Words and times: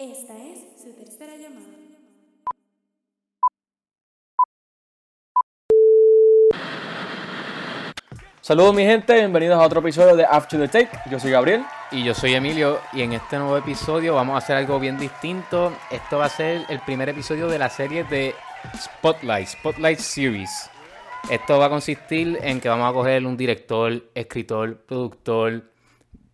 Esta 0.00 0.36
es 0.36 0.80
su 0.80 0.92
tercera 0.92 1.34
llamada. 1.36 1.74
Saludos 8.40 8.76
mi 8.76 8.84
gente, 8.84 9.14
bienvenidos 9.14 9.58
a 9.60 9.66
otro 9.66 9.80
episodio 9.80 10.14
de 10.14 10.24
After 10.24 10.60
the 10.60 10.68
Take. 10.68 11.10
Yo 11.10 11.18
soy 11.18 11.32
Gabriel. 11.32 11.64
Y 11.90 12.04
yo 12.04 12.14
soy 12.14 12.34
Emilio 12.34 12.78
y 12.92 13.02
en 13.02 13.12
este 13.14 13.38
nuevo 13.38 13.56
episodio 13.56 14.14
vamos 14.14 14.36
a 14.36 14.38
hacer 14.38 14.56
algo 14.56 14.78
bien 14.78 14.98
distinto. 14.98 15.72
Esto 15.90 16.18
va 16.18 16.26
a 16.26 16.28
ser 16.28 16.64
el 16.68 16.78
primer 16.78 17.08
episodio 17.08 17.48
de 17.48 17.58
la 17.58 17.68
serie 17.68 18.04
de 18.04 18.36
Spotlight, 18.76 19.48
Spotlight 19.48 19.98
Series. 19.98 20.70
Esto 21.28 21.58
va 21.58 21.66
a 21.66 21.70
consistir 21.70 22.38
en 22.40 22.60
que 22.60 22.68
vamos 22.68 22.88
a 22.88 22.92
coger 22.92 23.26
un 23.26 23.36
director, 23.36 24.10
escritor, 24.14 24.76
productor, 24.84 25.72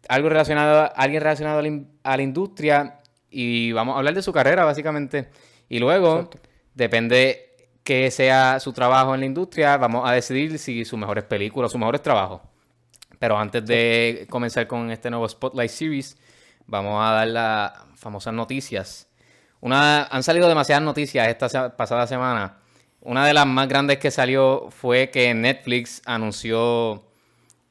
algo 0.09 0.29
relacionado, 0.29 0.93
alguien 0.95 1.23
relacionado 1.23 1.61
a 1.61 1.63
la, 1.63 1.69
in- 1.69 1.99
a 2.03 2.17
la 2.19 2.23
industria 2.23 3.01
y 3.35 3.73
vamos 3.73 3.95
a 3.95 3.99
hablar 3.99 4.15
de 4.15 4.23
su 4.23 4.33
carrera 4.33 4.65
básicamente. 4.65 5.29
Y 5.69 5.81
luego, 5.81 6.21
Exacto. 6.21 6.39
depende 6.75 7.57
que 7.83 8.11
sea 8.11 8.61
su 8.61 8.73
trabajo 8.73 9.13
en 9.15 9.21
la 9.21 9.27
industria, 9.27 9.77
vamos 9.77 10.09
a 10.09 10.13
decidir 10.13 10.59
si 10.59 10.85
sus 10.85 10.99
mejores 10.99 11.25
películas, 11.25 11.73
sus 11.73 11.79
mejores 11.79 12.01
trabajos. 12.01 12.41
Pero 13.19 13.37
antes 13.37 13.65
de 13.67 14.27
comenzar 14.31 14.67
con 14.67 14.91
este 14.91 15.11
nuevo 15.11 15.29
Spotlight 15.29 15.71
Series, 15.71 16.17
vamos 16.67 17.05
a 17.05 17.13
dar 17.13 17.29
las 17.29 17.73
famosas 17.97 18.33
noticias. 18.33 19.09
Una, 19.61 20.05
han 20.05 20.23
salido 20.23 20.49
demasiadas 20.49 20.85
noticias 20.85 21.27
esta 21.29 21.77
pasada 21.77 22.07
semana. 22.07 22.59
Una 23.01 23.27
de 23.27 23.35
las 23.35 23.47
más 23.47 23.69
grandes 23.69 23.99
que 23.99 24.11
salió 24.11 24.69
fue 24.71 25.11
que 25.11 25.35
Netflix 25.35 26.01
anunció, 26.07 27.05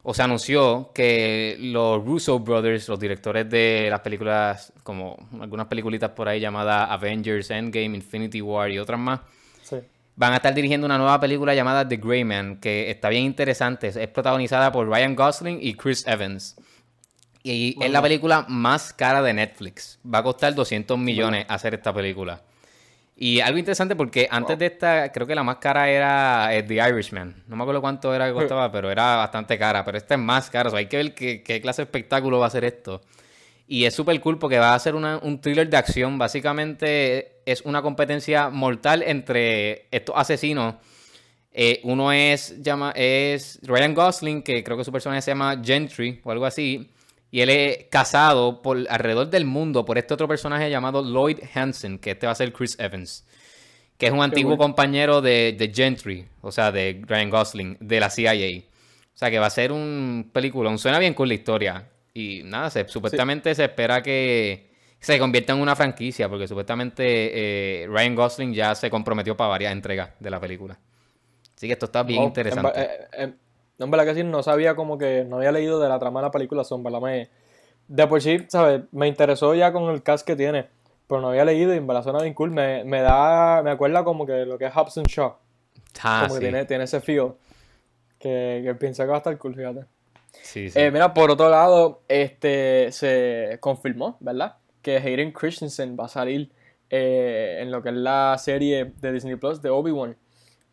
o 0.04 0.14
se 0.14 0.22
anunció 0.22 0.92
que 0.94 1.56
los 1.60 2.04
Russo 2.04 2.38
Brothers, 2.40 2.90
los 2.90 3.00
directores 3.00 3.50
de 3.50 3.88
las 3.90 4.02
películas, 4.02 4.74
como 4.84 5.18
algunas 5.40 5.68
peliculitas 5.68 6.10
por 6.12 6.28
ahí 6.28 6.40
llamadas 6.42 6.90
Avengers, 6.92 7.50
Endgame, 7.52 7.96
Infinity 7.98 8.42
War 8.42 8.70
y 8.70 8.80
otras 8.80 9.00
más, 9.00 9.22
Sí. 9.64 9.78
van 10.18 10.34
a 10.34 10.36
estar 10.36 10.54
dirigiendo 10.54 10.86
una 10.86 10.98
nueva 10.98 11.20
película 11.22 11.56
llamada 11.56 11.88
The 11.88 11.96
Gray 11.98 12.26
Man, 12.26 12.58
que 12.58 12.92
está 12.92 13.08
bien 13.10 13.24
interesante. 13.24 13.88
Es 13.88 14.08
protagonizada 14.10 14.72
por 14.74 14.88
Ryan 14.88 15.16
Gosling 15.16 15.60
y 15.62 15.74
Chris 15.76 16.06
Evans. 16.06 16.56
Y 17.42 17.76
es 17.84 17.92
la 17.92 18.02
película 18.02 18.46
más 18.48 18.94
cara 18.94 19.22
de 19.22 19.34
Netflix. 19.34 20.00
Va 20.06 20.20
a 20.20 20.24
costar 20.24 20.54
200 20.56 20.98
millones 20.98 21.46
hacer 21.50 21.74
esta 21.74 21.94
película. 21.94 22.42
Y 23.16 23.40
algo 23.42 23.58
interesante 23.60 23.96
porque 23.96 24.28
antes 24.30 24.58
de 24.58 24.66
esta, 24.66 25.12
creo 25.12 25.28
que 25.28 25.36
la 25.36 25.44
más 25.44 25.58
cara 25.58 25.90
era 25.90 26.54
eh, 26.56 26.64
The 26.64 26.76
Irishman. 26.90 27.44
No 27.48 27.56
me 27.56 27.62
acuerdo 27.64 27.80
cuánto 27.80 28.14
era 28.14 28.28
que 28.28 28.34
costaba, 28.34 28.72
pero 28.72 28.90
era 28.92 29.18
bastante 29.18 29.58
cara. 29.58 29.86
Pero 29.86 29.98
esta 29.98 30.16
es 30.16 30.20
más 30.20 30.50
cara. 30.50 30.68
O 30.68 30.72
sea, 30.72 30.80
hay 30.80 30.88
que 30.88 30.98
ver 30.98 31.14
qué, 31.14 31.44
qué 31.44 31.62
clase 31.62 31.82
de 31.82 31.86
espectáculo 31.86 32.40
va 32.40 32.48
a 32.48 32.50
ser 32.50 32.66
esto. 32.66 33.02
Y 33.68 33.86
es 33.86 33.94
súper 33.94 34.20
cool 34.20 34.40
porque 34.40 34.58
va 34.58 34.74
a 34.74 34.80
ser 34.80 34.96
una- 34.96 35.20
un 35.20 35.40
thriller 35.40 35.70
de 35.70 35.78
acción. 35.78 36.18
Básicamente 36.18 37.38
es 37.46 37.62
una 37.62 37.82
competencia 37.82 38.50
mortal 38.50 39.04
entre 39.04 39.88
estos 39.92 40.16
asesinos. 40.18 40.76
Eh, 41.52 41.80
uno 41.84 42.12
es, 42.12 42.62
llama, 42.64 42.92
es 42.96 43.60
Ryan 43.62 43.94
Gosling, 43.94 44.42
que 44.42 44.64
creo 44.64 44.76
que 44.76 44.84
su 44.84 44.92
personaje 44.92 45.22
se 45.22 45.32
llama 45.32 45.62
Gentry 45.64 46.20
o 46.24 46.32
algo 46.32 46.46
así. 46.48 46.90
Y 47.34 47.42
él 47.42 47.50
es 47.50 47.86
casado 47.90 48.62
por 48.62 48.78
alrededor 48.92 49.28
del 49.28 49.46
mundo 49.46 49.86
por 49.86 49.98
este 49.98 50.14
otro 50.14 50.28
personaje 50.28 50.70
llamado 50.70 51.02
Lloyd 51.04 51.40
Hansen, 51.56 51.98
que 51.98 52.12
este 52.12 52.28
va 52.28 52.34
a 52.34 52.36
ser 52.36 52.54
Chris 52.54 52.78
Evans. 52.80 53.26
Que 53.98 54.06
es 54.06 54.12
un 54.12 54.22
antiguo 54.22 54.56
compañero 54.56 55.20
de, 55.20 55.56
de 55.58 55.74
Gentry, 55.74 56.28
o 56.42 56.52
sea, 56.52 56.72
de 56.72 57.02
Ryan 57.08 57.32
Gosling, 57.32 57.78
de 57.80 58.00
la 58.00 58.12
CIA. 58.12 58.34
O 59.16 59.18
sea, 59.18 59.32
que 59.32 59.40
va 59.40 59.48
a 59.48 59.50
ser 59.50 59.72
un 59.72 60.30
película. 60.32 60.78
Suena 60.78 61.00
bien 61.00 61.16
con 61.16 61.28
la 61.28 61.34
historia. 61.34 61.90
Y 62.14 62.44
nada, 62.46 62.70
se, 62.70 62.88
supuestamente 62.88 63.56
se 63.56 63.64
espera 63.64 64.04
que 64.04 64.70
se 65.00 65.18
convierta 65.18 65.54
en 65.54 65.60
una 65.60 65.76
franquicia, 65.76 66.30
porque 66.30 66.48
supuestamente 66.48 67.84
eh, 67.84 67.88
Ryan 67.88 68.14
Gosling 68.14 68.54
ya 68.54 68.76
se 68.76 68.92
comprometió 68.92 69.36
para 69.36 69.50
varias 69.50 69.72
entregas 69.72 70.12
de 70.20 70.30
la 70.30 70.40
película. 70.40 70.78
Así 71.56 71.66
que 71.66 71.74
esto 71.74 71.86
está 71.88 72.04
bien 72.04 72.22
Oh, 72.22 72.28
interesante. 72.28 72.80
eh, 72.82 72.90
eh, 73.14 73.34
no, 73.80 73.86
en 73.86 73.92
verdad 73.92 74.06
que 74.06 74.16
sí, 74.16 74.24
no 74.24 74.44
sabía 74.44 74.76
como 74.76 74.98
que, 74.98 75.26
no 75.26 75.38
había 75.38 75.52
leído 75.52 75.80
de 75.80 75.90
la 75.90 76.00
trama 76.00 76.20
de 76.20 76.28
la 76.28 76.32
película, 76.32 76.64
son, 76.64 76.84
¿verdad? 76.84 77.02
Me, 77.02 77.30
de 77.88 78.08
por 78.08 78.22
sí, 78.22 78.38
¿sabes? 78.48 78.82
Me 78.92 79.08
interesó 79.08 79.54
ya 79.56 79.72
con 79.74 79.90
el 79.92 80.04
cast 80.04 80.26
que 80.26 80.36
tiene, 80.36 80.68
pero 81.08 81.22
no 81.22 81.30
había 81.30 81.46
leído 81.46 81.74
y 81.74 81.78
en 81.78 81.88
verdad 81.88 82.04
suena 82.04 82.22
bien 82.22 82.34
cool. 82.34 82.52
Me, 82.52 82.84
me 82.84 83.02
da, 83.02 83.62
me 83.64 83.72
acuerda 83.72 84.04
como 84.04 84.26
que 84.26 84.46
lo 84.46 84.58
que 84.58 84.66
es 84.66 84.74
Hobson 84.76 85.04
Shaw, 85.04 85.36
Ah, 86.04 86.22
como 86.22 86.36
sí. 86.36 86.40
que 86.40 86.46
tiene, 86.48 86.66
tiene 86.66 86.84
ese 86.86 87.02
feel, 87.02 87.34
que, 88.20 88.62
que 88.64 88.76
piensa 88.76 89.04
que 89.04 89.10
va 89.10 89.16
a 89.16 89.18
estar 89.18 89.38
cool, 89.38 89.56
fíjate. 89.56 89.86
Sí, 90.42 90.70
sí. 90.70 90.80
Eh, 90.80 90.92
mira, 90.92 91.14
por 91.14 91.30
otro 91.32 91.50
lado, 91.50 92.02
este 92.08 92.92
se 92.92 93.58
confirmó, 93.60 94.18
¿verdad? 94.20 94.58
Que 94.82 94.98
Hayden 94.98 95.32
Christensen 95.32 95.96
va 96.00 96.06
a 96.06 96.10
salir 96.10 96.52
eh, 96.90 97.60
en 97.62 97.72
lo 97.72 97.82
que 97.82 97.90
es 97.90 97.96
la 97.96 98.36
serie 98.38 98.92
de 99.00 99.12
Disney 99.12 99.36
Plus 99.36 99.62
de 99.62 99.70
Obi-Wan. 99.70 100.16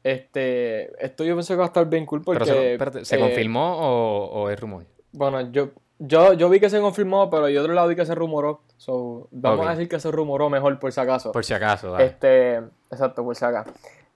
Este, 0.02 1.04
esto 1.04 1.24
yo 1.24 1.34
pensé 1.34 1.54
que 1.54 1.58
va 1.58 1.64
a 1.64 1.66
estar 1.68 1.86
bien 1.88 2.06
cool 2.06 2.22
porque. 2.22 2.44
Pero 2.44 2.56
se, 2.56 2.72
espérate, 2.72 3.04
¿se 3.04 3.16
eh, 3.16 3.20
confirmó 3.20 3.76
o, 3.78 4.42
o 4.42 4.50
es 4.50 4.58
rumor? 4.58 4.84
Bueno, 5.12 5.40
yo, 5.52 5.70
yo, 5.98 6.32
yo 6.32 6.48
vi 6.48 6.58
que 6.60 6.70
se 6.70 6.80
confirmó, 6.80 7.28
pero 7.28 7.48
yo 7.48 7.60
otro 7.60 7.74
lado 7.74 7.88
vi 7.88 7.96
que 7.96 8.06
se 8.06 8.14
rumoró. 8.14 8.62
So, 8.76 9.28
vamos 9.30 9.66
a 9.66 9.70
decir 9.70 9.88
que 9.88 10.00
se 10.00 10.10
rumoró 10.10 10.48
mejor 10.48 10.78
por 10.78 10.90
si 10.92 11.00
acaso. 11.00 11.32
Por 11.32 11.44
si 11.44 11.52
acaso. 11.52 11.92
dale. 11.92 12.06
Este, 12.06 12.56
exacto, 12.90 13.22
por 13.24 13.36
si 13.36 13.44
acaso. 13.44 13.70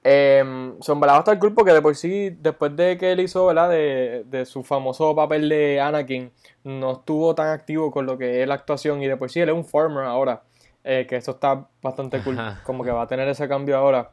Eh, 0.06 0.74
son 0.80 1.00
verdad 1.00 1.14
va 1.14 1.18
a 1.18 1.20
estar 1.20 1.38
cool 1.38 1.54
porque 1.54 1.72
de 1.72 1.80
por 1.80 1.96
sí, 1.96 2.28
después 2.38 2.76
de 2.76 2.98
que 2.98 3.12
él 3.12 3.20
hizo, 3.20 3.46
¿verdad? 3.46 3.70
De, 3.70 4.24
de 4.26 4.44
su 4.44 4.62
famoso 4.62 5.14
papel 5.16 5.48
de 5.48 5.80
Anakin, 5.80 6.30
no 6.62 6.92
estuvo 6.92 7.34
tan 7.34 7.48
activo 7.48 7.90
con 7.90 8.04
lo 8.04 8.18
que 8.18 8.42
es 8.42 8.48
la 8.48 8.54
actuación 8.54 9.02
y 9.02 9.06
de 9.08 9.16
por 9.16 9.30
sí 9.30 9.40
él 9.40 9.48
es 9.48 9.54
un 9.54 9.64
farmer 9.64 10.04
ahora. 10.04 10.42
eh, 10.84 11.06
que 11.08 11.16
eso 11.16 11.30
está 11.32 11.66
bastante 11.82 12.20
cool. 12.22 12.38
Como 12.64 12.84
que 12.84 12.90
va 12.90 13.02
a 13.02 13.06
tener 13.06 13.26
ese 13.28 13.48
cambio 13.48 13.76
ahora 13.78 14.10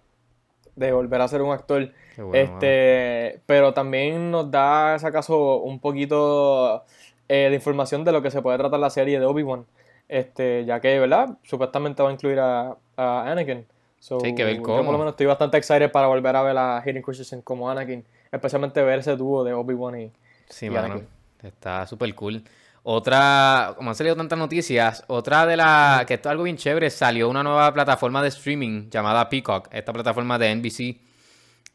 de 0.76 0.92
volver 0.92 1.22
a 1.22 1.28
ser 1.28 1.42
un 1.42 1.52
actor. 1.52 1.92
Bueno, 2.18 2.34
este, 2.34 3.42
pero 3.46 3.74
también 3.74 4.32
nos 4.32 4.50
da, 4.52 4.98
si 5.00 5.06
acaso, 5.06 5.58
un 5.62 5.80
poquito 5.80 6.84
eh, 7.28 7.48
de 7.50 7.56
información 7.56 8.04
de 8.04 8.12
lo 8.12 8.22
que 8.22 8.32
se 8.32 8.42
puede 8.42 8.58
tratar 8.58 8.80
la 8.80 8.90
serie 8.90 9.20
de 9.20 9.26
Obi-Wan. 9.26 9.66
Este, 10.08 10.66
ya 10.66 10.80
que, 10.82 11.00
¿verdad? 11.00 11.38
Supuestamente 11.44 12.04
va 12.04 12.10
a 12.10 12.12
incluir 12.14 12.40
a, 12.40 12.76
a 12.98 13.32
Anakin. 13.32 13.66
So, 14.00 14.20
Sí, 14.20 14.34
que 14.36 14.44
ver 14.44 14.58
Yo 14.58 14.64
cómo. 14.64 14.84
por 14.84 14.92
lo 14.94 14.98
menos 14.98 15.14
estoy 15.14 15.28
bastante 15.28 15.58
excited 15.58 15.92
para 15.92 16.08
volver 16.08 16.36
a 16.36 16.42
ver 16.42 16.58
a 16.58 16.80
Hayden 16.80 17.02
Christensen 17.02 17.42
como 17.42 17.70
Anakin. 17.70 18.04
Especialmente 18.32 18.82
ver 18.84 19.00
ese 19.00 19.16
dúo 19.16 19.44
de 19.44 19.54
Obi-Wan 19.54 20.00
y... 20.02 20.12
Sí, 20.50 20.68
y. 20.68 20.76
Anakin. 20.76 21.08
Está 21.44 21.88
súper 21.88 22.14
cool. 22.16 22.44
Otra, 22.84 23.74
como 23.78 23.90
han 23.92 23.96
salido 23.96 24.16
tantas 24.16 24.40
noticias, 24.40 25.04
otra 25.08 25.46
de 25.46 25.56
las, 25.56 26.04
que 26.06 26.16
esto 26.16 26.30
es 26.30 26.32
algo 26.32 26.44
bien 26.44 26.58
chévere, 26.58 26.90
salió 26.90 27.30
una 27.30 27.44
nueva 27.44 27.72
plataforma 27.74 28.24
de 28.24 28.30
streaming 28.30 28.90
llamada 28.90 29.30
Peacock, 29.30 29.70
esta 29.72 29.94
plataforma 29.94 30.40
de 30.40 30.56
NBC. 30.56 30.80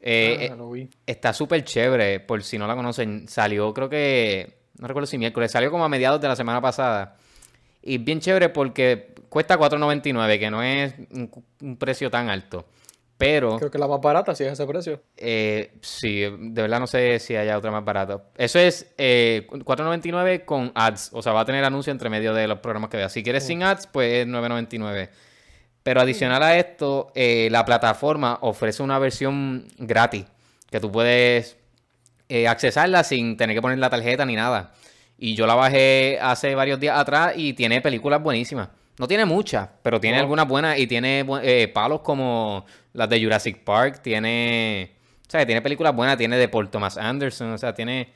Eh, 0.01 0.51
Ah, 0.51 0.57
eh, 0.77 0.89
está 1.07 1.33
súper 1.33 1.65
chévere, 1.65 2.21
por 2.21 2.43
si 2.43 2.59
no 2.59 2.67
la 2.67 2.75
conocen. 2.75 3.29
Salió, 3.29 3.73
creo 3.73 3.89
que, 3.89 4.59
no 4.79 4.89
recuerdo 4.89 5.07
si 5.07 5.19
miércoles, 5.19 5.51
salió 5.51 5.71
como 5.71 5.85
a 5.85 5.89
mediados 5.89 6.21
de 6.21 6.29
la 6.29 6.37
semana 6.37 6.61
pasada. 6.61 7.17
Y 7.83 7.99
bien 7.99 8.21
chévere 8.21 8.49
porque 8.49 9.15
cuesta 9.29 9.59
$4.99, 9.59 10.39
que 10.39 10.51
no 10.51 10.63
es 10.63 10.95
un, 11.13 11.31
un 11.61 11.77
precio 11.77 12.11
tan 12.11 12.29
alto. 12.31 12.67
Pero... 13.19 13.57
Creo 13.57 13.71
que 13.71 13.79
la 13.79 13.89
más 13.89 14.01
barata, 14.01 14.35
si 14.35 14.45
es 14.45 14.53
ese 14.53 14.67
precio. 14.67 15.03
Eh, 15.17 15.73
sí, 15.81 16.21
de 16.21 16.63
verdad 16.63 16.81
no 16.81 16.87
sé 16.87 17.19
si 17.19 17.35
haya 17.35 17.57
otra 17.57 17.71
más 17.71 17.85
barata. 17.85 18.25
Eso 18.37 18.59
es 18.59 18.93
eh, 18.99 19.47
4.99 19.51 20.45
con 20.45 20.73
ads, 20.75 21.11
o 21.13 21.23
sea, 21.23 21.33
va 21.33 21.41
a 21.41 21.45
tener 21.45 21.65
anuncio 21.65 21.91
entre 21.91 22.11
medio 22.11 22.35
de 22.35 22.47
los 22.47 22.59
programas 22.59 22.91
que 22.91 22.99
veas. 22.99 23.13
Si 23.13 23.23
quieres 23.23 23.47
sin 23.47 23.63
ads, 23.63 23.87
pues 23.87 24.13
es 24.13 24.27
9.99. 24.27 25.09
Pero 25.83 26.01
adicional 26.01 26.43
a 26.43 26.59
esto, 26.59 27.13
eh, 27.15 27.49
la 27.51 27.65
plataforma 27.65 28.39
ofrece 28.43 28.83
una 28.83 28.99
versión 28.99 29.69
gratis 29.79 30.25
que 30.69 30.81
tú 30.81 30.91
puedes 30.91 31.57
eh, 32.29 32.49
accesarla 32.49 33.05
sin 33.05 33.37
tener 33.37 33.55
que 33.55 33.63
poner 33.63 33.79
la 33.79 33.89
tarjeta 33.89 34.27
ni 34.27 34.35
nada. 34.35 34.73
Y 35.17 35.37
yo 35.37 35.47
la 35.47 35.55
bajé 35.55 36.19
hace 36.21 36.55
varios 36.55 36.81
días 36.81 36.99
atrás 36.99 37.35
y 37.37 37.53
tiene 37.53 37.81
películas 37.81 38.21
buenísimas. 38.21 38.69
No 38.99 39.07
tiene 39.07 39.25
muchas, 39.27 39.69
pero 39.83 40.01
tiene 40.01 40.17
No. 40.17 40.23
algunas 40.23 40.49
buenas 40.49 40.79
y 40.79 40.87
tiene 40.87 41.25
eh, 41.43 41.69
palos 41.69 42.01
como 42.01 42.65
las 42.95 43.09
de 43.09 43.23
Jurassic 43.23 43.63
Park. 43.65 44.01
Tiene, 44.03 44.93
o 45.27 45.31
sea, 45.31 45.45
tiene 45.45 45.61
películas 45.63 45.95
buenas. 45.95 46.17
Tiene 46.17 46.37
de 46.39 46.49
Paul 46.49 46.71
Thomas 46.71 46.97
Anderson, 46.97 47.53
o 47.53 47.59
sea, 47.59 47.75
tiene... 47.75 48.09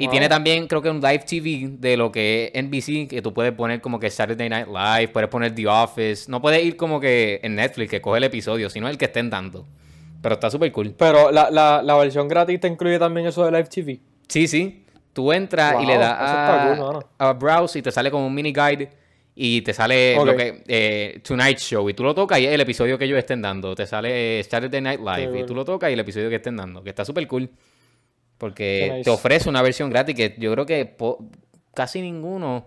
Y 0.00 0.04
Wow. 0.04 0.10
tiene 0.12 0.28
también, 0.28 0.68
creo 0.68 0.80
que 0.80 0.90
un 0.90 1.00
live 1.00 1.24
TV 1.28 1.70
de 1.72 1.96
lo 1.96 2.12
que 2.12 2.52
es 2.54 2.62
NBC, 2.62 3.08
que 3.08 3.20
tú 3.20 3.34
puedes 3.34 3.52
poner 3.52 3.80
como 3.80 3.98
que 3.98 4.08
Saturday 4.10 4.48
Night 4.48 4.68
Live, 4.68 5.08
puedes 5.08 5.28
poner 5.28 5.52
The 5.56 5.66
Office. 5.66 6.30
No 6.30 6.40
puedes 6.40 6.64
ir 6.64 6.76
como 6.76 7.00
que 7.00 7.40
en 7.42 7.56
Netflix, 7.56 7.90
que 7.90 8.00
coge 8.00 8.18
el 8.18 8.24
episodio, 8.24 8.70
sino 8.70 8.88
el 8.88 8.96
que 8.96 9.06
estén 9.06 9.28
dando. 9.28 9.66
Pero 10.22 10.34
está 10.34 10.50
súper 10.50 10.70
cool. 10.70 10.94
Pero 10.96 11.32
la, 11.32 11.50
la, 11.50 11.82
la 11.82 11.96
versión 11.96 12.28
gratis 12.28 12.60
te 12.60 12.68
incluye 12.68 12.96
también 13.00 13.26
eso 13.26 13.44
de 13.44 13.50
Live 13.50 13.64
TV. 13.68 13.98
Sí, 14.28 14.46
sí. 14.46 14.84
Tú 15.12 15.32
entras 15.32 15.82
y 15.82 15.86
le 15.86 15.98
das 15.98 16.76
cool, 16.78 17.04
a 17.18 17.32
Browse 17.32 17.80
y 17.80 17.82
te 17.82 17.90
sale 17.90 18.08
como 18.10 18.24
un 18.28 18.34
mini 18.34 18.52
guide 18.52 18.90
y 19.40 19.62
te 19.62 19.72
sale 19.72 20.18
Ok. 20.18 20.26
lo 20.26 20.36
que 20.36 20.64
eh, 20.66 21.20
Tonight 21.22 21.58
Show 21.58 21.88
y 21.88 21.94
tú 21.94 22.02
lo 22.02 22.12
tocas 22.12 22.40
y 22.40 22.46
es 22.46 22.52
el 22.52 22.60
episodio 22.60 22.98
que 22.98 23.04
ellos 23.04 23.18
estén 23.18 23.40
dando. 23.40 23.72
Te 23.76 23.86
sale 23.86 24.42
Saturday 24.42 24.80
Night 24.80 24.98
Live 24.98 25.32
Qué 25.32 25.38
y 25.38 25.46
tú 25.46 25.54
lo 25.54 25.64
tocas 25.64 25.90
y 25.90 25.92
el 25.92 26.00
episodio 26.00 26.28
que 26.28 26.34
estén 26.34 26.56
dando. 26.56 26.82
Que 26.82 26.90
está 26.90 27.04
súper 27.04 27.24
cool. 27.28 27.48
Porque 28.36 28.90
nice. 28.90 29.04
te 29.04 29.10
ofrece 29.10 29.48
una 29.48 29.62
versión 29.62 29.90
gratis 29.90 30.16
que 30.16 30.34
yo 30.38 30.52
creo 30.52 30.66
que 30.66 30.96
casi 31.72 32.00
ninguno 32.02 32.66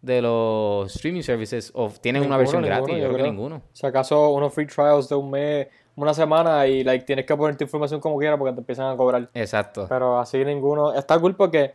de 0.00 0.22
los 0.22 0.94
streaming 0.94 1.20
services 1.20 1.70
o 1.74 1.90
tienen 1.90 2.22
una 2.24 2.38
versión 2.38 2.62
ninguno, 2.62 2.80
gratis? 2.80 2.96
Yo 2.96 3.08
yo 3.08 3.12
creo 3.12 3.24
que 3.26 3.30
ninguno. 3.30 3.62
Si 3.74 3.86
acaso 3.86 4.30
unos 4.30 4.54
free 4.54 4.66
trials 4.66 5.10
de 5.10 5.16
un 5.16 5.30
mes, 5.30 5.66
una 5.96 6.14
semana 6.14 6.66
y 6.66 6.82
like, 6.82 7.04
tienes 7.04 7.26
que 7.26 7.36
poner 7.36 7.58
tu 7.58 7.64
información 7.64 8.00
como 8.00 8.16
quieras 8.16 8.38
porque 8.38 8.54
te 8.54 8.60
empiezan 8.60 8.86
a 8.90 8.96
cobrar. 8.96 9.28
Exacto. 9.34 9.84
Pero 9.86 10.18
así 10.18 10.42
ninguno. 10.46 10.94
Está 10.94 11.18
cool 11.18 11.36
porque 11.36 11.72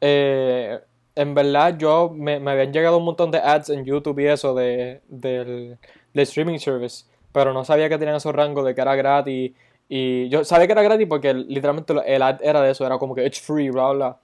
eh, 0.00 0.80
en 1.20 1.34
verdad 1.34 1.76
yo 1.78 2.10
me, 2.14 2.38
me 2.40 2.50
habían 2.52 2.72
llegado 2.72 2.98
un 2.98 3.04
montón 3.04 3.30
de 3.30 3.38
ads 3.38 3.70
en 3.70 3.84
YouTube 3.84 4.18
y 4.20 4.26
eso 4.26 4.54
de, 4.54 5.00
del, 5.08 5.76
del 6.14 6.22
streaming 6.22 6.58
service. 6.58 7.04
Pero 7.32 7.52
no 7.52 7.64
sabía 7.64 7.88
que 7.88 7.98
tenían 7.98 8.16
esos 8.16 8.34
rangos 8.34 8.64
de 8.64 8.74
que 8.74 8.80
era 8.80 8.94
gratis. 8.96 9.52
Y 9.88 10.28
yo 10.28 10.44
sabía 10.44 10.66
que 10.66 10.72
era 10.72 10.82
gratis 10.82 11.06
porque 11.08 11.32
literalmente 11.34 11.94
el 12.06 12.22
ad 12.22 12.38
era 12.42 12.60
de 12.62 12.70
eso, 12.70 12.84
era 12.86 12.98
como 12.98 13.14
que 13.14 13.24
it's 13.26 13.40
free, 13.40 13.70
bla, 13.70 13.90
bla. 13.92 14.16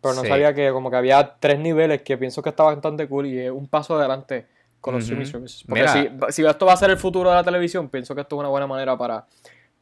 Pero 0.00 0.14
no 0.14 0.22
Sí. 0.22 0.28
sabía 0.28 0.54
que 0.54 0.70
como 0.70 0.90
que 0.90 0.96
había 0.96 1.34
tres 1.40 1.58
niveles 1.58 2.02
que 2.02 2.16
pienso 2.16 2.40
que 2.42 2.50
está 2.50 2.62
bastante 2.62 3.08
cool 3.08 3.26
y 3.26 3.38
es 3.40 3.50
un 3.50 3.66
paso 3.68 3.98
adelante 3.98 4.46
con 4.80 4.94
los 4.94 5.02
streaming 5.04 5.26
services. 5.26 5.64
Porque 5.66 5.80
Mira. 5.80 5.92
si, 6.30 6.32
si 6.42 6.46
esto 6.46 6.66
va 6.66 6.74
a 6.74 6.76
ser 6.76 6.90
el 6.90 6.98
futuro 6.98 7.30
de 7.30 7.36
la 7.36 7.42
televisión, 7.42 7.88
pienso 7.88 8.14
que 8.14 8.20
esto 8.20 8.36
es 8.36 8.40
una 8.40 8.48
buena 8.48 8.66
manera 8.68 8.96
para, 8.96 9.26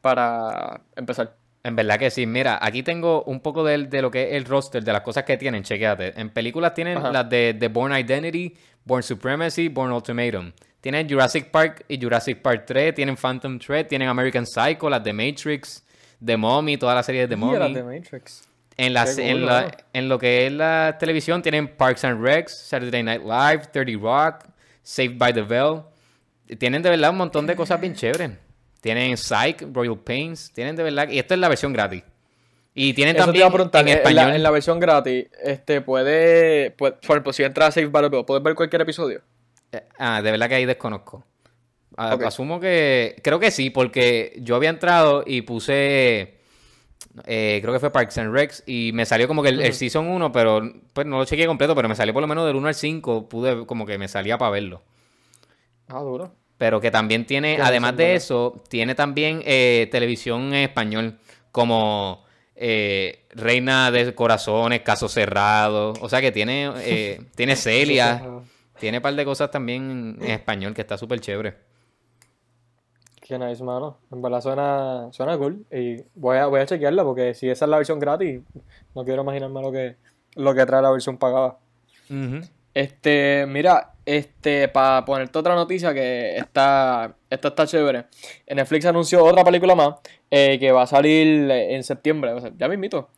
para 0.01 0.81
empezar. 0.97 1.35
En 1.67 1.75
verdad 1.75 1.99
que 1.99 2.11
sí. 2.11 2.27
Mira, 2.27 2.59
aquí 2.63 2.83
tengo 2.83 3.25
un 3.25 3.41
poco 3.41 3.65
de, 3.65 3.79
lo 4.01 4.11
que 4.11 4.29
es 4.29 4.33
el 4.35 4.45
roster, 4.45 4.85
de 4.85 4.93
las 4.93 5.01
cosas 5.03 5.25
que 5.25 5.37
tienen. 5.37 5.63
Chequéate. 5.65 6.19
En 6.21 6.31
películas 6.31 6.75
tienen 6.75 6.99
Ajá. 6.99 7.11
las 7.11 7.29
de, 7.29 7.57
The 7.59 7.69
Born 7.69 7.93
Identity, 7.97 8.55
Born 8.85 9.03
Supremacy, 9.03 9.69
Born 9.69 9.91
Ultimatum. 9.93 10.53
Tienen 10.81 11.09
Jurassic 11.09 11.51
Park 11.51 11.85
y 11.89 12.01
Jurassic 12.01 12.41
Park 12.41 12.65
3. 12.67 12.95
Tienen 12.95 13.17
Phantom 13.17 13.59
Thread. 13.59 13.87
Tienen 13.89 14.09
American 14.09 14.47
Psycho, 14.47 14.89
las 14.89 15.03
de 15.03 15.13
Matrix, 15.13 15.85
The 16.25 16.37
Mommy, 16.37 16.77
toda 16.77 16.95
la 16.95 17.03
serie 17.03 17.23
de 17.23 17.29
The 17.29 17.37
Mommy. 17.37 17.75
de 17.75 17.83
Matrix. 17.83 18.49
En, 18.77 18.93
las- 18.93 19.19
en, 19.19 19.45
la- 19.45 19.77
en 19.93 20.09
lo 20.09 20.19
que 20.19 20.47
es 20.47 20.53
la 20.53 20.97
televisión 21.01 21.43
tienen 21.43 21.67
Parks 21.67 22.05
and 22.05 22.23
Recs, 22.23 22.57
Saturday 22.69 23.03
Night 23.03 23.23
Live, 23.23 23.65
30 23.73 23.99
Rock, 24.01 24.45
Saved 24.83 25.19
by 25.19 25.33
the 25.33 25.43
Bell. 25.43 25.83
Tienen 26.59 26.83
de 26.83 26.91
verdad 26.91 27.11
un 27.11 27.17
montón 27.17 27.45
de 27.47 27.57
cosas 27.57 27.81
bien 27.81 27.95
chéveres. 27.95 28.31
Tienen 28.87 29.17
Psych, 29.17 29.63
Royal 29.73 29.99
Pains, 29.99 30.53
tienen 30.53 30.77
de 30.77 30.85
verdad... 30.85 31.09
Y 31.09 31.19
esto 31.19 31.35
es 31.35 31.41
la 31.41 31.49
versión 31.49 31.73
gratis. 31.73 32.05
Y 32.73 32.95
tienen 32.95 33.17
Eso 33.17 33.25
te 33.25 33.27
también 33.27 33.41
iba 33.41 33.49
a 33.49 33.53
preguntar, 33.53 33.83
en 33.83 33.89
en, 33.89 33.97
español... 33.99 34.29
la, 34.29 34.37
en 34.37 34.43
la 34.45 34.51
versión 34.53 34.79
gratis, 34.79 35.27
este, 35.43 35.81
puede, 35.81 36.71
puede- 36.71 36.93
por 36.93 37.17
ejemplo, 37.17 37.33
si 37.33 37.43
entras 37.43 37.71
a 37.71 37.73
Save 37.73 37.89
Bell, 37.89 38.25
¿puedes 38.25 38.45
ver 38.45 38.55
cualquier 38.55 38.83
episodio? 38.83 39.23
Eh, 39.73 39.83
Ah, 39.99 40.23
de 40.23 40.31
verdad 40.31 40.49
que 40.49 40.55
ahí 40.55 40.67
desconozco. 40.67 41.25
Ah. 41.97 42.17
Asumo 42.27 42.61
que... 42.61 43.17
Creo 43.25 43.41
que 43.41 43.51
sí, 43.51 43.71
porque 43.71 44.39
yo 44.41 44.55
había 44.55 44.71
entrado 44.71 45.25
y 45.27 45.43
puse... 45.43 46.39
eh, 47.25 47.59
creo 47.63 47.73
que 47.73 47.81
fue 47.81 47.91
Parks 47.91 48.19
and 48.19 48.33
Recs 48.33 48.63
y 48.67 48.93
me 48.95 49.05
salió 49.05 49.27
como 49.27 49.43
que 49.43 49.49
el, 49.49 49.63
el. 49.63 49.73
Season 49.75 50.07
1, 50.07 50.31
pero 50.31 50.63
pues 50.93 51.09
no 51.09 51.19
lo 51.19 51.25
chequeé 51.25 51.47
completo, 51.49 51.75
pero 51.75 51.89
me 51.89 51.97
salió 51.97 52.15
por 52.15 52.21
lo 52.21 52.29
menos 52.29 52.47
del 52.47 52.55
1 52.55 52.69
al 52.69 52.75
5, 52.75 53.29
pude 53.29 53.67
como 53.67 53.85
que 53.85 53.99
me 53.99 54.07
salía 54.07 54.39
para 54.39 54.53
verlo. 54.53 54.83
Ah, 55.89 56.01
duro. 56.01 56.33
Pero 56.59 56.81
que 56.81 56.91
también 56.91 57.27
tiene, 57.27 57.59
además 57.61 57.97
de 57.97 58.15
eso, 58.15 58.63
tiene 58.69 58.95
también 58.95 59.43
eh, 59.45 59.89
televisión 59.91 60.55
en 60.55 60.63
español, 60.63 61.19
como 61.53 62.25
eh, 62.55 63.27
Reina 63.31 63.91
de 63.91 64.15
Corazones, 64.15 64.81
Caso 64.81 65.09
Cerrado. 65.09 65.93
O 66.01 66.09
sea 66.09 66.21
que 66.21 66.33
tiene, 66.33 66.73
eh, 66.79 67.21
tiene 67.37 67.57
Celia, 67.57 68.23
tiene 68.79 68.99
un 68.99 69.03
par 69.03 69.15
de 69.15 69.25
cosas 69.25 69.51
también 69.51 70.17
en 70.21 70.31
español 70.31 70.73
que 70.73 70.81
está 70.81 70.97
súper 70.97 71.21
chévere. 71.21 71.67
Qué 73.21 73.39
nice, 73.39 73.63
mano. 73.63 73.99
En 74.13 74.23
verdad 74.23 74.41
suena, 74.41 75.09
suena 75.11 75.37
cool. 75.37 75.67
Y 75.71 76.05
voy 76.15 76.39
a, 76.39 76.47
voy 76.47 76.61
a 76.61 76.67
chequearla 76.67 77.03
porque 77.03 77.35
si 77.35 77.51
esa 77.51 77.65
es 77.65 77.69
la 77.69 77.79
versión 77.79 77.99
gratis, 77.99 78.41
no 78.95 79.05
quiero 79.05 79.23
imaginarme 79.23 79.61
lo 79.61 79.73
que, 79.73 79.97
lo 80.37 80.55
que 80.55 80.65
trae 80.65 80.81
la 80.81 80.93
versión 80.93 81.19
pagada. 81.19 81.59
Este, 82.73 83.45
mira, 83.49 83.96
este, 84.07 84.69
para 84.69 85.05
ponerte 85.05 85.37
otra 85.37 85.55
noticia 85.55 85.93
que 85.93 86.37
está, 86.37 87.17
esta 87.29 87.49
está 87.49 87.67
chévere. 87.67 88.07
Netflix 88.49 88.87
anunció 88.87 89.25
otra 89.25 89.45
película 89.45 89.75
más 89.75 89.97
eh, 90.31 90.59
que 90.59 90.71
va 90.71 90.83
a 90.83 90.87
salir 90.87 91.51
en 91.51 91.83
septiembre, 91.83 92.33
o 92.33 92.41
sea, 92.41 92.53
ya 92.57 92.69
me 92.69 92.77
invito. 92.77 93.11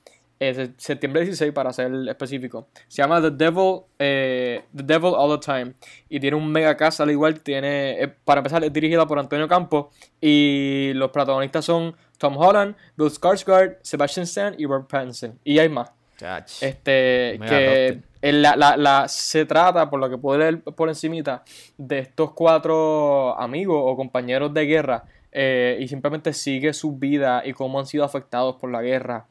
septiembre 0.78 1.22
16 1.22 1.52
para 1.52 1.72
ser 1.74 1.92
específico. 2.08 2.68
Se 2.88 3.02
llama 3.02 3.20
The 3.20 3.30
Devil, 3.32 3.82
eh, 3.98 4.62
The 4.74 4.82
Devil 4.82 5.12
All 5.14 5.38
the 5.38 5.44
Time. 5.44 5.74
Y 6.08 6.20
tiene 6.20 6.36
un 6.36 6.50
mega 6.50 6.76
cast 6.76 7.00
al 7.00 7.10
igual. 7.10 7.40
Tiene, 7.40 8.02
eh, 8.02 8.08
para 8.24 8.38
empezar, 8.38 8.64
es 8.64 8.72
dirigida 8.72 9.06
por 9.06 9.18
Antonio 9.18 9.46
Campos. 9.46 9.88
Y 10.20 10.92
los 10.94 11.10
protagonistas 11.10 11.64
son 11.66 11.94
Tom 12.16 12.36
Holland, 12.36 12.76
Bill 12.96 13.10
Skarsgård, 13.10 13.78
Sebastian 13.82 14.24
Stan 14.24 14.54
y 14.56 14.64
Robert 14.64 14.88
Pattinson. 14.88 15.38
Y 15.44 15.58
hay 15.58 15.68
más. 15.68 15.90
Chach. 16.18 16.62
Este, 16.62 17.38
que 17.48 18.00
la, 18.20 18.56
la- 18.56 18.76
la- 18.76 19.08
se 19.08 19.46
trata, 19.46 19.88
por 19.88 20.00
lo 20.00 20.10
que 20.10 20.18
puedo 20.18 20.38
leer 20.38 20.60
por 20.62 20.88
encimita, 20.88 21.44
de 21.78 22.00
estos 22.00 22.32
cuatro 22.32 23.38
amigos 23.40 23.80
o 23.82 23.96
compañeros 23.96 24.52
de 24.52 24.66
guerra 24.66 25.04
eh, 25.30 25.78
y 25.80 25.86
simplemente 25.88 26.32
sigue 26.32 26.72
su 26.74 26.96
vida 26.96 27.42
y 27.44 27.52
cómo 27.52 27.78
han 27.78 27.86
sido 27.86 28.04
afectados 28.04 28.56
por 28.56 28.70
la 28.70 28.82
guerra. 28.82 29.26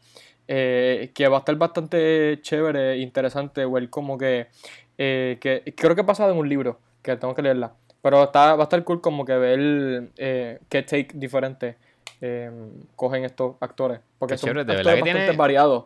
Eh, 0.48 1.12
que 1.13 1.28
va 1.28 1.36
a 1.36 1.39
estar 1.39 1.56
bastante 1.57 2.39
chévere 2.42 2.94
e 2.94 2.98
interesante 3.00 3.66
ver 3.66 3.90
como 3.90 4.18
que, 4.18 4.48
eh, 4.98 5.38
que 5.42 5.62
creo 5.75 5.94
que 5.94 6.01
ha 6.01 6.06
pasado 6.06 6.31
en 6.31 6.38
un 6.38 6.48
libro, 6.48 6.80
que 7.01 7.18
tengo 7.18 7.36
que 7.36 7.42
leerla. 7.42 7.74
Pero 8.01 8.24
está, 8.24 8.56
va 8.56 8.62
a 8.62 8.63
estar 8.63 8.81
cool 8.86 9.01
como 9.01 9.25
que 9.25 9.33
ver 9.33 10.12
qué 10.69 10.83
take 10.83 11.10
diferente 11.16 11.75
eh, 12.22 12.52
cogen 12.96 13.25
estos 13.25 13.56
actores. 13.60 14.00
Porque 14.18 14.34
Qué 14.34 14.38
son 14.40 14.48
chévere, 14.50 14.66
de 14.66 14.72
actores 14.74 14.86
verdad 14.86 14.96
que 14.96 15.02
bastante 15.02 15.25
tiene- 15.25 15.38
variados. 15.38 15.86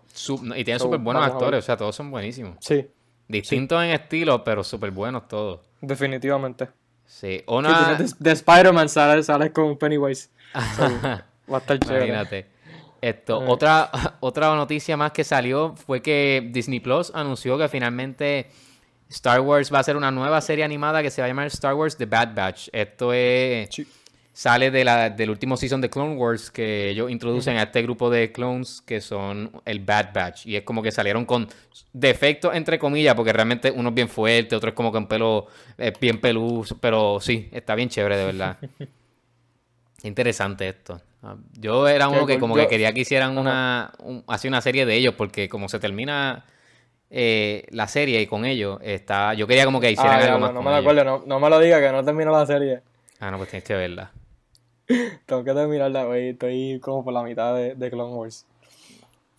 Y 0.55 0.63
tiene 0.63 0.79
So, 0.79 0.85
súper 0.85 0.99
buenos 0.99 1.25
actores, 1.25 1.59
o 1.59 1.61
sea, 1.61 1.77
todos 1.77 1.95
son 1.95 2.09
buenísimos. 2.11 2.55
Sí, 2.59 2.87
Distintos 3.27 3.81
en 3.83 3.91
estilo, 3.91 4.43
pero 4.43 4.63
súper 4.63 4.91
buenos 4.91 5.27
todos. 5.27 5.61
definitivamente. 5.81 6.67
Sí, 7.05 7.43
una... 7.47 7.95
de, 7.95 8.09
de 8.19 8.31
Spider-Man 8.31 8.87
sales, 8.89 9.25
sales 9.25 9.51
con 9.51 9.77
Pennywise. 9.77 10.29
So, 10.75 10.83
va 11.51 11.55
a 11.55 11.57
estar 11.57 11.77
chévere. 11.79 12.07
Imagínate. 12.07 12.45
Esto, 13.01 13.41
Eh. 13.41 13.45
otra, 13.47 13.89
otra 14.21 14.53
noticia 14.55 14.95
más 14.97 15.11
que 15.11 15.23
salió 15.23 15.75
fue 15.75 16.01
que 16.01 16.49
Disney 16.51 16.79
Plus 16.79 17.11
anunció 17.15 17.57
que 17.57 17.67
finalmente 17.67 18.47
Star 19.09 19.41
Wars 19.41 19.73
va 19.73 19.79
a 19.79 19.83
ser 19.83 19.97
una 19.97 20.11
nueva 20.11 20.39
serie 20.39 20.63
animada 20.63 21.01
que 21.01 21.09
se 21.09 21.21
va 21.21 21.25
a 21.25 21.27
llamar 21.29 21.47
Star 21.47 21.73
Wars 21.73 21.97
The 21.97 22.05
Bad 22.05 22.33
Batch. 22.35 22.69
Esto 22.71 23.11
es, 23.11 23.69
Sí. 23.73 23.87
Sale 24.33 24.71
de 24.71 24.85
la, 24.85 25.09
del 25.09 25.29
último 25.29 25.57
season 25.57 25.81
de 25.81 25.89
Clone 25.89 26.15
Wars 26.15 26.49
que 26.51 26.89
ellos 26.89 27.11
introducen 27.11 27.57
a 27.57 27.63
este 27.63 27.81
grupo 27.81 28.09
de 28.09 28.31
clones 28.31 28.81
que 28.81 29.01
son 29.01 29.51
el 29.65 29.79
Bad 29.81 30.13
Batch. 30.13 30.45
Y 30.47 30.55
es 30.55 30.63
como 30.63 30.81
que 30.81 30.91
salieron 30.91 31.25
con 31.25 31.47
defectos, 31.93 32.55
entre 32.55 32.79
comillas, 32.79 33.13
porque 33.15 33.33
realmente 33.33 33.71
uno 33.71 33.89
es 33.89 33.95
bien 33.95 34.07
fuerte, 34.09 34.55
otro 34.55 34.69
es 34.69 34.75
como 34.75 34.91
con 34.91 35.07
pelo 35.07 35.47
eh, 35.77 35.91
bien 35.99 36.19
peludo, 36.21 36.75
pero 36.79 37.19
sí, 37.19 37.49
está 37.51 37.75
bien 37.75 37.89
chévere, 37.89 38.15
de 38.17 38.25
verdad. 38.25 38.57
Interesante 40.03 40.67
esto. 40.69 40.99
Ah, 41.21 41.35
Yo 41.59 41.87
era 41.87 42.07
uno 42.09 42.25
que 42.25 42.39
como 42.39 42.55
Yo- 42.55 42.63
que 42.63 42.69
quería 42.69 42.91
que 42.93 43.01
hicieran 43.01 43.37
una, 43.37 43.91
un- 43.99 44.23
así 44.27 44.47
una 44.47 44.61
serie 44.61 44.85
de 44.85 44.95
ellos, 44.95 45.13
porque 45.15 45.47
como 45.47 45.69
se 45.69 45.77
termina 45.79 46.45
eh, 47.11 47.65
la 47.69 47.87
serie 47.87 48.21
y 48.21 48.25
con 48.27 48.45
ellos, 48.45 48.79
está, 48.81 49.33
yo 49.35 49.45
quería 49.45 49.65
como 49.65 49.79
que 49.79 49.91
hicieran 49.91 50.13
Ah, 50.13 50.15
algo 50.15 50.25
diablo, 50.27 50.45
más 50.47 50.53
no 50.53 50.61
me 50.71 50.75
acuerdo, 50.77 51.03
no, 51.03 51.23
no 51.27 51.39
me 51.39 51.49
lo 51.49 51.59
diga 51.59 51.79
que 51.81 51.91
no 51.91 52.03
termino 52.03 52.31
la 52.31 52.45
serie. 52.45 52.81
Ah, 53.19 53.29
no, 53.29 53.37
pues 53.37 53.49
tienes 53.49 53.65
que 53.67 53.75
verla. 53.75 54.11
Tengo 55.25 55.43
que 55.43 55.53
terminarla, 55.53 56.05
güey. 56.05 56.29
Estoy 56.29 56.79
como 56.81 57.03
por 57.03 57.13
la 57.13 57.23
mitad 57.23 57.55
de, 57.55 57.75
de 57.75 57.91
Clone 57.91 58.13
Wars. 58.15 58.45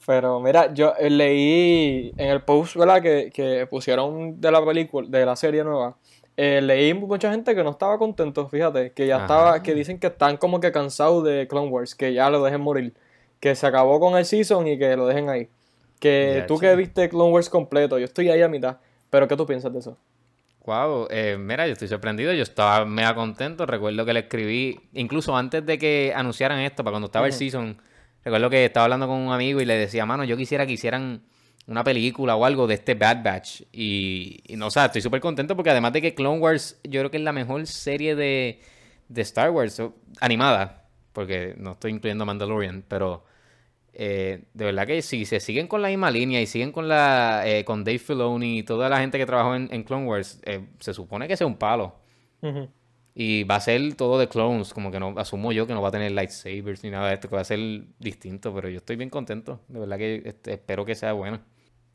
Pero 0.07 0.41
mira, 0.41 0.73
yo 0.75 0.95
eh, 0.99 1.11
leí 1.11 2.13
en 2.17 2.31
el 2.31 2.43
post, 2.43 2.77
¿verdad? 2.77 3.01
Que, 3.03 3.31
que 3.33 3.67
pusieron 3.69 4.41
de 4.41 4.51
la 4.51 4.65
película, 4.65 5.09
de 5.09 5.25
la 5.27 5.37
serie 5.37 5.63
nueva. 5.65 5.97
eh, 6.37 6.61
leí 6.63 6.93
mucha 6.95 7.31
gente 7.31 7.55
que 7.55 7.63
no 7.63 7.71
estaba 7.71 7.99
contento, 7.99 8.49
fíjate, 8.49 8.93
que 8.93 9.07
ya 9.07 9.17
Ajá. 9.17 9.25
estaba, 9.25 9.63
que 9.63 9.75
dicen 9.75 9.99
que 10.01 10.09
están 10.09 10.39
como 10.39 10.61
que 10.61 10.73
cansados 10.73 11.23
de 11.25 11.47
Clone 11.49 11.69
Wars, 11.69 11.95
que 11.95 12.13
ya 12.15 12.31
lo 12.31 12.43
dejen 12.43 12.61
morir, 12.63 12.95
que 13.41 13.55
se 13.55 13.67
acabó 13.67 14.01
con 14.01 14.17
el 14.17 14.25
season 14.25 14.67
y 14.67 14.79
que 14.79 14.97
lo 14.97 15.07
dejen 15.07 15.29
ahí. 15.29 15.49
Que 16.01 16.43
Ya, 16.43 16.47
tú 16.47 16.59
que 16.59 16.75
viste 16.75 17.09
Clone 17.09 17.33
Wars 17.33 17.49
completo, 17.51 17.99
yo 17.99 18.07
estoy 18.07 18.29
ahí 18.31 18.43
a 18.43 18.49
mitad, 18.49 18.79
pero 19.11 19.29
¿qué 19.29 19.37
tú 19.37 19.47
piensas 19.47 19.73
de 19.73 19.79
eso? 19.81 19.97
Wow, 20.65 21.09
eh, 21.11 21.37
mira, 21.41 21.67
yo 21.67 21.73
estoy 21.73 21.89
sorprendido, 21.89 22.33
yo 22.33 22.45
estaba 22.45 22.85
mega 22.85 23.15
contento, 23.17 23.67
recuerdo 23.67 24.05
que 24.05 24.13
le 24.13 24.21
escribí, 24.21 24.79
incluso 24.93 25.37
antes 25.37 25.67
de 25.67 25.77
que 25.77 26.13
anunciaran 26.15 26.61
esto, 26.61 26.85
para 26.85 26.93
cuando 26.93 27.07
estaba 27.07 27.27
el 27.27 27.33
season, 27.33 27.83
recuerdo 28.25 28.49
que 28.49 28.67
estaba 28.67 28.85
hablando 28.85 29.09
con 29.09 29.19
un 29.19 29.33
amigo 29.33 29.61
y 29.61 29.65
le 29.65 29.75
decía, 29.75 30.07
mano, 30.07 30.23
yo 30.23 30.37
quisiera 30.37 30.65
que 30.65 30.73
hicieran 30.75 31.23
una 31.67 31.83
película 31.83 32.37
o 32.37 32.45
algo 32.45 32.69
de 32.69 32.75
este 32.75 32.95
Bad 32.95 33.25
Batch. 33.25 33.63
Y, 33.73 34.41
y 34.47 34.57
no, 34.57 34.69
o 34.69 34.71
sea, 34.71 34.87
estoy 34.87 35.03
súper 35.03 35.21
contento 35.21 35.57
porque 35.57 35.71
además 35.71 35.93
de 35.95 36.03
que 36.03 36.15
Clone 36.15 36.39
Wars, 36.39 36.79
yo 36.85 37.01
creo 37.01 37.11
que 37.11 37.17
es 37.17 37.23
la 37.25 37.33
mejor 37.33 37.67
serie 37.67 38.15
de, 38.15 38.61
de 39.09 39.23
Star 39.23 39.51
Wars 39.51 39.83
animada, 40.21 40.85
porque 41.13 41.55
no 41.59 41.73
estoy 41.73 41.91
incluyendo 41.91 42.25
Mandalorian, 42.25 42.85
pero 42.87 43.25
eh, 43.95 44.45
de 44.55 44.65
verdad 44.65 44.87
que 44.87 45.03
si 45.03 45.27
se 45.27 45.39
siguen 45.39 45.69
con 45.69 45.83
la 45.83 45.89
misma 45.89 46.11
línea 46.11 46.41
y 46.41 46.47
siguen 46.47 46.73
con 46.73 46.89
la 46.89 47.43
eh, 47.45 47.65
con 47.65 47.85
Dave 47.85 47.99
Filoni 47.99 48.59
y 48.59 48.63
toda 48.63 48.89
la 48.89 48.99
gente 48.99 49.19
que 49.19 49.27
trabajó 49.27 49.55
en, 49.55 49.69
en 49.71 49.83
Clone 49.83 50.07
Wars, 50.07 50.41
eh, 50.45 50.67
se 50.81 50.95
supone 50.95 51.29
que 51.29 51.37
sea 51.37 51.47
un 51.47 51.57
palo. 51.57 51.97
Y 53.15 53.45
va 53.45 53.57
a 53.57 53.61
ser 53.61 53.95
todo 53.95 54.19
de 54.19 54.27
clones, 54.27 54.73
como 54.73 54.91
que 54.91 54.99
no, 54.99 55.15
asumo 55.19 55.53
yo 55.53 55.67
que 55.67 55.75
no 55.75 55.83
va 55.83 55.89
a 55.89 55.93
tener 55.93 56.13
lightsabers 56.13 56.83
ni 56.83 56.91
nada 56.91 57.09
de 57.09 57.15
esto, 57.15 57.29
que 57.29 57.35
va 57.37 57.43
a 57.43 57.45
ser 57.45 57.61
distinto, 57.99 58.55
pero 58.55 58.69
yo 58.71 58.79
estoy 58.79 58.97
bien 58.97 59.11
contento. 59.11 59.61
De 59.69 59.79
verdad 59.79 59.99
que 59.99 60.23
este, 60.25 60.55
espero 60.55 60.85
que 60.85 60.95
sea 60.95 61.13
bueno. 61.13 61.39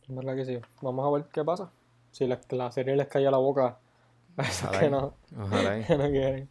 En 0.08 0.16
verdad 0.16 0.36
que 0.36 0.46
sí. 0.46 0.58
Vamos 0.82 1.06
a 1.06 1.18
ver 1.18 1.26
qué 1.34 1.44
pasa. 1.44 1.72
si 2.12 2.28
la, 2.28 2.40
la 2.52 2.72
serie 2.72 2.96
les 2.96 3.08
cayó 3.08 3.32
la 3.32 3.38
boca 3.38 3.80
que 4.80 4.90
no, 4.90 5.16
ojalá 5.38 5.82
que 5.88 5.98
no 5.98 6.10
quieren. 6.10 6.50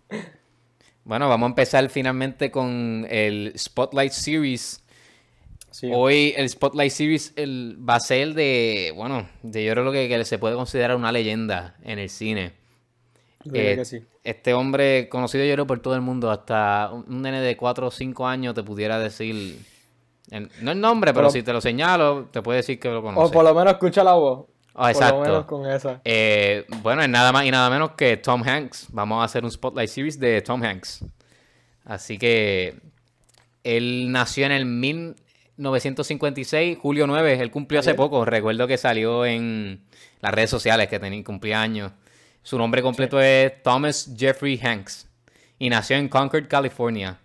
Bueno, 1.04 1.28
vamos 1.28 1.46
a 1.46 1.50
empezar 1.50 1.88
finalmente 1.88 2.50
con 2.50 3.06
el 3.08 3.52
Spotlight 3.56 4.10
Series. 4.10 4.84
Sí, 5.78 5.90
Hoy 5.92 6.32
el 6.38 6.48
Spotlight 6.48 6.90
Series 6.90 7.34
el- 7.36 7.76
va 7.86 7.96
a 7.96 8.00
ser 8.00 8.32
de, 8.32 8.94
bueno, 8.96 9.28
de 9.42 9.62
yo 9.62 9.72
creo 9.72 9.92
que, 9.92 10.08
que 10.08 10.24
se 10.24 10.38
puede 10.38 10.54
considerar 10.54 10.96
una 10.96 11.12
leyenda 11.12 11.76
en 11.82 11.98
el 11.98 12.08
cine. 12.08 12.52
eh, 13.52 13.76
que 13.76 13.84
sí. 13.84 14.02
Este 14.24 14.54
hombre, 14.54 15.08
conocido 15.10 15.44
yo 15.44 15.52
creo 15.52 15.66
por 15.66 15.80
todo 15.80 15.94
el 15.94 16.00
mundo, 16.00 16.30
hasta 16.30 16.90
un 16.92 17.20
nene 17.20 17.40
de 17.42 17.58
4 17.58 17.88
o 17.88 17.90
5 17.90 18.26
años 18.26 18.54
te 18.54 18.62
pudiera 18.62 18.98
decir, 18.98 19.58
el- 20.30 20.50
no 20.62 20.70
el 20.72 20.80
nombre, 20.80 21.12
pero 21.12 21.24
Pero- 21.28 21.30
si 21.30 21.42
te 21.42 21.52
lo 21.52 21.60
señalo, 21.60 22.24
te 22.32 22.40
puede 22.40 22.56
decir 22.60 22.80
que 22.80 22.88
lo 22.88 23.00
O 23.00 23.02
conoce. 23.02 23.32
por 23.34 23.44
lo 23.44 23.54
menos 23.54 23.74
escucha 23.74 24.02
la 24.02 24.14
voz. 24.14 24.46
Ah, 24.74 24.92
Por 24.92 25.02
lo 25.02 25.20
menos 25.20 25.28
exacto. 25.28 25.46
con 25.46 25.70
esa. 25.70 26.00
Eh, 26.04 26.64
bueno, 26.82 27.02
es 27.02 27.08
nada 27.10 27.32
más 27.32 27.44
y 27.44 27.50
nada 27.50 27.68
menos 27.68 27.90
que 27.92 28.16
Tom 28.16 28.42
Hanks. 28.42 28.86
Vamos 28.92 29.20
a 29.20 29.24
hacer 29.24 29.44
un 29.44 29.50
Spotlight 29.50 29.90
Series 29.90 30.18
de 30.18 30.40
Tom 30.40 30.62
Hanks. 30.62 31.04
Así 31.84 32.16
que 32.18 32.74
él 33.62 34.10
nació 34.10 34.46
en 34.46 34.52
el 34.52 34.64
1956, 35.56 36.78
julio 36.78 37.06
9. 37.06 37.40
Él 37.40 37.50
cumplió 37.50 37.80
hace 37.80 37.94
poco. 37.94 38.24
Recuerdo 38.24 38.66
que 38.66 38.76
salió 38.76 39.24
en 39.24 39.82
las 40.20 40.32
redes 40.32 40.50
sociales 40.50 40.88
que 40.88 40.98
tenía 40.98 41.22
cumplía 41.24 41.60
años. 41.60 41.92
Su 42.42 42.58
nombre 42.58 42.82
completo 42.82 43.20
es 43.20 43.62
Thomas 43.62 44.12
Jeffrey 44.16 44.60
Hanks. 44.62 45.08
Y 45.58 45.70
nació 45.70 45.96
en 45.96 46.08
Concord, 46.08 46.46
California. 46.48 47.18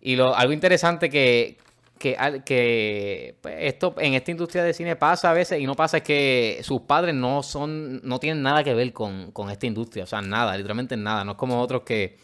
Y 0.00 0.16
lo, 0.16 0.34
algo 0.34 0.52
interesante 0.52 1.10
que, 1.10 1.58
que, 1.98 3.36
pues, 3.40 3.54
esto 3.58 3.94
en 3.98 4.14
esta 4.14 4.30
industria 4.30 4.62
de 4.62 4.72
cine 4.74 4.94
pasa 4.96 5.30
a 5.30 5.34
veces 5.34 5.60
y 5.60 5.66
no 5.66 5.74
pasa 5.74 5.98
es 5.98 6.02
que 6.02 6.60
sus 6.62 6.82
padres 6.82 7.14
no 7.14 7.42
son, 7.42 8.00
no 8.06 8.20
tienen 8.20 8.42
nada 8.42 8.62
que 8.62 8.74
ver 8.74 8.92
con, 8.92 9.32
con 9.32 9.50
esta 9.50 9.66
industria, 9.66 10.04
o 10.04 10.06
sea, 10.06 10.20
nada, 10.20 10.56
literalmente 10.56 10.96
nada. 10.96 11.24
No 11.24 11.32
es 11.32 11.38
como 11.38 11.60
otros 11.60 11.82
que, 11.82 12.16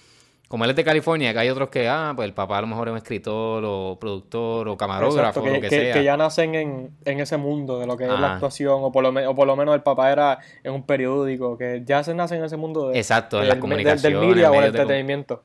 como 0.55 0.63
él 0.67 0.71
es 0.71 0.77
de 0.77 0.85
California, 0.85 1.33
que 1.33 1.41
hay 1.41 1.49
otros 1.49 1.69
que, 1.69 1.89
ah, 1.89 2.13
pues 2.15 2.27
el 2.29 2.33
papá 2.33 2.59
a 2.59 2.61
lo 2.61 2.69
mejor 2.69 2.87
es 2.87 2.93
un 2.93 2.99
escritor 2.99 3.65
o 3.67 3.99
productor 4.01 4.69
o 4.69 4.77
camarógrafo 4.77 5.41
Exacto, 5.41 5.41
o 5.41 5.47
lo 5.53 5.61
que, 5.61 5.69
que- 5.69 5.81
sea. 5.81 5.95
que 5.95 6.05
ya 6.05 6.17
nacen 6.17 6.55
en, 6.55 6.91
en 7.05 7.19
ese 7.19 7.37
mundo 7.39 7.81
de 7.81 7.89
lo 7.89 7.97
que 7.97 8.05
es 8.05 8.09
la 8.11 8.15
Ajá. 8.19 8.33
actuación, 8.35 8.79
o 8.81 8.93
por, 8.93 9.03
lo 9.03 9.11
me- 9.11 9.27
o 9.27 9.35
por 9.35 9.49
lo 9.49 9.57
menos 9.57 9.75
el 9.75 9.83
papá 9.83 10.13
era 10.13 10.39
en 10.63 10.73
un 10.73 10.85
periódico, 10.85 11.59
que 11.59 11.83
ya 11.85 12.05
se 12.05 12.15
nacen 12.15 12.39
en 12.39 12.45
ese 12.45 12.57
mundo 12.57 12.91
de, 12.91 12.97
Exacto, 13.01 13.39
en 13.39 13.41
del- 13.41 13.49
las 13.49 13.57
del- 13.57 13.61
comunicaciones, 13.63 14.03
del 14.21 14.29
media 14.29 14.51
o 14.53 14.55
el 14.61 14.67
entretenimiento. 14.67 15.43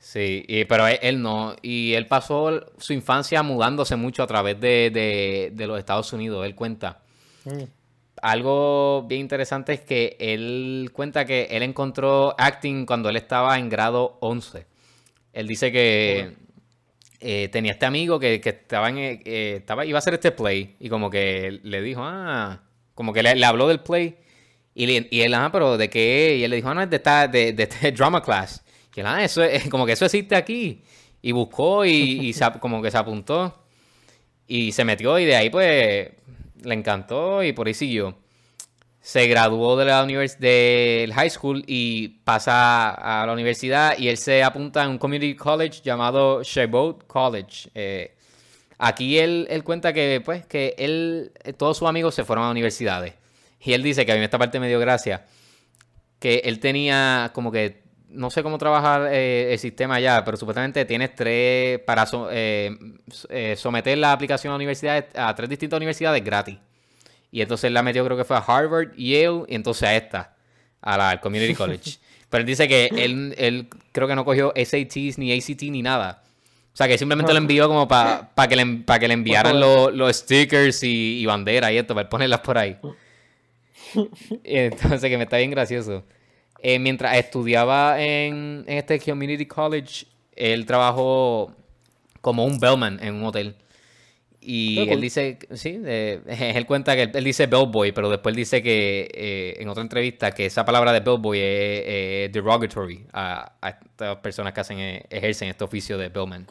Sí, 0.00 0.44
y- 0.48 0.64
pero 0.64 0.88
él, 0.88 0.98
él 1.02 1.22
no. 1.22 1.54
Y 1.62 1.94
él 1.94 2.06
pasó 2.08 2.60
su 2.78 2.92
infancia 2.92 3.42
mudándose 3.44 3.94
mucho 3.94 4.24
a 4.24 4.26
través 4.26 4.60
de, 4.60 4.90
de- 4.92 5.52
de 5.54 5.66
los 5.68 5.78
Estados 5.78 6.12
Unidos, 6.12 6.44
él 6.44 6.56
cuenta. 6.56 6.98
Mm. 7.44 7.62
Algo 8.22 9.04
bien 9.08 9.20
interesante 9.22 9.72
es 9.74 9.80
que 9.80 10.16
él 10.18 10.90
cuenta 10.92 11.24
que 11.24 11.48
él 11.50 11.62
encontró 11.62 12.34
acting 12.38 12.86
cuando 12.86 13.08
él 13.08 13.16
estaba 13.16 13.58
en 13.58 13.68
grado 13.68 14.16
11. 14.20 14.66
Él 15.32 15.46
dice 15.46 15.70
que 15.70 16.32
eh, 17.20 17.48
tenía 17.50 17.72
este 17.72 17.86
amigo 17.86 18.18
que, 18.18 18.40
que 18.40 18.50
estaba 18.50 18.88
en, 18.88 18.98
eh, 18.98 19.22
eh, 19.24 19.54
estaba, 19.58 19.84
iba 19.84 19.98
a 19.98 20.00
hacer 20.00 20.14
este 20.14 20.32
play 20.32 20.76
y 20.80 20.88
como 20.88 21.10
que 21.10 21.60
le 21.62 21.82
dijo, 21.82 22.00
ah, 22.04 22.62
como 22.94 23.12
que 23.12 23.22
le, 23.22 23.44
habló 23.44 23.68
del 23.68 23.80
play 23.80 24.16
y, 24.74 24.86
le- 24.86 25.08
y 25.10 25.20
él, 25.22 25.34
ah, 25.34 25.50
pero 25.52 25.76
¿de 25.76 25.90
qué? 25.90 26.36
Y 26.38 26.44
él 26.44 26.50
le 26.50 26.56
dijo, 26.56 26.68
ah, 26.68 26.74
no, 26.74 26.82
es 26.82 26.90
de, 26.90 26.96
esta, 26.96 27.28
de, 27.28 27.52
de 27.52 27.62
este 27.64 27.92
drama 27.92 28.22
class. 28.22 28.62
Y 28.94 29.00
él, 29.00 29.06
ah, 29.06 29.22
eso 29.24 29.42
es, 29.42 29.68
como 29.70 29.84
que 29.86 29.92
eso 29.92 30.04
existe 30.06 30.34
aquí. 30.36 30.82
Y 31.22 31.32
buscó 31.32 31.84
y, 31.84 32.30
y 32.30 32.34
como 32.60 32.80
que 32.82 32.90
se 32.90 32.96
apuntó 32.98 33.54
y 34.46 34.72
se 34.72 34.84
metió 34.84 35.18
y 35.18 35.24
de 35.24 35.36
ahí 35.36 35.50
pues 35.50 36.08
le 36.62 36.74
encantó 36.74 37.42
y 37.42 37.52
por 37.52 37.66
ahí 37.66 37.74
siguió. 37.74 38.16
Se 39.00 39.26
graduó 39.28 39.76
de 39.76 39.84
la 39.84 40.02
univers 40.02 40.38
del 40.40 41.12
high 41.14 41.30
school 41.30 41.62
y 41.66 42.08
pasa 42.24 42.90
a 42.90 43.24
la 43.26 43.32
universidad 43.32 43.96
y 43.98 44.08
él 44.08 44.16
se 44.18 44.42
apunta 44.42 44.82
en 44.82 44.90
un 44.90 44.98
community 44.98 45.36
college 45.36 45.80
llamado 45.84 46.42
Chabot 46.42 47.06
College. 47.06 47.70
Eh, 47.74 48.16
aquí 48.78 49.18
él, 49.18 49.46
él 49.48 49.62
cuenta 49.62 49.92
que 49.92 50.20
pues 50.24 50.44
que 50.46 50.74
él, 50.78 51.32
eh, 51.44 51.52
todos 51.52 51.78
sus 51.78 51.88
amigos 51.88 52.14
se 52.14 52.24
fueron 52.24 52.46
a 52.46 52.50
universidades. 52.50 53.14
Y 53.60 53.72
él 53.72 53.82
dice 53.82 54.06
que 54.06 54.12
a 54.12 54.16
mí 54.16 54.22
esta 54.22 54.38
parte 54.38 54.60
me 54.60 54.68
dio 54.68 54.78
gracia. 54.78 55.24
Que 56.18 56.42
él 56.44 56.60
tenía 56.60 57.30
como 57.34 57.50
que, 57.50 57.82
no 58.08 58.30
sé 58.30 58.42
cómo 58.42 58.58
trabaja 58.58 59.12
eh, 59.12 59.52
el 59.52 59.58
sistema 59.58 59.96
allá, 59.96 60.24
pero 60.24 60.36
supuestamente 60.36 60.84
tienes 60.84 61.14
tres, 61.14 61.80
para 61.80 62.06
so- 62.06 62.28
eh, 62.30 62.76
eh, 63.28 63.54
someter 63.56 63.98
la 63.98 64.12
aplicación 64.12 64.52
a 64.52 64.56
universidades, 64.56 65.06
a 65.14 65.34
tres 65.34 65.48
distintas 65.48 65.76
universidades 65.76 66.22
gratis. 66.24 66.56
Y 67.32 67.42
entonces 67.42 67.64
él 67.64 67.74
la 67.74 67.82
metió, 67.82 68.04
creo 68.04 68.16
que 68.16 68.24
fue 68.24 68.36
a 68.36 68.40
Harvard, 68.40 68.92
Yale, 68.96 69.42
y 69.48 69.54
entonces 69.56 69.82
a 69.82 69.94
esta, 69.96 70.34
a 70.80 70.96
la, 70.96 71.10
al 71.10 71.20
Community 71.20 71.54
College. 71.58 71.98
Pero 72.30 72.40
él 72.40 72.46
dice 72.46 72.66
que 72.68 72.90
él, 72.96 73.34
él 73.38 73.68
creo 73.92 74.08
que 74.08 74.14
no 74.14 74.24
cogió 74.24 74.52
SATs, 74.56 75.18
ni 75.18 75.32
ACT, 75.36 75.62
ni 75.64 75.82
nada. 75.82 76.22
O 76.72 76.76
sea, 76.76 76.88
que 76.88 76.98
simplemente 76.98 77.32
lo 77.32 77.38
envió 77.38 77.68
como 77.68 77.88
para 77.88 78.28
que, 78.48 78.56
le, 78.56 78.66
pa' 78.84 78.98
que 78.98 79.08
le 79.08 79.14
enviaran 79.14 79.58
los, 79.60 79.94
los 79.94 80.16
stickers 80.16 80.82
y, 80.82 81.20
y 81.20 81.26
banderas 81.26 81.72
y 81.72 81.78
esto, 81.78 81.94
para 81.94 82.08
ponerlas 82.08 82.40
por 82.40 82.58
ahí. 82.58 82.76
Entonces, 84.44 85.08
que 85.08 85.16
me 85.16 85.24
está 85.24 85.38
bien 85.38 85.50
gracioso. 85.50 86.04
Eh, 86.60 86.78
mientras 86.78 87.16
estudiaba 87.16 88.00
en, 88.00 88.64
en 88.66 88.78
este 88.78 88.98
Community 88.98 89.46
College, 89.46 90.06
él 90.34 90.66
trabajó 90.66 91.54
como 92.20 92.44
un 92.44 92.58
bellman 92.58 92.98
en 93.02 93.14
un 93.14 93.24
hotel. 93.24 93.56
Y 94.40 94.88
él 94.88 95.00
dice, 95.00 95.38
sí, 95.54 95.80
eh, 95.84 96.20
él 96.54 96.66
cuenta 96.66 96.94
que 96.94 97.02
él, 97.02 97.10
él 97.14 97.24
dice 97.24 97.46
bellboy, 97.46 97.92
pero 97.92 98.08
después 98.08 98.34
dice 98.34 98.62
que 98.62 99.08
eh, 99.12 99.56
en 99.58 99.68
otra 99.68 99.82
entrevista 99.82 100.30
que 100.30 100.46
esa 100.46 100.64
palabra 100.64 100.92
de 100.92 101.00
bellboy 101.00 101.40
es 101.40 102.32
derogatory 102.32 103.06
a, 103.12 103.52
a 103.60 103.68
estas 103.70 104.16
personas 104.18 104.52
que 104.52 104.60
hacen 104.60 104.78
ejercen 105.10 105.48
este 105.48 105.64
oficio 105.64 105.98
de 105.98 106.08
bellman. 106.08 106.46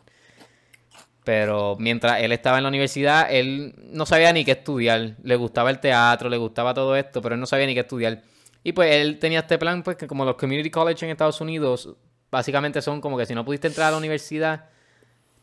Pero 1.25 1.75
mientras 1.79 2.21
él 2.21 2.31
estaba 2.31 2.57
en 2.57 2.63
la 2.63 2.69
universidad, 2.69 3.33
él 3.33 3.73
no 3.91 4.05
sabía 4.05 4.31
ni 4.31 4.45
qué 4.45 4.51
estudiar. 4.51 5.15
Le 5.23 5.35
gustaba 5.35 5.71
el 5.71 5.79
teatro, 5.79 6.29
le 6.29 6.37
gustaba 6.37 6.73
todo 6.73 6.95
esto, 6.95 7.21
pero 7.21 7.33
él 7.33 7.41
no 7.41 7.47
sabía 7.47 7.65
ni 7.65 7.73
qué 7.73 7.79
estudiar. 7.79 8.21
Y 8.65 8.73
pues 8.73 8.91
él 8.95 9.19
tenía 9.19 9.39
este 9.41 9.59
plan, 9.59 9.83
pues 9.83 9.95
que 9.95 10.07
como 10.07 10.25
los 10.25 10.35
community 10.37 10.71
college 10.71 11.05
en 11.05 11.11
Estados 11.11 11.39
Unidos, 11.39 11.87
básicamente 12.31 12.81
son 12.81 12.99
como 12.99 13.15
que 13.15 13.27
si 13.27 13.35
no 13.35 13.45
pudiste 13.45 13.67
entrar 13.67 13.89
a 13.89 13.91
la 13.91 13.97
universidad, 13.97 14.65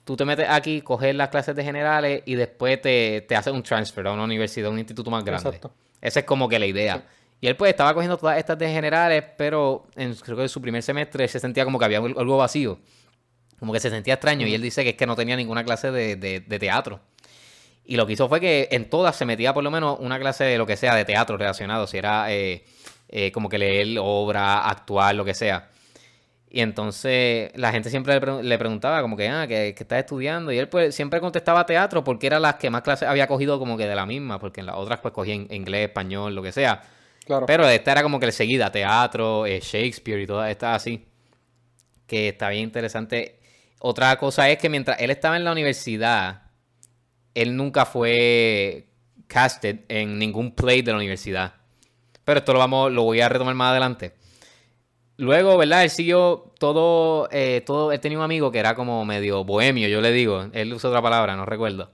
tú 0.05 0.17
te 0.17 0.25
metes 0.25 0.47
aquí, 0.51 0.81
coges 0.83 1.15
las 1.15 1.29
clases 1.29 1.55
de 1.55 1.63
generales 1.63 2.25
y 2.27 2.35
después 2.35 2.83
te, 2.83 3.21
te 3.29 3.37
haces 3.37 3.53
un 3.53 3.63
transfer 3.63 4.09
a 4.09 4.13
una 4.13 4.25
universidad, 4.25 4.67
a 4.67 4.71
un 4.71 4.79
instituto 4.81 5.09
más 5.09 5.25
grande. 5.25 5.49
Exacto. 5.49 5.73
Esa 6.01 6.19
es 6.21 6.27
como 6.27 6.49
que 6.49 6.59
la 6.59 6.67
idea. 6.67 7.05
Y 7.41 7.47
él 7.47 7.55
pues 7.57 7.71
estaba 7.71 7.95
cogiendo 7.95 8.17
todas 8.19 8.39
estas 8.39 8.59
de 8.59 8.69
generales, 8.73 9.23
pero 9.39 9.87
en, 9.95 10.15
creo 10.17 10.37
que 10.37 10.43
en 10.43 10.49
su 10.49 10.61
primer 10.61 10.83
semestre 10.83 11.29
se 11.29 11.39
sentía 11.39 11.65
como 11.65 11.79
que 11.79 11.85
había 11.85 11.99
algo 11.99 12.19
algo 12.21 12.37
vacío. 12.37 12.81
Como 13.61 13.73
que 13.73 13.79
se 13.79 13.89
sentía 13.91 14.15
extraño. 14.15 14.49
Y 14.49 14.55
él 14.55 14.63
dice 14.63 14.83
que 14.83 14.91
es 14.91 14.97
que 14.97 15.07
no 15.07 15.15
tenía 15.15 15.37
ninguna 15.37 15.63
clase 15.63 15.93
de, 15.93 16.17
de- 16.17 16.41
de 16.41 16.59
teatro. 16.59 16.99
Y 17.85 17.95
lo 17.97 18.05
que 18.07 18.15
hizo 18.15 18.29
fue 18.29 18.41
que 18.41 18.69
en 18.73 18.91
todas 18.91 19.15
se 19.15 19.25
metía 19.25 19.55
por 19.55 19.63
lo 19.63 19.71
menos 19.71 19.99
una 20.01 20.19
clase 20.19 20.43
de 20.43 20.59
lo 20.59 20.67
que 20.67 20.77
sea 20.77 20.97
de 20.97 21.05
teatro 21.05 21.37
relacionado. 21.37 21.87
Si 21.87 21.99
era 21.99 22.33
eh, 22.33 22.65
eh, 23.13 23.31
como 23.31 23.49
que 23.49 23.59
leer 23.59 23.99
obra, 24.01 24.69
actuar, 24.69 25.15
lo 25.15 25.25
que 25.25 25.35
sea. 25.35 25.69
Y 26.51 26.61
entonces 26.61 27.51
la 27.55 27.73
gente 27.73 27.89
siempre 27.89 28.15
le, 28.15 28.21
pre- 28.21 28.43
le 28.43 28.59
preguntaba 28.59 29.01
como 29.01 29.17
que, 29.17 29.29
ah, 29.29 29.47
que, 29.47 29.75
que 29.75 29.85
estás 29.85 30.01
estudiando. 30.01 30.53
Y 30.53 30.59
él 30.59 30.69
pues 30.69 30.95
siempre 30.95 31.21
contestaba 31.21 31.65
teatro 31.65 32.05
porque 32.05 32.27
era 32.27 32.39
las 32.41 32.57
que 32.57 32.69
más 32.69 32.83
clases 32.83 33.09
había 33.09 33.27
cogido 33.27 33.59
como 33.59 33.77
que 33.79 33.87
de 33.87 33.95
la 33.95 34.05
misma. 34.05 34.39
Porque 34.39 34.61
en 34.61 34.67
las 34.67 34.77
otras 34.77 35.01
pues 35.01 35.15
cogía 35.15 35.35
en- 35.35 35.47
inglés, 35.51 35.89
español, 35.89 36.35
lo 36.35 36.43
que 36.43 36.53
sea. 36.53 36.83
Claro. 37.25 37.47
Pero 37.47 37.69
esta 37.69 37.93
era 37.93 38.03
como 38.03 38.19
que 38.21 38.27
le 38.27 38.33
seguida, 38.33 38.71
teatro, 38.73 39.47
eh, 39.47 39.61
Shakespeare 39.63 40.21
y 40.21 40.27
todas 40.27 40.51
estas 40.51 40.77
así. 40.77 41.07
Que 42.07 42.29
está 42.29 42.51
bien 42.51 42.65
interesante. 42.65 43.39
Otra 43.81 44.17
cosa 44.19 44.51
es 44.51 44.59
que 44.59 44.69
mientras 44.69 45.01
él 45.01 45.11
estaba 45.11 45.37
en 45.37 45.45
la 45.45 45.53
universidad, 45.53 46.43
él 47.35 47.57
nunca 47.57 47.87
fue 47.87 48.89
casted 49.27 49.81
en 49.89 50.19
ningún 50.19 50.55
play 50.55 50.83
de 50.83 50.93
la 50.93 50.99
universidad. 50.99 51.55
Pero 52.25 52.39
esto 52.39 52.53
lo 52.53 52.59
vamos, 52.59 52.93
lo 52.93 53.03
voy 53.05 53.21
a 53.21 53.29
retomar 53.29 53.55
más 53.55 53.71
adelante. 53.71 54.15
Luego, 55.17 55.57
¿verdad? 55.57 55.85
Él 55.85 55.91
siguió 55.91 56.53
todo, 56.59 57.29
eh, 57.31 57.63
todo, 57.67 57.93
él 57.93 58.01
tenía 58.01 58.19
un 58.19 58.25
amigo 58.25 58.51
que 58.51 58.59
era 58.59 58.75
como 58.75 59.05
medio 59.05 59.45
bohemio, 59.45 59.89
yo 59.89 60.01
le 60.01 60.11
digo. 60.13 60.47
Él 60.53 60.73
usa 60.73 60.91
otra 60.91 61.03
palabra, 61.03 61.37
no 61.37 61.45
recuerdo. 61.47 61.91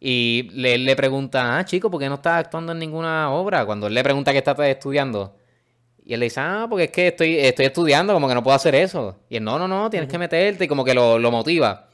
Y 0.00 0.48
le, 0.52 0.74
él 0.74 0.84
le 0.84 0.96
pregunta, 0.96 1.58
ah, 1.58 1.64
chico, 1.64 1.90
¿por 1.90 2.00
qué 2.00 2.08
no 2.08 2.16
estás 2.16 2.40
actuando 2.44 2.72
en 2.72 2.78
ninguna 2.78 3.30
obra? 3.32 3.66
Cuando 3.66 3.86
él 3.88 3.94
le 3.94 4.02
pregunta 4.02 4.32
qué 4.32 4.38
estás 4.38 4.58
estudiando. 4.60 5.36
Y 6.04 6.14
él 6.14 6.20
le 6.20 6.26
dice, 6.26 6.40
ah, 6.40 6.66
porque 6.70 6.84
es 6.84 6.90
que 6.90 7.08
estoy, 7.08 7.36
estoy 7.38 7.66
estudiando, 7.66 8.14
como 8.14 8.28
que 8.28 8.34
no 8.34 8.42
puedo 8.42 8.56
hacer 8.56 8.74
eso. 8.74 9.18
Y 9.28 9.36
él, 9.36 9.44
no, 9.44 9.58
no, 9.58 9.68
no, 9.68 9.90
tienes 9.90 10.08
que 10.08 10.18
meterte, 10.18 10.64
y 10.64 10.68
como 10.68 10.84
que 10.84 10.94
lo, 10.94 11.18
lo 11.18 11.30
motiva. 11.30 11.88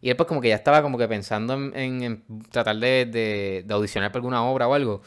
Y 0.00 0.10
él 0.10 0.16
pues 0.16 0.26
como 0.28 0.40
que 0.40 0.48
ya 0.48 0.54
estaba 0.56 0.82
como 0.82 0.96
que 0.96 1.08
pensando 1.08 1.54
en, 1.54 1.72
en- 1.76 2.02
en 2.02 2.24
tratar 2.50 2.76
de, 2.76 3.04
de- 3.06 3.64
de 3.66 3.74
audicionar 3.74 4.10
para 4.10 4.20
alguna 4.20 4.44
obra 4.44 4.68
o 4.68 4.74
algo. 4.74 5.02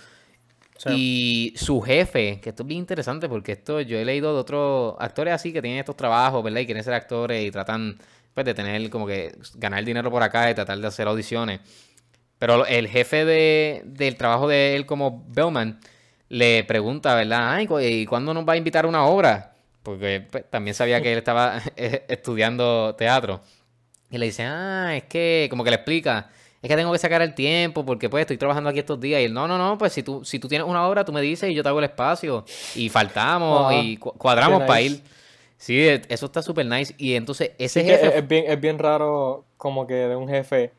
Y 0.89 1.53
su 1.55 1.81
jefe, 1.81 2.39
que 2.41 2.49
esto 2.49 2.63
es 2.63 2.67
bien 2.67 2.79
interesante 2.79 3.29
porque 3.29 3.51
esto 3.53 3.81
yo 3.81 3.97
he 3.97 4.05
leído 4.05 4.33
de 4.33 4.39
otros 4.39 4.95
actores 4.99 5.33
así 5.33 5.53
que 5.53 5.61
tienen 5.61 5.79
estos 5.79 5.95
trabajos, 5.95 6.43
¿verdad? 6.43 6.61
Y 6.61 6.65
quieren 6.65 6.83
ser 6.83 6.93
actores 6.93 7.45
y 7.45 7.51
tratan 7.51 7.97
pues 8.33 8.45
de 8.45 8.53
tener 8.53 8.89
como 8.89 9.05
que 9.05 9.35
ganar 9.55 9.83
dinero 9.83 10.09
por 10.09 10.23
acá 10.23 10.49
y 10.49 10.55
tratar 10.55 10.79
de 10.79 10.87
hacer 10.87 11.07
audiciones. 11.07 11.59
Pero 12.39 12.65
el 12.65 12.87
jefe 12.87 13.25
de, 13.25 13.83
del 13.85 14.15
trabajo 14.15 14.47
de 14.47 14.75
él 14.75 14.85
como 14.85 15.23
Bellman 15.27 15.79
le 16.29 16.63
pregunta, 16.63 17.13
¿verdad? 17.13 17.53
Ay, 17.53 17.67
¿y 17.81 18.05
cuándo 18.05 18.33
nos 18.33 18.47
va 18.47 18.53
a 18.53 18.57
invitar 18.57 18.85
a 18.85 18.87
una 18.87 19.05
obra? 19.05 19.53
Porque 19.83 20.25
pues, 20.31 20.45
también 20.49 20.73
sabía 20.73 21.01
que 21.01 21.11
él 21.11 21.19
estaba 21.19 21.61
eh, 21.75 22.05
estudiando 22.07 22.95
teatro. 22.95 23.41
Y 24.09 24.17
le 24.17 24.25
dice, 24.27 24.43
ah, 24.43 24.95
es 24.95 25.03
que, 25.03 25.47
como 25.49 25.63
que 25.63 25.69
le 25.69 25.75
explica, 25.75 26.29
es 26.61 26.67
que 26.69 26.75
tengo 26.75 26.91
que 26.91 26.99
sacar 26.99 27.21
el 27.21 27.33
tiempo 27.33 27.83
porque 27.85 28.07
pues 28.09 28.21
estoy 28.21 28.37
trabajando 28.37 28.69
aquí 28.69 28.79
estos 28.79 28.99
días. 28.99 29.21
Y 29.21 29.25
él, 29.25 29.33
no, 29.33 29.47
no, 29.47 29.57
no, 29.57 29.77
pues 29.77 29.93
si 29.93 30.03
tú, 30.03 30.23
si 30.23 30.37
tú 30.39 30.47
tienes 30.47 30.67
una 30.67 30.87
obra, 30.87 31.03
tú 31.03 31.11
me 31.11 31.21
dices 31.21 31.49
y 31.49 31.53
yo 31.55 31.63
te 31.63 31.69
hago 31.69 31.79
el 31.79 31.85
espacio. 31.85 32.45
Y 32.75 32.89
faltamos 32.89 33.71
Ajá. 33.71 33.81
y 33.81 33.97
cu- 33.97 34.13
cuadramos 34.13 34.61
Qué 34.61 34.65
para 34.67 34.79
nice. 34.81 34.95
ir. 34.95 35.01
Sí, 35.57 35.79
e- 35.79 36.01
eso 36.09 36.25
está 36.27 36.41
súper 36.41 36.65
nice. 36.65 36.93
Y 36.97 37.15
entonces 37.15 37.51
ese 37.57 37.81
Sí 37.81 37.87
jefe... 37.87 38.07
es, 38.07 38.15
es 38.15 38.27
bien, 38.27 38.45
es 38.47 38.59
bien 38.61 38.77
raro 38.79 39.45
como 39.57 39.85
que 39.87 39.93
de 39.93 40.15
un 40.15 40.27
jefe 40.27 40.71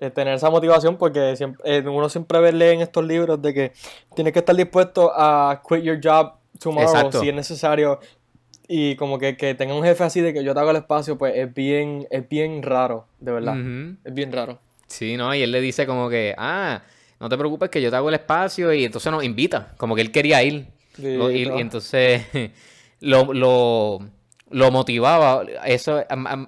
eh, 0.00 0.10
tener 0.10 0.34
esa 0.34 0.48
motivación 0.50 0.96
porque 0.96 1.34
siempre, 1.36 1.60
eh, 1.76 1.82
uno 1.86 2.08
siempre 2.08 2.38
ve 2.40 2.52
lee 2.52 2.74
en 2.74 2.80
estos 2.80 3.04
libros 3.04 3.40
de 3.42 3.52
que 3.54 3.72
tienes 4.14 4.32
que 4.32 4.38
estar 4.40 4.54
dispuesto 4.54 5.12
a 5.14 5.60
quit 5.68 5.82
your 5.82 5.98
job 6.02 6.34
tomorrow 6.60 6.88
Exacto. 6.88 7.20
si 7.20 7.28
es 7.28 7.34
necesario 7.34 7.98
y 8.68 8.94
como 8.96 9.18
que, 9.18 9.36
que 9.36 9.54
tenga 9.54 9.74
un 9.74 9.82
jefe 9.82 10.04
así 10.04 10.20
de 10.20 10.32
que 10.32 10.44
yo 10.44 10.54
te 10.54 10.60
hago 10.60 10.70
el 10.70 10.76
espacio 10.76 11.18
pues 11.18 11.34
es 11.36 11.52
bien 11.52 12.06
es 12.10 12.28
bien 12.28 12.62
raro 12.62 13.06
de 13.18 13.32
verdad 13.32 13.56
es 14.04 14.14
bien 14.14 14.30
raro 14.30 14.60
Sí, 14.88 15.16
¿no? 15.16 15.34
Y 15.34 15.42
él 15.42 15.52
le 15.52 15.60
dice 15.60 15.86
como 15.86 16.08
que, 16.08 16.34
ah, 16.36 16.82
no 17.20 17.28
te 17.28 17.36
preocupes 17.36 17.70
que 17.70 17.80
yo 17.80 17.90
te 17.90 17.96
hago 17.96 18.08
el 18.08 18.14
espacio 18.14 18.72
y 18.72 18.84
entonces 18.84 19.12
nos 19.12 19.22
invita, 19.22 19.74
como 19.76 19.94
que 19.94 20.00
él 20.00 20.10
quería 20.10 20.42
ir. 20.42 20.66
Sí, 20.96 21.16
Lo- 21.16 21.30
y, 21.30 21.42
entonces 21.42 22.22
lo, 23.00 23.32
lo, 23.32 24.00
lo 24.50 24.70
motivaba, 24.70 25.44
eso, 25.66 26.04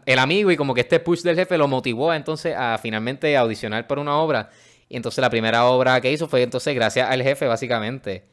el 0.07 0.19
amigo 0.19 0.51
y 0.51 0.57
como 0.57 0.75
que 0.75 0.81
este 0.81 1.01
push 1.01 1.23
del 1.23 1.37
jefe 1.37 1.57
lo 1.59 1.69
motivó 1.69 2.13
entonces 2.13 2.55
a 2.57 2.79
finalmente 2.79 3.37
audicionar 3.37 3.87
por 3.87 3.99
una 3.99 4.17
obra. 4.17 4.51
Y 4.89 4.97
entonces 4.97 5.23
la 5.23 5.31
primera 5.31 5.67
obra 5.67 6.01
que 6.01 6.11
hizo 6.11 6.27
fue 6.27 6.43
entonces 6.43 6.75
gracias 6.75 7.09
al 7.09 7.23
jefe, 7.23 7.47
básicamente. 7.47 8.25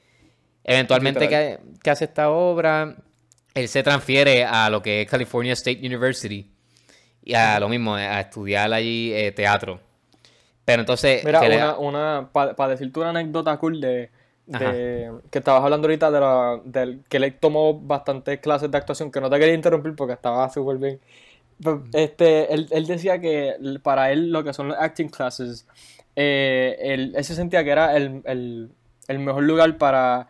Eventualmente 0.64 1.30
que, 1.30 1.60
que 1.84 1.90
hace 1.92 2.06
esta 2.06 2.30
obra, 2.30 2.96
él 3.54 3.68
se 3.68 3.84
transfiere 3.84 4.44
a 4.44 4.70
lo 4.70 4.82
que 4.82 5.02
es 5.02 5.10
California 5.10 5.54
State 5.54 5.80
University. 5.86 6.52
Y 7.24 7.34
a 7.34 7.60
lo 7.60 7.68
mismo, 7.70 7.94
a 7.94 8.22
estudiar 8.22 8.72
allí 8.74 9.12
eh, 9.14 9.32
teatro. 9.34 9.82
Pero 10.68 10.82
entonces... 10.82 11.24
Mira, 11.24 11.40
le- 11.48 11.56
una, 11.56 11.78
una 11.78 12.30
para 12.34 12.68
decirte 12.68 13.00
una 13.00 13.12
anécdota 13.12 13.56
cool 13.58 13.80
de, 13.80 14.10
de- 14.46 15.12
que 15.32 15.40
estabas 15.40 15.64
hablando 15.64 15.88
ahorita 15.88 16.12
de 16.12 16.20
la, 16.20 16.60
del 16.66 17.04
que 17.08 17.16
él 17.18 17.34
tomó 17.40 17.80
bastantes 17.80 18.42
clases 18.42 18.70
de 18.70 18.78
actuación, 18.78 19.10
que 19.10 19.22
no 19.22 19.30
te 19.30 19.40
quería 19.40 19.54
interrumpir 19.56 19.96
porque 19.96 20.14
estaba 20.14 20.50
súper 20.50 20.76
bien. 20.76 21.00
Pero, 21.64 21.84
Este, 21.94 22.54
él, 22.54 22.68
él 22.70 22.86
decía 22.86 23.22
que 23.22 23.56
para 23.82 24.12
él 24.12 24.30
lo 24.30 24.44
que 24.44 24.52
son 24.52 24.68
los 24.68 24.78
acting 24.78 25.08
classes, 25.08 25.66
eh, 26.18 26.76
él, 26.82 27.14
él 27.16 27.24
se 27.24 27.34
sentía 27.34 27.64
que 27.64 27.70
era 27.72 27.96
el, 27.96 28.22
el- 28.26 28.70
el 29.08 29.20
mejor 29.20 29.44
lugar 29.44 29.78
para 29.78 30.28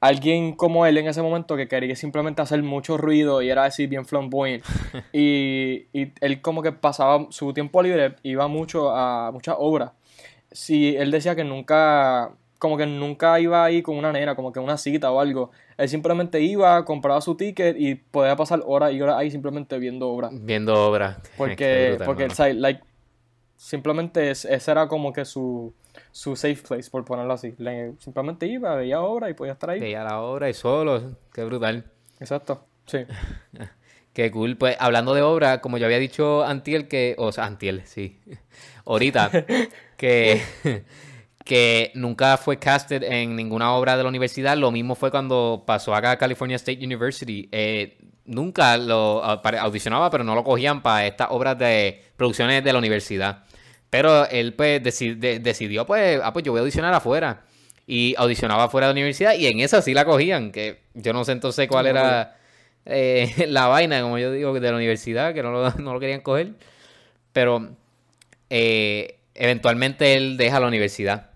alguien 0.00 0.52
como 0.54 0.86
él 0.86 0.96
en 0.98 1.08
ese 1.08 1.22
momento 1.22 1.56
que 1.56 1.66
quería 1.68 1.96
simplemente 1.96 2.40
hacer 2.42 2.62
mucho 2.62 2.96
ruido 2.96 3.42
y 3.42 3.50
era 3.50 3.64
así 3.64 3.86
bien 3.86 4.04
flamboyant. 4.06 4.64
y, 5.12 5.86
y 5.92 6.12
él 6.20 6.40
como 6.40 6.62
que 6.62 6.72
pasaba 6.72 7.26
su 7.30 7.52
tiempo 7.52 7.82
libre, 7.82 8.14
iba 8.22 8.46
mucho 8.48 8.90
a 8.90 9.30
muchas 9.32 9.56
obras. 9.58 9.92
Sí, 10.52 10.96
él 10.96 11.10
decía 11.10 11.34
que 11.36 11.44
nunca, 11.44 12.30
como 12.58 12.76
que 12.76 12.86
nunca 12.86 13.38
iba 13.40 13.64
ahí 13.64 13.82
con 13.82 13.96
una 13.96 14.12
nena, 14.12 14.34
como 14.34 14.52
que 14.52 14.60
una 14.60 14.78
cita 14.78 15.10
o 15.12 15.20
algo. 15.20 15.50
Él 15.76 15.88
simplemente 15.88 16.40
iba, 16.40 16.84
compraba 16.84 17.20
su 17.20 17.36
ticket 17.36 17.76
y 17.78 17.96
podía 17.96 18.34
pasar 18.36 18.62
horas 18.66 18.92
y 18.92 19.00
horas 19.02 19.16
ahí 19.18 19.30
simplemente 19.30 19.78
viendo 19.78 20.08
obras. 20.08 20.30
Viendo 20.34 20.74
obras. 20.74 21.18
Porque, 21.36 21.88
brutal, 21.90 22.06
porque 22.06 22.22
mano. 22.24 22.32
o 22.32 22.36
sea, 22.36 22.52
like, 22.54 22.80
simplemente 23.56 24.30
es- 24.30 24.44
ese 24.44 24.70
era 24.70 24.88
como 24.88 25.12
que 25.12 25.24
su, 25.24 25.74
su 26.10 26.36
safe 26.36 26.62
place, 26.66 26.90
por 26.90 27.04
ponerlo 27.04 27.32
así. 27.34 27.54
Le- 27.58 27.94
simplemente 27.98 28.46
iba, 28.46 28.74
veía 28.74 29.00
obras 29.00 29.30
y 29.30 29.34
podía 29.34 29.52
estar 29.52 29.70
ahí. 29.70 29.80
Veía 29.80 30.04
la 30.04 30.20
obra 30.20 30.48
y 30.48 30.54
solo. 30.54 31.16
Qué 31.32 31.44
brutal. 31.44 31.84
Exacto, 32.20 32.64
sí. 32.86 32.98
Qué 34.12 34.30
cool. 34.32 34.56
Pues 34.56 34.76
hablando 34.80 35.14
de 35.14 35.22
obra, 35.22 35.60
como 35.60 35.78
yo 35.78 35.86
había 35.86 35.98
dicho 35.98 36.42
Antiel 36.44 36.88
que, 36.88 37.14
o 37.18 37.30
sea, 37.30 37.44
Antiel, 37.44 37.82
sí. 37.84 38.18
Ahorita, 38.84 39.30
que, 39.96 40.42
que 41.44 41.92
nunca 41.94 42.36
fue 42.36 42.58
casted 42.58 43.02
en 43.04 43.36
ninguna 43.36 43.72
obra 43.74 43.96
de 43.96 44.02
la 44.02 44.08
universidad. 44.08 44.56
Lo 44.56 44.70
mismo 44.72 44.94
fue 44.94 45.10
cuando 45.10 45.62
pasó 45.66 45.94
acá 45.94 46.12
a 46.12 46.18
California 46.18 46.56
State 46.56 46.84
University. 46.84 47.48
Eh, 47.52 47.98
nunca 48.24 48.76
lo 48.76 49.22
audicionaba, 49.22 50.10
pero 50.10 50.24
no 50.24 50.34
lo 50.34 50.42
cogían 50.42 50.82
para 50.82 51.06
estas 51.06 51.28
obras 51.30 51.56
de 51.58 52.02
producciones 52.16 52.64
de 52.64 52.72
la 52.72 52.78
universidad. 52.78 53.44
Pero 53.90 54.28
él 54.28 54.54
pues 54.54 54.82
deci- 54.82 55.16
de- 55.16 55.38
decidió, 55.40 55.86
pues, 55.86 56.20
ah, 56.22 56.32
pues 56.32 56.44
yo 56.44 56.52
voy 56.52 56.58
a 56.58 56.62
audicionar 56.62 56.92
afuera. 56.94 57.42
Y 57.86 58.14
audicionaba 58.18 58.64
afuera 58.64 58.86
de 58.88 58.92
la 58.92 58.98
universidad 58.98 59.34
y 59.34 59.46
en 59.46 59.60
esa 59.60 59.80
sí 59.80 59.94
la 59.94 60.04
cogían, 60.04 60.52
que 60.52 60.80
yo 60.94 61.14
no 61.14 61.24
sé 61.24 61.32
entonces 61.32 61.66
cuál 61.68 61.86
era 61.86 62.36
eh, 62.84 63.46
la 63.48 63.66
vaina, 63.66 64.02
como 64.02 64.18
yo 64.18 64.30
digo, 64.30 64.52
de 64.60 64.70
la 64.70 64.76
universidad, 64.76 65.32
que 65.32 65.42
no 65.42 65.50
lo, 65.52 65.70
no 65.78 65.94
lo 65.94 66.00
querían 66.00 66.20
coger. 66.20 66.52
Pero 67.32 67.70
eh, 68.50 69.18
eventualmente 69.34 70.14
él 70.16 70.36
deja 70.36 70.60
la 70.60 70.66
universidad. 70.68 71.30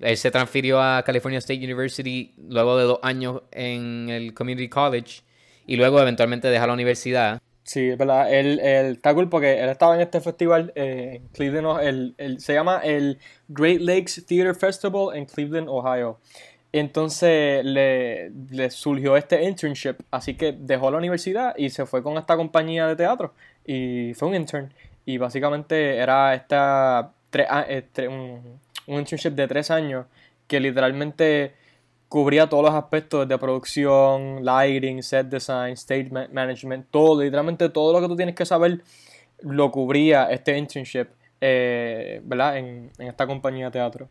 Él 0.00 0.16
se 0.16 0.30
transfirió 0.30 0.80
a 0.82 1.02
California 1.04 1.38
State 1.38 1.62
University 1.62 2.34
luego 2.48 2.76
de 2.76 2.84
dos 2.84 2.98
años 3.02 3.42
en 3.52 4.08
el 4.08 4.34
Community 4.34 4.68
College 4.68 5.20
y 5.66 5.76
luego 5.76 6.00
eventualmente 6.00 6.48
deja 6.48 6.66
la 6.66 6.72
universidad. 6.72 7.40
Sí, 7.64 7.90
es 7.90 7.98
verdad. 7.98 8.32
Él, 8.32 8.58
él 8.60 8.86
está 8.92 9.14
porque 9.30 9.62
él 9.62 9.68
estaba 9.68 9.94
en 9.94 10.00
este 10.00 10.20
festival 10.20 10.72
eh, 10.74 11.16
en 11.22 11.28
Cleveland, 11.28 11.80
el, 11.82 12.14
el- 12.18 12.40
se 12.40 12.54
llama 12.54 12.80
el 12.82 13.18
Great 13.48 13.80
Lakes 13.80 14.22
Theater 14.26 14.54
Festival 14.54 15.16
en 15.16 15.26
Cleveland, 15.26 15.68
Ohio. 15.68 16.18
Entonces 16.72 17.64
le, 17.64 18.30
le 18.50 18.70
surgió 18.70 19.16
este 19.16 19.42
internship, 19.44 19.96
así 20.10 20.34
que 20.36 20.52
dejó 20.58 20.90
la 20.90 20.98
universidad 20.98 21.54
y 21.56 21.70
se 21.70 21.86
fue 21.86 22.02
con 22.02 22.16
esta 22.18 22.36
compañía 22.36 22.86
de 22.88 22.96
teatro 22.96 23.34
y 23.66 24.12
fue 24.14 24.28
un 24.28 24.34
intern. 24.36 24.72
Y 25.04 25.18
básicamente 25.18 25.96
era 25.98 26.34
esta 26.34 27.12
tre- 27.32 27.46
eh, 27.68 28.08
un, 28.08 28.60
un 28.86 28.98
internship 29.00 29.32
de 29.32 29.46
tres 29.48 29.70
años 29.70 30.06
que 30.46 30.60
literalmente 30.60 31.54
cubría 32.12 32.46
todos 32.46 32.62
los 32.62 32.74
aspectos 32.74 33.26
de 33.26 33.38
producción, 33.38 34.44
lighting, 34.44 35.02
set 35.02 35.28
design, 35.28 35.72
stage 35.72 36.10
ma- 36.10 36.28
management, 36.30 36.86
todo, 36.90 37.22
literalmente 37.22 37.70
todo 37.70 37.90
lo 37.94 38.02
que 38.02 38.06
tú 38.08 38.16
tienes 38.16 38.34
que 38.34 38.44
saber 38.44 38.82
lo 39.40 39.70
cubría 39.70 40.24
este 40.30 40.58
internship, 40.58 41.06
eh, 41.40 42.20
¿verdad? 42.22 42.58
En, 42.58 42.90
en 42.98 43.08
esta 43.08 43.26
compañía 43.26 43.64
de 43.66 43.70
teatro. 43.70 44.08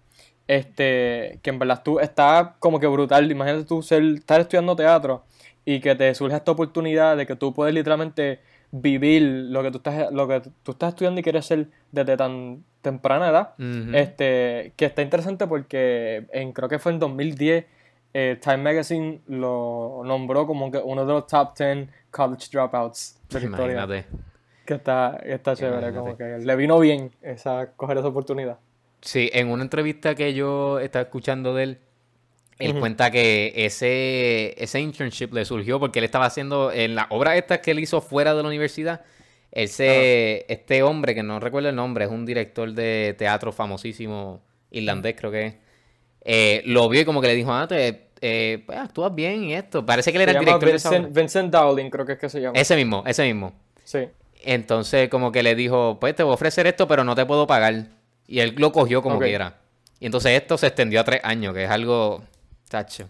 Este, 0.48 1.40
que 1.44 1.52
en 1.52 1.60
verdad 1.60 1.84
tú 1.84 2.00
está 2.00 2.56
como 2.58 2.80
que 2.80 2.88
brutal. 2.88 3.30
Imagínate 3.32 3.66
tú 3.66 3.84
ser, 3.84 4.02
estar 4.04 4.42
estudiando 4.42 4.76
teatro 4.76 5.24
y 5.64 5.80
que 5.80 5.94
te 5.94 6.14
surge 6.16 6.36
esta 6.36 6.52
oportunidad 6.52 7.16
de 7.16 7.28
que 7.28 7.36
tú 7.36 7.54
puedes 7.54 7.72
literalmente 7.76 8.40
vivir 8.72 9.22
lo 9.22 9.62
que 9.62 9.70
tú 9.70 9.78
estás, 9.78 10.12
lo 10.12 10.28
que 10.28 10.42
tú 10.64 10.72
estás 10.72 10.90
estudiando 10.90 11.20
y 11.20 11.24
quieres 11.24 11.46
ser 11.46 11.68
desde 11.92 12.18
tan 12.18 12.64
temprana 12.82 13.30
edad. 13.30 13.50
Este, 13.96 14.74
que 14.76 14.86
está 14.86 15.04
interesante 15.04 15.46
porque 15.46 16.26
en, 16.34 16.52
creo 16.52 16.68
que 16.68 16.80
fue 16.80 16.92
en 16.94 16.98
2010, 17.00 17.66
eh, 18.14 18.38
Time 18.42 18.58
Magazine 18.58 19.22
lo 19.28 20.02
nombró 20.06 20.46
como 20.46 20.72
que 20.72 20.78
uno 20.78 21.06
de 21.06 21.14
los 21.14 21.28
top 21.28 21.58
10 21.58 21.88
college 22.10 22.48
dropouts 22.52 23.20
de 23.30 23.40
la 23.40 23.46
historia. 23.46 24.06
Que 24.66 24.76
está, 24.76 25.18
está 25.24 25.56
chévere, 25.56 25.78
Imagínate. 25.78 25.98
como 25.98 26.18
que 26.18 26.46
le 26.46 26.56
vino 26.56 26.80
bien 26.80 27.12
esa, 27.22 27.72
coger 27.76 27.98
esa 27.98 28.08
oportunidad. 28.08 28.60
Sí, 29.02 29.30
en 29.34 29.50
una 29.50 29.64
entrevista 29.64 30.14
que 30.14 30.34
yo 30.34 30.80
estaba 30.80 31.04
escuchando 31.04 31.56
de 31.56 31.64
él, 31.64 31.80
él 32.60 32.80
cuenta 32.80 33.10
que 33.10 33.54
ese, 33.56 34.62
ese 34.62 34.80
internship 34.80 35.34
le 35.34 35.46
surgió 35.46 35.80
porque 35.80 35.98
él 35.98 36.06
estaba 36.06 36.26
haciendo, 36.26 36.72
en 36.72 36.94
las 36.94 37.08
obras 37.10 37.38
estas 37.38 37.60
que 37.60 37.72
él 37.72 37.80
hizo 37.80 38.02
fuera 38.02 38.36
de 38.36 38.44
la 38.44 38.48
universidad, 38.48 39.02
él 39.52 39.68
se, 39.68 40.46
este 40.48 40.84
hombre, 40.84 41.16
que 41.16 41.24
no 41.24 41.40
recuerdo 41.40 41.70
el 41.70 41.76
nombre, 41.76 42.06
es 42.06 42.12
un 42.12 42.26
director 42.26 42.72
de 42.72 43.16
teatro 43.18 43.52
famosísimo, 43.52 44.42
irlandés 44.70 45.16
creo 45.18 45.32
que 45.32 45.46
es, 45.48 45.56
eh, 46.24 46.62
lo 46.66 46.88
vio 46.90 47.02
y 47.02 47.06
como 47.06 47.22
que 47.22 47.28
le 47.28 47.36
dijo, 47.36 47.52
ah, 47.54 47.68
te, 47.68 48.10
eh, 48.22 48.64
pues, 48.66 48.78
actúas 48.78 49.14
bien 49.14 49.44
y 49.44 49.54
esto. 49.54 49.86
Parece 49.86 50.12
que 50.12 50.18
él 50.18 50.24
Se 50.26 50.30
era 50.32 50.40
el 50.40 50.46
director 50.46 50.70
de 50.70 50.76
esa 50.76 50.90
Vincent, 50.90 51.12
obra. 51.12 51.22
Vincent 51.22 51.52
Dowling, 51.54 51.90
creo 51.90 52.06
que 52.06 52.14
es 52.14 52.20
que 52.20 52.30
se 52.30 52.42
llama. 52.42 52.58
Ese 52.60 52.76
mismo, 52.76 53.04
ese 53.06 53.24
mismo. 53.26 53.54
Sí. 53.84 54.08
Entonces, 54.44 55.10
como 55.10 55.32
que 55.32 55.44
le 55.44 55.56
dijo, 55.56 55.98
pues 56.00 56.16
te 56.16 56.24
voy 56.24 56.32
a 56.32 56.36
ofrecer 56.36 56.66
esto, 56.68 56.88
pero 56.88 57.04
no 57.04 57.16
te 57.16 57.26
puedo 57.26 57.46
pagar. 57.48 57.86
Y 58.28 58.40
él 58.40 58.56
lo 58.58 58.72
cogió 58.72 59.02
como 59.02 59.20
quiera. 59.20 59.56
Y 60.00 60.06
entonces 60.08 60.32
esto 60.40 60.58
se 60.58 60.68
extendió 60.68 61.02
a 61.02 61.04
tres 61.04 61.22
años, 61.24 61.54
que 61.54 61.66
es 61.66 61.70
algo, 61.70 62.24
tacho, 62.70 63.08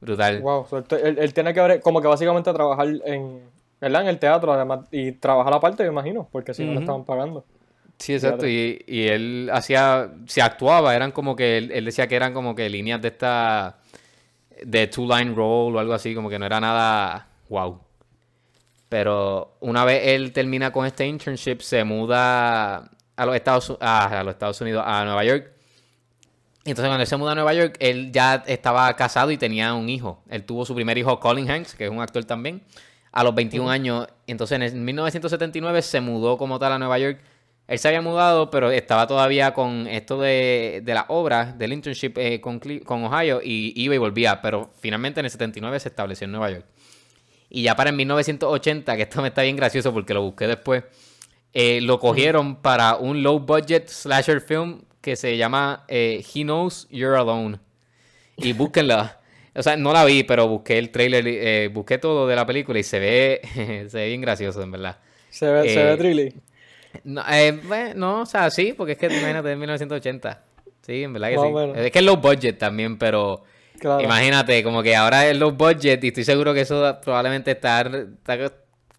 brutal. 0.00 0.40
Wow, 0.40 0.66
so, 0.68 0.78
él, 0.78 0.86
él- 1.04 1.18
él 1.20 1.32
tiene 1.34 1.54
que 1.54 1.60
ver, 1.60 1.80
como 1.80 2.02
que 2.02 2.08
básicamente 2.08 2.52
trabajar 2.52 2.86
en, 3.06 3.40
¿verdad? 3.80 4.02
en 4.02 4.08
el 4.08 4.18
teatro, 4.18 4.52
además, 4.52 4.80
y 4.90 5.12
trabajar 5.12 5.54
aparte, 5.54 5.84
me 5.84 5.88
imagino, 5.90 6.28
porque 6.30 6.52
si 6.52 6.64
no 6.64 6.72
le 6.74 6.80
estaban 6.80 7.04
pagando. 7.04 7.44
Sí, 7.98 8.14
exacto. 8.14 8.46
Y, 8.46 8.84
y 8.86 9.08
él 9.08 9.50
hacía, 9.52 10.12
si 10.26 10.40
actuaba, 10.40 10.94
eran 10.94 11.10
como 11.12 11.34
que, 11.34 11.58
él, 11.58 11.72
él 11.72 11.84
decía 11.84 12.06
que 12.06 12.16
eran 12.16 12.32
como 12.32 12.54
que 12.54 12.68
líneas 12.68 13.02
de 13.02 13.08
esta, 13.08 13.78
de 14.62 14.86
two-line 14.86 15.34
roll 15.34 15.76
o 15.76 15.78
algo 15.78 15.92
así, 15.92 16.14
como 16.14 16.30
que 16.30 16.38
no 16.38 16.46
era 16.46 16.60
nada, 16.60 17.28
wow. 17.48 17.80
Pero 18.88 19.56
una 19.60 19.84
vez 19.84 20.02
él 20.06 20.32
termina 20.32 20.72
con 20.72 20.86
este 20.86 21.06
internship, 21.06 21.60
se 21.60 21.84
muda 21.84 22.90
a 23.16 23.26
los 23.26 23.34
Estados, 23.34 23.76
a, 23.80 24.20
a 24.20 24.22
los 24.22 24.32
Estados 24.32 24.60
Unidos, 24.60 24.84
a 24.86 25.04
Nueva 25.04 25.24
York. 25.24 25.50
Entonces 26.64 26.88
cuando 26.88 27.02
él 27.02 27.06
se 27.06 27.16
muda 27.16 27.32
a 27.32 27.34
Nueva 27.34 27.52
York, 27.54 27.76
él 27.80 28.12
ya 28.12 28.44
estaba 28.46 28.94
casado 28.94 29.30
y 29.30 29.36
tenía 29.36 29.74
un 29.74 29.88
hijo. 29.88 30.22
Él 30.28 30.44
tuvo 30.44 30.64
su 30.64 30.74
primer 30.74 30.96
hijo, 30.98 31.18
Colin 31.18 31.50
Hanks, 31.50 31.74
que 31.74 31.84
es 31.84 31.90
un 31.90 32.00
actor 32.00 32.24
también, 32.24 32.62
a 33.10 33.24
los 33.24 33.34
21 33.34 33.70
años. 33.70 34.06
Entonces 34.26 34.72
en 34.72 34.84
1979 34.84 35.82
se 35.82 36.00
mudó 36.00 36.38
como 36.38 36.58
tal 36.58 36.72
a 36.72 36.78
Nueva 36.78 36.98
York. 36.98 37.20
Él 37.68 37.78
se 37.78 37.86
había 37.86 38.00
mudado, 38.00 38.50
pero 38.50 38.70
estaba 38.70 39.06
todavía 39.06 39.52
con 39.52 39.86
esto 39.86 40.18
de, 40.18 40.80
de 40.82 40.94
las 40.94 41.04
obras, 41.08 41.58
del 41.58 41.74
internship 41.74 42.16
eh, 42.16 42.40
con, 42.40 42.58
con 42.58 43.04
Ohio, 43.04 43.42
y 43.44 43.74
iba 43.76 43.94
y 43.94 43.98
volvía. 43.98 44.40
Pero 44.40 44.70
finalmente 44.80 45.20
en 45.20 45.26
el 45.26 45.30
79 45.30 45.78
se 45.78 45.90
estableció 45.90 46.24
en 46.24 46.32
Nueva 46.32 46.50
York. 46.50 46.64
Y 47.50 47.62
ya 47.62 47.76
para 47.76 47.90
en 47.90 47.96
1980, 47.96 48.96
que 48.96 49.02
esto 49.02 49.20
me 49.20 49.28
está 49.28 49.42
bien 49.42 49.56
gracioso 49.56 49.92
porque 49.92 50.14
lo 50.14 50.22
busqué 50.22 50.46
después, 50.46 50.84
eh, 51.52 51.80
lo 51.82 51.98
cogieron 51.98 52.56
para 52.56 52.96
un 52.96 53.22
low 53.22 53.38
budget 53.38 53.88
slasher 53.88 54.40
film 54.40 54.80
que 55.02 55.14
se 55.14 55.36
llama 55.36 55.84
eh, 55.88 56.24
He 56.34 56.44
Knows 56.44 56.88
You're 56.90 57.18
Alone. 57.18 57.58
Y 58.38 58.54
búsquenla. 58.54 59.20
O 59.54 59.62
sea, 59.62 59.76
no 59.76 59.92
la 59.92 60.06
vi, 60.06 60.22
pero 60.22 60.48
busqué 60.48 60.78
el 60.78 60.90
trailer, 60.90 61.26
eh, 61.26 61.68
busqué 61.70 61.98
todo 61.98 62.26
de 62.26 62.34
la 62.34 62.46
película 62.46 62.78
y 62.78 62.82
se 62.82 62.98
ve, 62.98 63.40
se 63.90 63.98
ve 63.98 64.08
bien 64.08 64.22
gracioso, 64.22 64.62
en 64.62 64.70
verdad. 64.70 64.98
¿Se 65.28 65.50
ve, 65.50 65.68
¿se 65.68 65.84
ve 65.84 66.32
No, 67.04 67.22
no, 67.94 68.20
o 68.22 68.26
sea, 68.26 68.50
sí, 68.50 68.74
porque 68.76 68.92
es 68.92 68.98
que 68.98 69.06
imagínate, 69.06 69.52
en 69.52 69.58
1980. 69.58 70.42
Sí, 70.82 71.02
en 71.02 71.12
verdad 71.12 71.28
que 71.28 71.36
sí. 71.36 71.80
Es 71.80 71.90
que 71.92 71.98
es 71.98 72.04
low 72.04 72.16
budget 72.16 72.58
también, 72.58 72.98
pero... 72.98 73.42
Imagínate, 74.00 74.64
como 74.64 74.82
que 74.82 74.96
ahora 74.96 75.28
es 75.28 75.36
low 75.36 75.52
budget 75.52 76.02
y 76.02 76.08
estoy 76.08 76.24
seguro 76.24 76.52
que 76.52 76.62
eso 76.62 76.98
probablemente 77.00 77.52
está, 77.52 77.88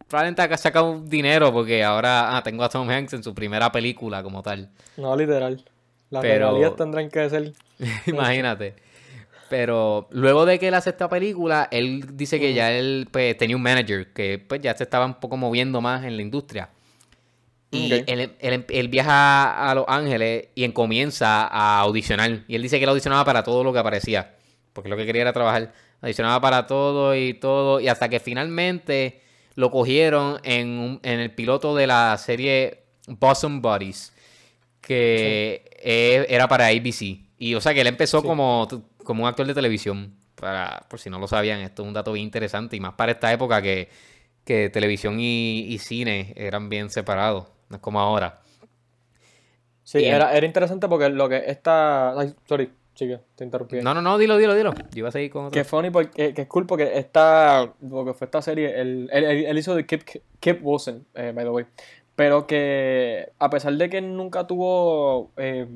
probablemente 0.08 0.42
ha 0.42 0.58
sacado 0.58 1.02
dinero 1.02 1.52
porque 1.52 1.84
ahora 1.84 2.36
ah, 2.36 2.44
tengo 2.44 2.64
a 2.64 2.70
Tom 2.70 2.90
Hanks 2.90 3.14
en 3.14 3.24
su 3.24 3.36
primera 3.36 3.72
película 3.72 4.24
como 4.24 4.42
tal. 4.42 4.70
No, 4.98 5.16
literal. 5.16 5.64
Las 6.10 6.22
Pero... 6.22 6.74
tendrán 6.74 7.10
que 7.10 7.30
ser. 7.30 7.54
Imagínate. 8.06 8.76
Pero 9.50 10.08
luego 10.12 10.46
de 10.46 10.60
que 10.60 10.68
él 10.68 10.74
hace 10.76 10.92
esta 10.92 11.10
película, 11.10 11.68
él 11.72 12.06
dice 12.14 12.40
que 12.40 12.54
ya 12.54 12.72
él 12.72 13.08
pues, 13.12 13.36
tenía 13.38 13.56
un 13.56 13.64
manager 13.64 14.14
que 14.14 14.38
pues 14.38 14.62
ya 14.62 14.76
se 14.76 14.84
estaba 14.84 15.06
un 15.06 15.16
poco 15.16 15.38
moviendo 15.38 15.82
más 15.82 16.04
en 16.06 16.16
la 16.16 16.22
industria. 16.22 16.70
Y 17.72 17.94
él, 17.94 18.36
él, 18.40 18.88
viaja 18.88 19.70
a 19.70 19.76
Los 19.76 19.86
Ángeles 19.88 20.48
y 20.56 20.68
comienza 20.70 21.46
a 21.46 21.82
audicionar. 21.82 22.44
Y 22.48 22.56
él 22.56 22.62
dice 22.64 22.78
que 22.78 22.84
él 22.84 22.90
audicionaba 22.90 23.24
para 23.26 23.44
todo 23.44 23.64
lo 23.64 23.72
que 23.72 23.80
aparecía. 23.80 24.36
Porque 24.74 24.90
lo 24.90 24.98
que 24.98 25.06
quería 25.06 25.22
era 25.22 25.34
trabajar. 25.34 25.74
Audicionaba 26.02 26.42
para 26.42 26.66
todo 26.66 27.16
y 27.16 27.36
todo. 27.36 27.80
Y 27.80 27.88
hasta 27.88 28.10
que 28.10 28.20
finalmente 28.20 29.22
lo 29.54 29.70
cogieron 29.70 30.40
en, 30.44 31.00
en 31.04 31.20
el 31.20 31.32
piloto 31.32 31.76
de 31.76 31.86
la 31.86 32.18
serie 32.18 32.86
Bosom 33.08 33.62
Buddies 33.62 34.14
que 34.90 36.26
era 36.28 36.48
para 36.48 36.68
ABC. 36.68 37.20
Y 37.38 37.54
o 37.54 37.62
sea 37.62 37.76
que 37.76 37.82
él 37.82 37.88
empezó 37.88 38.24
como, 38.24 38.68
como 39.04 39.24
un 39.24 39.30
actor 39.30 39.46
de 39.46 39.54
televisión. 39.54 40.16
Para, 40.34 40.86
por 40.90 41.00
si 41.00 41.12
no 41.12 41.20
lo 41.20 41.28
sabían, 41.28 41.60
esto 41.60 41.84
es 41.84 41.88
un 41.88 41.94
dato 41.94 42.14
bien 42.14 42.26
interesante. 42.26 42.76
Y 42.76 42.80
más 42.80 42.94
para 42.94 43.12
esta 43.12 43.32
época 43.32 43.62
que, 43.62 43.90
televisión 44.46 45.18
y, 45.20 45.78
cine 45.78 46.34
eran 46.36 46.70
bien 46.70 46.90
separados. 46.90 47.46
No 47.70 47.76
es 47.78 47.82
como 47.82 48.00
ahora. 48.00 48.42
Sí, 49.84 50.04
era, 50.06 50.36
era 50.36 50.46
interesante 50.46 50.88
porque 50.88 51.10
lo 51.10 51.30
que 51.30 51.44
esta. 51.48 52.20
Ay, 52.20 52.36
sorry, 52.46 52.72
chica, 52.94 53.22
te 53.36 53.44
interrumpí. 53.44 53.82
No, 53.82 53.94
no, 53.94 54.02
no, 54.02 54.18
dilo, 54.18 54.38
dilo, 54.38 54.54
dilo. 54.54 54.74
Yo 54.74 55.00
iba 55.00 55.10
a 55.10 55.12
seguir 55.12 55.32
con 55.32 55.46
otro. 55.46 55.60
Que 55.60 55.64
funny 55.64 55.90
porque 55.90 56.34
que 56.34 56.42
es 56.42 56.48
cool 56.48 56.68
porque 56.68 56.98
esta. 56.98 57.74
Lo 57.82 58.06
que 58.06 58.14
fue 58.14 58.26
esta 58.26 58.42
serie, 58.42 58.80
él, 58.80 59.10
él, 59.12 59.58
hizo 59.58 59.76
de 59.76 59.86
Kip, 59.86 60.04
Kip 60.40 60.60
Wilson, 60.62 61.06
eh, 61.16 61.32
by 61.34 61.44
the 61.44 61.50
way. 61.50 61.66
Pero 62.16 62.46
que 62.46 63.32
a 63.40 63.50
pesar 63.50 63.74
de 63.74 63.90
que 63.90 64.02
nunca 64.02 64.46
tuvo 64.46 65.32
eh, 65.38 65.68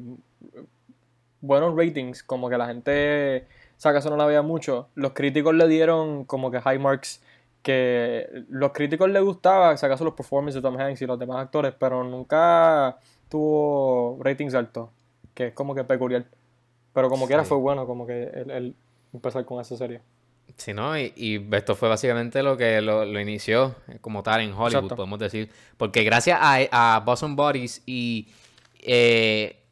buenos 1.44 1.76
ratings, 1.76 2.24
como 2.24 2.50
que 2.50 2.58
la 2.58 2.68
gente, 2.68 3.48
o 3.78 3.80
sea, 3.80 3.92
que 3.92 4.00
eso 4.00 4.10
no 4.10 4.18
la 4.18 4.26
veía 4.26 4.42
mucho, 4.42 4.90
los 4.96 5.14
críticos 5.14 5.54
le 5.56 5.68
dieron 5.68 6.26
como 6.26 6.52
que 6.52 6.62
high 6.62 6.80
marks, 6.80 7.22
que 7.64 8.28
los 8.50 8.72
críticos 8.72 9.10
les 9.10 9.24
gustaba, 9.24 9.76
si 9.78 9.86
acaso 9.86 10.04
los 10.04 10.14
performances 10.14 10.62
de 10.62 10.70
Tom 10.70 10.80
Hanks 10.80 11.02
y 11.02 11.08
los 11.08 11.18
demás 11.18 11.38
actores, 11.38 11.74
pero 11.80 12.04
nunca 12.04 12.98
tuvo 13.30 14.20
ratings 14.22 14.54
altos, 14.54 14.90
que 15.34 15.48
es 15.48 15.54
como 15.54 15.74
que 15.74 15.84
peculiar. 15.84 16.26
Pero 16.94 17.10
como 17.10 17.26
quiera 17.26 17.44
fue 17.44 17.58
bueno, 17.58 17.88
como 17.88 18.06
que 18.06 18.24
él 18.24 18.76
empezar 19.14 19.46
con 19.46 19.60
esa 19.62 19.76
serie. 19.78 20.02
Sí, 20.58 20.74
¿no? 20.74 20.98
Y, 20.98 21.48
esto 21.52 21.76
fue 21.76 21.90
básicamente 21.90 22.44
lo 22.44 22.58
que 22.58 22.82
lo, 22.82 23.20
inició 23.20 23.76
como 24.02 24.22
tal 24.22 24.42
en 24.42 24.54
Hollywood, 24.54 24.94
podemos 24.96 25.18
decir. 25.18 25.50
Porque 25.78 26.04
gracias 26.04 26.38
a, 26.40 26.96
a 26.96 27.00
Boston 27.00 27.36
Bodies 27.36 27.82
y, 27.86 28.28
eh, 28.82 29.63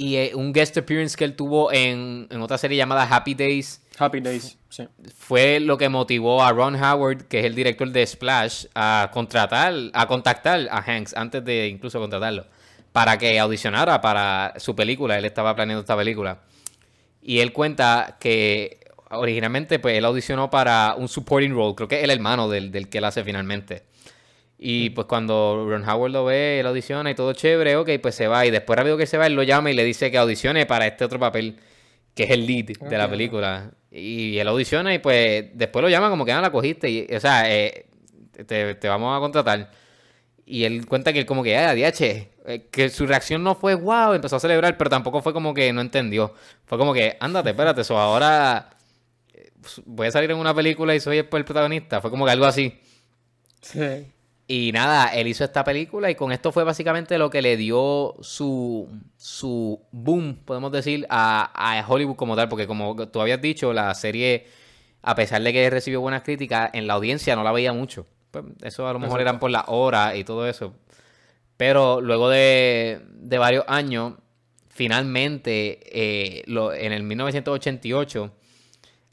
y 0.00 0.16
eh, 0.16 0.32
un 0.34 0.54
guest 0.54 0.78
appearance 0.78 1.14
que 1.14 1.24
él 1.24 1.36
tuvo 1.36 1.70
en, 1.70 2.26
otra 2.40 2.56
serie 2.56 2.78
llamada 2.78 3.02
Happy 3.02 3.34
Days. 3.34 3.82
Happy 3.98 4.20
Days, 4.20 4.56
sí. 4.70 4.88
Fue 5.14 5.60
lo 5.60 5.76
que 5.76 5.90
motivó 5.90 6.42
a 6.42 6.52
Ron 6.52 6.82
Howard, 6.82 7.24
que 7.24 7.40
es 7.40 7.44
el 7.44 7.54
director 7.54 7.86
de 7.90 8.06
Splash, 8.06 8.64
a 8.74 9.10
contratar, 9.12 9.74
a 9.92 10.06
contactar 10.06 10.68
a 10.70 10.78
Hanks 10.78 11.14
antes 11.14 11.44
de 11.44 11.68
incluso 11.68 12.00
contratarlo, 12.00 12.46
para 12.92 13.18
que 13.18 13.38
audicionara 13.38 14.00
para 14.00 14.54
su 14.56 14.74
película. 14.74 15.18
Él 15.18 15.26
estaba 15.26 15.54
planeando 15.54 15.80
esta 15.80 15.98
película. 15.98 16.40
Y 17.20 17.40
él 17.40 17.52
cuenta 17.52 18.16
que 18.18 18.80
originalmente 19.10 19.80
pues 19.80 19.98
él 19.98 20.06
audicionó 20.06 20.48
para 20.48 20.94
un 20.96 21.08
supporting 21.08 21.52
role, 21.52 21.74
creo 21.74 21.88
que 21.88 21.98
es 21.98 22.04
el 22.04 22.10
hermano 22.10 22.48
del, 22.48 22.72
del 22.72 22.88
que 22.88 22.98
él 22.98 23.04
hace 23.04 23.22
finalmente. 23.22 23.82
Y 24.62 24.90
pues 24.90 25.06
cuando 25.06 25.64
Ron 25.66 25.88
Howard 25.88 26.12
lo 26.12 26.26
ve, 26.26 26.60
él 26.60 26.66
audiciona 26.66 27.10
y 27.10 27.14
todo 27.14 27.32
chévere, 27.32 27.76
ok, 27.76 27.92
pues 28.02 28.14
se 28.14 28.28
va. 28.28 28.44
Y 28.44 28.50
después 28.50 28.76
rápido 28.76 28.98
que 28.98 29.06
se 29.06 29.16
va, 29.16 29.26
él 29.26 29.32
lo 29.32 29.42
llama 29.42 29.70
y 29.70 29.74
le 29.74 29.84
dice 29.84 30.10
que 30.10 30.18
audicione 30.18 30.66
para 30.66 30.86
este 30.86 31.02
otro 31.02 31.18
papel, 31.18 31.56
que 32.14 32.24
es 32.24 32.30
el 32.30 32.46
lead 32.46 32.66
de 32.66 32.98
la 32.98 33.08
película. 33.08 33.70
Y 33.90 34.36
él 34.36 34.46
audiciona 34.46 34.92
y 34.92 34.98
pues 34.98 35.46
después 35.54 35.82
lo 35.82 35.88
llama 35.88 36.10
como 36.10 36.26
que 36.26 36.32
no 36.32 36.40
ah, 36.40 36.42
la 36.42 36.52
cogiste. 36.52 36.90
Y, 36.90 37.06
o 37.10 37.20
sea, 37.20 37.50
eh, 37.50 37.86
te, 38.46 38.74
te, 38.74 38.86
vamos 38.86 39.16
a 39.16 39.20
contratar. 39.20 39.70
Y 40.44 40.64
él 40.64 40.84
cuenta 40.84 41.14
que 41.14 41.20
él 41.20 41.26
como 41.26 41.42
que, 41.42 41.56
ah, 41.56 41.74
DH, 41.74 42.28
eh, 42.44 42.68
que 42.70 42.90
su 42.90 43.06
reacción 43.06 43.42
no 43.42 43.54
fue 43.54 43.74
wow, 43.74 44.12
empezó 44.12 44.36
a 44.36 44.40
celebrar, 44.40 44.76
pero 44.76 44.90
tampoco 44.90 45.22
fue 45.22 45.32
como 45.32 45.54
que 45.54 45.72
no 45.72 45.80
entendió. 45.80 46.34
Fue 46.66 46.76
como 46.76 46.92
que, 46.92 47.16
ándate, 47.18 47.48
espérate, 47.48 47.80
eso 47.80 47.98
ahora 47.98 48.68
voy 49.86 50.08
a 50.08 50.10
salir 50.10 50.30
en 50.30 50.36
una 50.36 50.54
película 50.54 50.94
y 50.94 51.00
soy 51.00 51.16
el 51.16 51.28
protagonista. 51.28 52.02
Fue 52.02 52.10
como 52.10 52.26
que 52.26 52.32
algo 52.32 52.44
así. 52.44 52.78
Sí. 53.62 54.12
Y 54.52 54.72
nada, 54.72 55.06
él 55.14 55.28
hizo 55.28 55.44
esta 55.44 55.62
película 55.62 56.10
y 56.10 56.16
con 56.16 56.32
esto 56.32 56.50
fue 56.50 56.64
básicamente 56.64 57.16
lo 57.18 57.30
que 57.30 57.40
le 57.40 57.56
dio 57.56 58.16
su, 58.20 58.88
su 59.16 59.80
boom, 59.92 60.40
podemos 60.44 60.72
decir, 60.72 61.06
a, 61.08 61.84
Hollywood 61.86 62.16
como 62.16 62.34
tal. 62.34 62.48
Porque 62.48 62.66
como 62.66 62.96
tú 63.10 63.20
habías 63.20 63.40
dicho, 63.40 63.72
la 63.72 63.94
serie, 63.94 64.48
a 65.02 65.14
pesar 65.14 65.40
de 65.40 65.52
que 65.52 65.70
recibió 65.70 66.00
buenas 66.00 66.24
críticas, 66.24 66.70
en 66.72 66.88
la 66.88 66.94
audiencia 66.94 67.36
no 67.36 67.44
la 67.44 67.52
veía 67.52 67.72
mucho. 67.72 68.08
Pues 68.32 68.44
eso 68.62 68.88
a 68.88 68.92
lo 68.92 68.98
mejor 68.98 69.20
eran 69.20 69.38
por 69.38 69.52
la 69.52 69.66
hora 69.68 70.16
y 70.16 70.24
todo 70.24 70.48
eso. 70.48 70.74
Pero 71.56 72.00
luego 72.00 72.28
de, 72.28 73.02
de 73.08 73.38
varios 73.38 73.64
años, 73.68 74.14
finalmente, 74.68 75.78
eh, 75.92 76.42
lo, 76.46 76.72
en 76.72 76.92
el 76.92 77.04
1988 77.04 78.32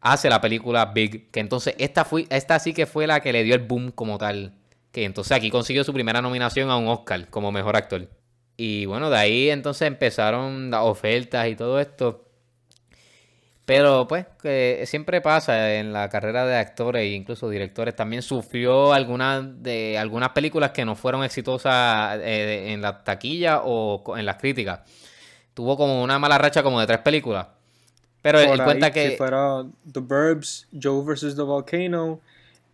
hace 0.02 0.30
la 0.32 0.42
película 0.42 0.88
Big, 0.88 1.30
que 1.30 1.40
entonces 1.42 1.76
esta, 1.78 2.06
fue, 2.06 2.26
esta 2.32 2.58
sí 2.58 2.74
que 2.74 2.88
fue 2.88 3.06
la 3.06 3.20
que 3.20 3.32
le 3.32 3.44
dio 3.44 3.54
el 3.54 3.62
boom 3.62 3.92
como 3.92 4.18
tal, 4.18 4.57
que 4.98 5.06
entonces 5.06 5.38
aquí 5.38 5.52
consiguió 5.52 5.84
su 5.84 5.94
primera 5.94 6.24
nominación 6.24 6.72
a 6.72 6.76
un 6.76 6.88
Oscar 6.88 7.30
como 7.30 7.52
mejor 7.52 7.76
actor. 7.76 8.08
Y 8.58 8.88
bueno, 8.88 9.12
de 9.12 9.18
ahí 9.18 9.52
entonces 9.52 9.88
empezaron 9.88 10.72
las 10.72 10.82
ofertas 10.82 11.48
y 11.50 11.56
todo 11.56 11.80
esto. 11.80 12.26
Pero 13.66 14.08
pues, 14.08 14.26
que 14.42 14.86
siempre 14.88 15.22
pasa 15.22 15.76
en 15.76 15.94
la 15.94 16.10
carrera 16.10 16.48
de 16.48 16.56
actores 16.56 17.04
e 17.04 17.10
incluso 17.10 17.48
directores. 17.48 17.96
También 17.96 18.24
sufrió 18.24 18.92
algunas 18.92 19.62
de 19.62 20.00
algunas 20.00 20.30
películas 20.30 20.72
que 20.72 20.84
no 20.84 20.96
fueron 20.96 21.24
exitosas 21.24 22.20
eh, 22.24 22.72
en 22.74 22.82
la 22.82 23.04
taquilla 23.04 23.62
o 23.66 24.18
en 24.18 24.26
las 24.26 24.38
críticas. 24.38 24.80
Tuvo 25.54 25.78
como 25.78 26.02
una 26.02 26.18
mala 26.18 26.40
racha 26.40 26.64
como 26.64 26.80
de 26.80 26.88
tres 26.88 27.00
películas. 27.02 27.46
Pero 28.24 28.40
él 28.40 28.64
cuenta 28.64 28.90
que... 28.90 29.12
Si 29.12 29.18
fuera 29.18 29.64
The 29.94 30.00
Burbs, 30.00 30.68
Joe 30.74 31.04
vs. 31.04 31.36
The 31.36 31.44
Volcano 31.44 32.20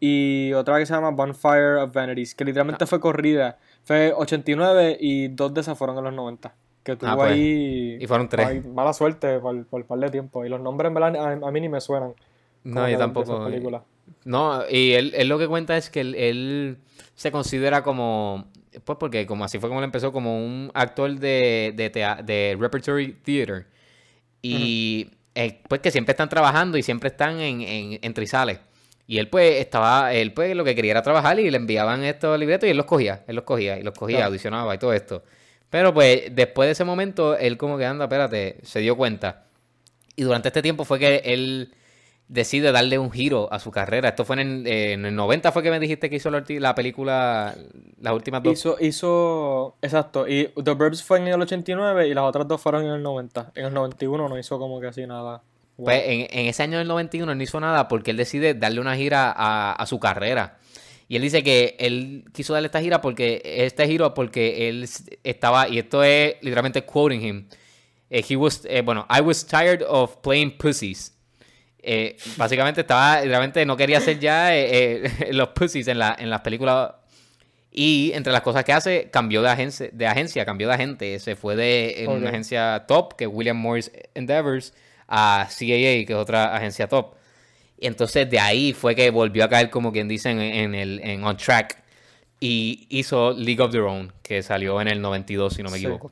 y 0.05 0.51
otra 0.51 0.79
que 0.79 0.85
se 0.85 0.93
llama 0.93 1.11
Bonfire 1.11 1.77
of 1.77 1.93
Vanities, 1.93 2.35
que 2.35 2.43
literalmente 2.43 2.83
ah. 2.83 2.87
fue 2.87 2.99
corrida. 2.99 3.57
Fue 3.85 4.11
89 4.11 4.97
y 4.99 5.29
dos 5.29 5.53
de 5.53 5.61
esas 5.61 5.77
fueron 5.77 5.97
en 5.97 6.03
los 6.03 6.13
90. 6.13 6.53
Que 6.83 6.97
tuvo 6.97 7.09
ah, 7.09 7.15
pues. 7.15 7.31
ahí... 7.31 7.97
Y 8.01 8.05
fueron 8.05 8.27
tres. 8.27 8.65
mala 8.65 8.91
suerte 8.91 9.39
por, 9.39 9.65
por 9.65 9.79
un 9.79 9.87
par 9.87 9.99
de 9.99 10.09
tiempo. 10.09 10.43
Y 10.43 10.49
los 10.49 10.59
nombres 10.59 10.89
en 10.89 10.93
verdad 10.93 11.41
a, 11.41 11.51
mí 11.51 11.61
ni 11.61 11.69
me 11.69 11.79
suenan. 11.79 12.15
No, 12.65 12.89
yo 12.89 12.97
tampoco. 12.97 13.49
No, 14.25 14.69
y 14.69 14.91
él, 14.91 15.13
él, 15.15 15.29
lo 15.29 15.39
que 15.39 15.47
cuenta 15.47 15.77
es 15.77 15.89
que 15.89 16.01
él, 16.01 16.15
él, 16.15 16.79
se 17.15 17.31
considera 17.31 17.81
como... 17.81 18.47
Pues 18.83 18.97
porque 18.99 19.25
como 19.25 19.45
así 19.45 19.57
fue 19.57 19.69
como 19.69 19.79
él 19.79 19.85
empezó, 19.85 20.11
como 20.11 20.37
un 20.37 20.69
actor 20.73 21.13
de, 21.13 21.73
de, 21.77 21.89
de 22.25 22.57
repertory 22.59 23.13
theater. 23.23 23.67
Y... 24.41 25.11
Eh, 25.35 25.61
pues 25.69 25.79
que 25.79 25.91
siempre 25.91 26.11
están 26.11 26.27
trabajando 26.27 26.77
y 26.77 26.83
siempre 26.83 27.07
están 27.07 27.39
en, 27.39 27.61
en, 27.61 27.99
en, 28.01 28.13
trizales. 28.13 28.59
Y 29.05 29.17
él 29.19 29.29
pues 29.29 29.59
estaba, 29.59 30.13
él 30.13 30.33
pues 30.33 30.55
lo 30.55 30.63
que 30.63 30.75
quería 30.75 30.91
era 30.91 31.01
trabajar 31.01 31.39
y 31.39 31.49
le 31.51 31.57
enviaban 31.57 32.03
estos 32.03 32.39
libretos 32.39 32.67
y 32.67 32.71
él 32.71 32.77
los 32.77 32.85
cogía, 32.85 33.23
él 33.27 33.35
los 33.35 33.43
cogía 33.43 33.77
y 33.77 33.83
los 33.83 33.93
cogía, 33.93 34.25
audicionaba 34.25 34.73
y 34.73 34.77
todo 34.77 34.93
esto. 34.93 35.23
Pero 35.69 35.93
pues 35.93 36.23
después 36.31 36.67
de 36.67 36.71
ese 36.71 36.83
momento, 36.83 37.37
él 37.37 37.57
como 37.57 37.77
que 37.77 37.85
anda, 37.85 38.05
espérate, 38.05 38.59
se 38.63 38.79
dio 38.79 38.95
cuenta 38.95 39.45
Y 40.15 40.23
durante 40.23 40.49
este 40.49 40.61
tiempo 40.61 40.85
fue 40.85 40.99
que 40.99 41.21
él 41.25 41.73
decide 42.27 42.71
darle 42.71 42.97
un 42.97 43.11
giro 43.11 43.51
a 43.51 43.59
su 43.59 43.71
carrera. 43.71 44.09
Esto 44.09 44.25
fue 44.25 44.41
en, 44.41 44.65
en 44.65 45.05
el 45.05 45.15
90 45.15 45.51
fue 45.51 45.63
que 45.63 45.69
me 45.69 45.79
dijiste 45.79 46.09
que 46.09 46.15
hizo 46.17 46.29
la, 46.31 46.43
la 46.47 46.75
película, 46.75 47.55
las 47.99 48.13
últimas 48.13 48.41
dos. 48.41 48.53
Hizo, 48.53 48.77
hizo, 48.79 49.75
exacto, 49.81 50.27
y 50.27 50.47
The 50.63 50.71
Burbs 50.71 51.03
fue 51.03 51.19
en 51.19 51.27
el 51.27 51.41
89 51.41 52.07
y 52.07 52.13
las 52.13 52.23
otras 52.23 52.47
dos 52.47 52.61
fueron 52.61 52.85
en 52.85 52.91
el 52.91 53.03
90. 53.03 53.51
En 53.55 53.65
el 53.65 53.73
91 53.73 54.29
no 54.29 54.37
hizo 54.37 54.57
como 54.57 54.79
que 54.79 54.87
así 54.87 55.05
nada. 55.05 55.43
Wow. 55.83 55.85
Pues 55.85 56.03
en, 56.05 56.27
en 56.29 56.45
ese 56.47 56.63
año 56.63 56.77
del 56.77 56.87
91 56.87 57.31
él 57.31 57.37
no 57.37 57.43
hizo 57.43 57.59
nada 57.59 57.87
porque 57.89 58.11
él 58.11 58.17
decide 58.17 58.53
darle 58.53 58.79
una 58.79 58.95
gira 58.95 59.33
a, 59.35 59.73
a 59.73 59.85
su 59.85 59.99
carrera. 59.99 60.57
Y 61.09 61.17
él 61.17 61.21
dice 61.21 61.43
que 61.43 61.75
él 61.79 62.23
quiso 62.33 62.53
darle 62.53 62.67
esta 62.67 62.81
gira 62.81 63.01
porque 63.01 63.41
este 63.43 63.85
giro 63.87 64.13
porque 64.13 64.69
él 64.69 64.87
estaba 65.23 65.67
y 65.67 65.79
esto 65.79 66.03
es 66.03 66.35
literalmente 66.41 66.83
quoting 66.83 67.21
him. 67.21 67.47
Eh, 68.09 68.23
he 68.27 68.35
was 68.35 68.65
eh, 68.65 68.81
bueno, 68.81 69.05
I 69.09 69.21
was 69.21 69.45
tired 69.45 69.83
of 69.87 70.17
playing 70.21 70.57
pussies. 70.57 71.13
Eh, 71.79 72.15
básicamente 72.37 72.81
estaba 72.81 73.17
literalmente 73.19 73.65
no 73.65 73.75
quería 73.75 73.97
hacer 73.97 74.17
ya 74.19 74.51
los 75.31 75.49
pussies 75.49 75.89
en 75.89 75.99
la 75.99 76.15
en 76.17 76.29
las 76.29 76.39
películas 76.39 76.93
y 77.69 78.11
entre 78.13 78.31
las 78.31 78.41
cosas 78.41 78.63
que 78.63 78.71
hace 78.71 79.09
cambió 79.11 79.41
de 79.41 79.49
agencia, 79.49 79.89
de 79.91 80.07
agencia, 80.07 80.45
cambió 80.45 80.69
de 80.69 80.75
agente, 80.75 81.19
se 81.19 81.35
fue 81.35 81.57
de 81.57 82.05
una 82.07 82.29
agencia 82.29 82.85
top 82.87 83.15
que 83.17 83.25
es 83.25 83.29
William 83.33 83.57
Morris 83.57 83.91
Endeavors 84.13 84.73
a 85.15 85.47
CAA, 85.47 86.05
que 86.05 86.07
es 86.09 86.15
otra 86.15 86.55
agencia 86.55 86.87
top. 86.87 87.13
Y 87.79 87.85
entonces 87.87 88.29
de 88.29 88.39
ahí 88.39 88.73
fue 88.73 88.95
que 88.95 89.09
volvió 89.11 89.43
a 89.43 89.49
caer, 89.49 89.69
como 89.69 89.91
quien 89.91 90.07
dice, 90.07 90.31
en, 90.31 90.39
en 90.39 90.73
el 90.73 90.99
en 91.03 91.23
On 91.23 91.37
Track. 91.37 91.83
Y 92.39 92.87
hizo 92.89 93.31
League 93.33 93.61
of 93.61 93.71
Their 93.71 93.83
Own, 93.83 94.11
que 94.23 94.41
salió 94.41 94.81
en 94.81 94.87
el 94.87 94.99
92, 95.01 95.53
si 95.53 95.63
no 95.63 95.69
me 95.69 95.77
Sí. 95.77 95.83
equivoco. 95.85 96.11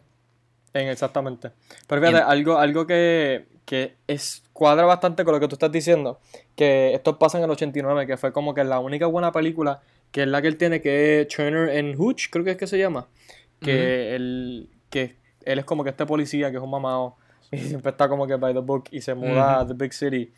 En- 0.74 0.88
exactamente. 0.88 1.52
Pero 1.88 2.02
fíjate, 2.02 2.24
algo, 2.24 2.58
algo 2.58 2.86
que, 2.88 3.46
que 3.66 3.96
es, 4.08 4.44
cuadra 4.54 4.86
bastante 4.86 5.26
con 5.26 5.34
lo 5.34 5.40
que 5.40 5.48
tú 5.48 5.56
estás 5.56 5.72
diciendo, 5.72 6.20
que 6.56 6.94
esto 6.94 7.18
pasa 7.20 7.38
en 7.40 7.44
el 7.46 7.50
89, 7.50 8.06
que 8.08 8.16
fue 8.18 8.32
como 8.32 8.54
que 8.54 8.64
la 8.64 8.80
única 8.80 9.08
buena 9.08 9.32
película, 9.32 9.82
que 10.12 10.22
es 10.22 10.28
la 10.28 10.42
que 10.42 10.48
él 10.48 10.58
tiene, 10.58 10.80
que 10.82 11.22
es 11.22 11.28
Turner 11.28 11.78
and 11.78 11.96
Hooch, 11.98 12.30
creo 12.30 12.46
que 12.46 12.52
es 12.52 12.58
que 12.58 12.68
se 12.68 12.78
llama, 12.78 13.08
que, 13.62 14.16
él, 14.16 14.70
que 14.90 15.16
él 15.44 15.60
es 15.60 15.66
como 15.66 15.84
que 15.84 15.90
este 15.90 16.06
policía, 16.06 16.52
que 16.52 16.58
es 16.58 16.64
un 16.64 16.70
mamado, 16.70 17.18
y 17.58 17.58
siempre 17.60 17.92
está 17.92 18.08
como 18.10 18.26
que 18.28 18.36
by 18.36 18.54
the 18.54 18.60
book, 18.60 18.86
y 18.92 19.02
se 19.02 19.14
muda 19.14 19.60
a 19.60 19.68
The 19.68 19.74
Big 19.74 19.94
City, 19.94 20.32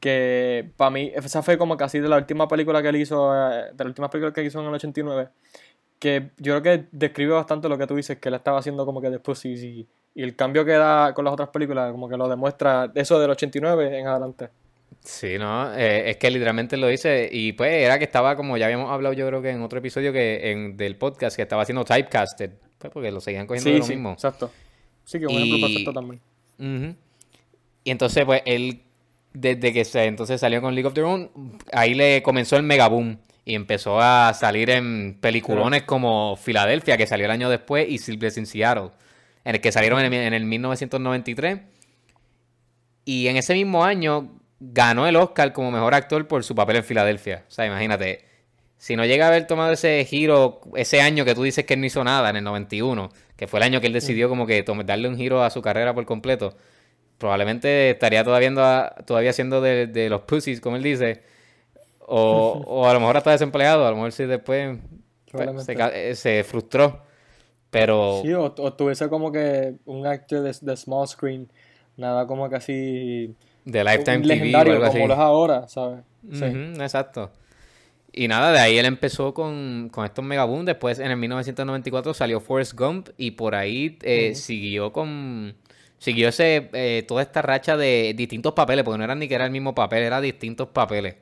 que 0.00 0.70
para 0.76 0.90
mí, 0.90 1.12
esa 1.14 1.42
fue 1.42 1.56
como 1.58 1.76
casi 1.76 1.98
de 2.00 2.08
la 2.08 2.16
última 2.16 2.46
película 2.48 2.82
que 2.82 2.88
él 2.88 2.96
hizo, 2.96 3.32
eh, 3.34 3.70
de 3.74 3.84
la 3.84 3.88
última 3.88 4.10
película 4.10 4.32
que 4.32 4.42
hizo 4.44 4.60
en 4.60 4.66
el 4.66 4.74
89, 4.74 5.28
que 5.98 6.30
yo 6.38 6.60
creo 6.60 6.62
que 6.62 6.84
describe 6.92 7.32
bastante 7.32 7.68
lo 7.68 7.78
que 7.78 7.86
tú 7.86 7.96
dices, 7.96 8.18
que 8.18 8.28
él 8.28 8.34
estaba 8.34 8.58
haciendo 8.58 8.84
como 8.84 9.00
que 9.00 9.08
de 9.10 9.18
Pussies 9.18 9.62
y, 9.62 9.86
y 10.14 10.22
el 10.22 10.36
cambio 10.36 10.64
que 10.64 10.72
da 10.72 11.14
con 11.14 11.24
las 11.24 11.32
otras 11.32 11.48
películas, 11.48 11.90
como 11.92 12.08
que 12.08 12.16
lo 12.16 12.28
demuestra 12.28 12.90
eso 12.94 13.18
del 13.18 13.30
89 13.30 13.98
en 13.98 14.06
adelante. 14.06 14.48
Sí, 15.02 15.38
no, 15.38 15.74
eh, 15.74 16.10
es 16.10 16.16
que 16.16 16.30
literalmente 16.30 16.76
lo 16.76 16.86
dice. 16.86 17.28
Y 17.30 17.52
pues 17.52 17.72
era 17.72 17.98
que 17.98 18.04
estaba, 18.04 18.36
como 18.36 18.56
ya 18.56 18.66
habíamos 18.66 18.90
hablado, 18.90 19.12
yo 19.12 19.26
creo 19.26 19.42
que 19.42 19.50
en 19.50 19.60
otro 19.62 19.78
episodio 19.78 20.12
que 20.12 20.50
en, 20.50 20.76
del 20.76 20.96
podcast, 20.96 21.36
que 21.36 21.42
estaba 21.42 21.62
haciendo 21.62 21.84
typecasted. 21.84 22.52
Pues 22.78 22.92
porque 22.92 23.10
lo 23.10 23.20
seguían 23.20 23.46
cogiendo 23.46 23.68
de 23.70 23.74
Sí, 23.76 23.78
lo 23.80 23.84
sí, 23.84 23.92
mismo. 23.94 24.12
exacto. 24.12 24.50
Sí, 25.04 25.18
que 25.18 25.26
un 25.26 25.32
ejemplo 25.32 25.60
perfecto 25.66 25.92
también. 25.92 26.20
Y 26.58 27.90
entonces, 27.90 28.24
pues, 28.24 28.42
él, 28.46 28.82
desde 29.32 29.72
que 29.72 29.84
se, 29.84 30.04
entonces 30.04 30.40
salió 30.40 30.60
con 30.60 30.74
League 30.74 30.86
of 30.86 30.94
Their 30.94 31.06
Own, 31.06 31.30
ahí 31.72 31.94
le 31.94 32.22
comenzó 32.22 32.56
el 32.56 32.62
megaboom. 32.62 33.18
Y 33.46 33.54
empezó 33.54 34.00
a 34.00 34.32
salir 34.32 34.70
en 34.70 35.18
peliculones 35.20 35.82
como 35.82 36.34
Filadelfia, 36.36 36.96
que 36.96 37.06
salió 37.06 37.26
el 37.26 37.30
año 37.30 37.50
después, 37.50 37.86
y 37.86 37.98
Silvestre 37.98 38.40
in 38.40 38.46
Seattle, 38.46 38.90
en 39.44 39.56
el 39.56 39.60
que 39.60 39.70
salieron 39.70 40.00
en 40.00 40.10
el, 40.10 40.14
en 40.14 40.32
el 40.32 40.44
1993. 40.46 41.60
Y 43.04 43.28
en 43.28 43.36
ese 43.36 43.52
mismo 43.52 43.84
año 43.84 44.30
ganó 44.60 45.06
el 45.06 45.16
Oscar 45.16 45.52
como 45.52 45.70
mejor 45.70 45.94
actor 45.94 46.26
por 46.26 46.42
su 46.42 46.54
papel 46.54 46.76
en 46.76 46.84
Filadelfia. 46.84 47.44
O 47.46 47.50
sea, 47.50 47.66
imagínate, 47.66 48.24
si 48.78 48.96
no 48.96 49.04
llega 49.04 49.26
a 49.26 49.28
haber 49.28 49.46
tomado 49.46 49.72
ese 49.72 50.04
giro, 50.04 50.60
ese 50.76 51.00
año 51.00 51.24
que 51.24 51.34
tú 51.34 51.42
dices 51.42 51.64
que 51.64 51.74
él 51.74 51.80
no 51.80 51.86
hizo 51.86 52.04
nada, 52.04 52.30
en 52.30 52.36
el 52.36 52.44
91, 52.44 53.10
que 53.36 53.46
fue 53.46 53.58
el 53.60 53.64
año 53.64 53.80
que 53.80 53.86
él 53.86 53.92
decidió 53.92 54.28
como 54.28 54.46
que 54.46 54.64
darle 54.84 55.08
un 55.08 55.16
giro 55.16 55.42
a 55.42 55.50
su 55.50 55.62
carrera 55.62 55.94
por 55.94 56.04
completo, 56.06 56.54
probablemente 57.18 57.90
estaría 57.90 58.24
todavía, 58.24 58.94
todavía 59.06 59.32
siendo 59.32 59.60
de, 59.60 59.86
de 59.86 60.08
los 60.08 60.22
pussies, 60.22 60.60
como 60.60 60.76
él 60.76 60.82
dice, 60.82 61.22
o, 62.00 62.62
o 62.66 62.88
a 62.88 62.92
lo 62.94 63.00
mejor 63.00 63.16
hasta 63.16 63.30
desempleado, 63.32 63.86
a 63.86 63.90
lo 63.90 63.96
mejor 63.96 64.12
si 64.12 64.24
después 64.24 64.78
pues, 65.30 65.64
se, 65.64 65.76
eh, 65.78 66.14
se 66.14 66.44
frustró. 66.44 67.02
Pero 67.70 68.20
Sí, 68.22 68.32
o, 68.32 68.44
o 68.44 68.72
tuviese 68.74 69.08
como 69.08 69.32
que 69.32 69.74
un 69.84 70.06
actor 70.06 70.42
de, 70.42 70.56
de 70.60 70.76
small 70.76 71.08
screen, 71.08 71.50
nada 71.96 72.24
como 72.26 72.44
así 72.46 73.34
de 73.64 73.82
Lifetime 73.84 74.18
un 74.18 74.22
TV 74.22 74.34
o 74.34 74.36
legendario 74.36 74.72
algo 74.74 74.84
así. 74.84 74.92
como 74.94 75.08
lo 75.08 75.14
es 75.14 75.20
ahora, 75.20 75.68
¿sabes? 75.68 76.00
Sí. 76.32 76.44
Exacto. 76.44 77.32
Y 78.16 78.28
nada, 78.28 78.52
de 78.52 78.60
ahí 78.60 78.78
él 78.78 78.86
empezó 78.86 79.34
con, 79.34 79.88
con 79.92 80.04
estos 80.04 80.24
megaboom. 80.24 80.64
Después, 80.64 81.00
en 81.00 81.10
el 81.10 81.16
1994, 81.16 82.14
salió 82.14 82.40
Forrest 82.40 82.74
Gump 82.78 83.08
y 83.16 83.32
por 83.32 83.54
ahí 83.54 83.98
eh, 84.02 84.34
siguió 84.36 84.92
con... 84.92 85.56
Siguió 85.98 86.28
ese, 86.28 86.68
eh, 86.74 87.04
toda 87.08 87.22
esta 87.22 87.42
racha 87.42 87.76
de 87.76 88.14
distintos 88.16 88.52
papeles, 88.52 88.84
porque 88.84 88.98
no 88.98 89.04
era 89.04 89.14
ni 89.14 89.26
que 89.26 89.34
era 89.34 89.46
el 89.46 89.50
mismo 89.50 89.74
papel, 89.74 90.02
era 90.04 90.20
distintos 90.20 90.68
papeles. 90.68 91.16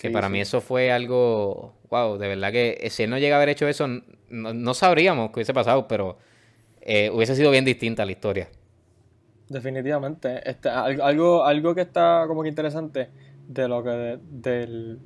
Que 0.00 0.10
para 0.10 0.28
sí. 0.28 0.32
mí 0.32 0.40
eso 0.40 0.60
fue 0.60 0.92
algo... 0.92 1.74
Wow, 1.90 2.18
de 2.18 2.28
verdad 2.28 2.52
que 2.52 2.78
eh, 2.80 2.90
si 2.90 3.04
él 3.04 3.10
no 3.10 3.18
llega 3.18 3.36
a 3.36 3.38
haber 3.38 3.48
hecho 3.50 3.66
eso, 3.68 3.88
no, 3.88 4.54
no 4.54 4.74
sabríamos 4.74 5.30
qué 5.30 5.36
hubiese 5.40 5.54
pasado, 5.54 5.88
pero 5.88 6.18
eh, 6.82 7.10
hubiese 7.12 7.36
sido 7.36 7.50
bien 7.50 7.64
distinta 7.64 8.04
la 8.06 8.12
historia. 8.12 8.48
Definitivamente. 9.48 10.48
Este, 10.48 10.68
al- 10.68 11.00
algo, 11.00 11.44
algo 11.44 11.74
que 11.74 11.82
está 11.82 12.24
como 12.28 12.42
que 12.42 12.48
interesante 12.48 13.10
de 13.48 13.68
lo 13.68 13.82
que 13.82 13.90
de, 13.90 14.18
del, 14.22 15.00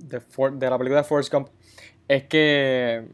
de, 0.00 0.20
For- 0.20 0.52
de 0.58 0.70
la 0.70 0.78
película 0.78 1.02
de 1.02 1.04
Forrest 1.08 1.32
Gump 1.32 1.48
es 2.08 2.24
que 2.24 3.04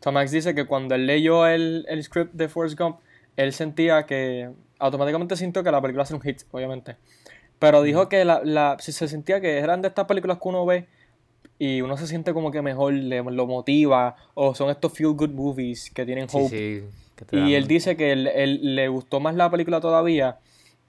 Tom 0.00 0.16
Hanks 0.16 0.30
dice 0.30 0.54
que 0.54 0.64
cuando 0.66 0.94
él 0.94 1.06
leyó 1.06 1.46
el, 1.46 1.84
el 1.88 2.02
script 2.02 2.32
de 2.34 2.48
Forrest 2.48 2.78
Gump, 2.78 2.98
él 3.36 3.52
sentía 3.52 4.04
que 4.06 4.50
automáticamente 4.78 5.36
sintió 5.36 5.62
que 5.62 5.70
la 5.70 5.80
película 5.82 6.04
era 6.04 6.14
un 6.16 6.22
hit, 6.22 6.42
obviamente. 6.52 6.96
Pero 7.58 7.82
dijo 7.82 8.08
que 8.08 8.24
la, 8.24 8.42
la, 8.44 8.76
se 8.78 8.92
se 8.92 9.08
sentía 9.08 9.40
que 9.40 9.58
eran 9.58 9.82
de 9.82 9.88
estas 9.88 10.06
películas 10.06 10.38
que 10.38 10.48
uno 10.48 10.64
ve 10.66 10.86
y 11.58 11.80
uno 11.80 11.96
se 11.96 12.06
siente 12.06 12.32
como 12.34 12.50
que 12.50 12.60
mejor, 12.62 12.92
le, 12.92 13.22
lo 13.22 13.46
motiva, 13.46 14.16
o 14.34 14.54
son 14.54 14.70
estos 14.70 14.92
feel 14.92 15.12
good 15.14 15.30
movies 15.30 15.90
que 15.90 16.04
tienen 16.04 16.28
hope. 16.32 16.48
sí, 16.48 16.82
que 17.16 17.24
te 17.24 17.36
Y 17.38 17.54
él 17.54 17.66
dice 17.66 17.96
que 17.96 18.12
él, 18.12 18.26
él- 18.28 18.74
le 18.76 18.88
gustó 18.88 19.20
más 19.20 19.34
la 19.34 19.50
película 19.50 19.80
todavía 19.80 20.38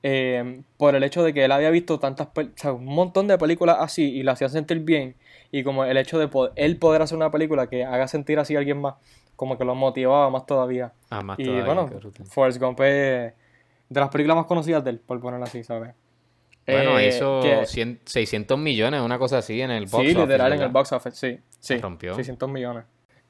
eh, 0.04 0.62
por 0.78 0.96
el 0.96 1.04
hecho 1.04 1.24
de 1.24 1.34
que 1.34 1.46
él 1.46 1.52
había 1.52 1.70
visto 1.70 2.00
tantas, 2.00 2.28
o 2.36 2.42
sea, 2.56 2.74
un 2.74 2.86
montón 2.86 3.28
de 3.28 3.38
películas 3.38 3.78
así 3.80 4.04
y 4.04 4.24
la 4.24 4.34
hacía 4.34 4.50
sentir 4.50 4.80
bien. 4.82 5.16
Y 5.52 5.64
como 5.64 5.86
el 5.86 5.98
hecho 5.98 6.20
de 6.20 6.28
poder, 6.28 6.52
él 6.56 6.78
poder 6.78 7.02
hacer 7.02 7.16
una 7.18 7.32
película 7.32 7.68
que 7.68 7.84
haga 7.86 8.08
sentir 8.08 8.38
así 8.40 8.56
a 8.56 8.60
alguien 8.60 8.82
más, 8.82 8.96
como 9.36 9.58
que 9.58 9.64
lo 9.66 9.76
motivaba 9.76 10.30
más 10.30 10.46
todavía. 10.46 10.94
Ah, 11.10 11.22
más 11.22 11.40
y 11.40 11.44
todavía, 11.46 11.66
bueno. 11.66 11.90
Forrest 12.30 12.60
Gump 12.62 12.80
es 12.82 13.34
de 13.90 14.00
las 14.00 14.10
películas 14.10 14.36
más 14.38 14.46
conocidas 14.46 14.84
de 14.84 14.90
él, 14.92 15.00
por 15.00 15.20
ponerlo 15.22 15.46
así, 15.46 15.64
¿sabes? 15.64 15.94
Bueno, 16.66 17.00
Eh, 17.00 17.08
hizo 17.08 17.40
que- 17.42 17.66
100 17.66 18.02
600 18.04 18.60
millones, 18.60 19.02
una 19.02 19.18
cosa 19.18 19.38
así, 19.38 19.62
en 19.62 19.72
el 19.72 19.86
box 19.86 19.92
Sí, 19.92 19.98
office, 20.12 20.20
literal 20.20 20.52
en 20.54 20.62
el 20.64 20.68
box 20.70 20.92
office, 20.92 21.16
sí. 21.16 21.40
sí 21.60 21.78
rompió. 21.78 22.14
600 22.14 22.50
millones. 22.50 22.84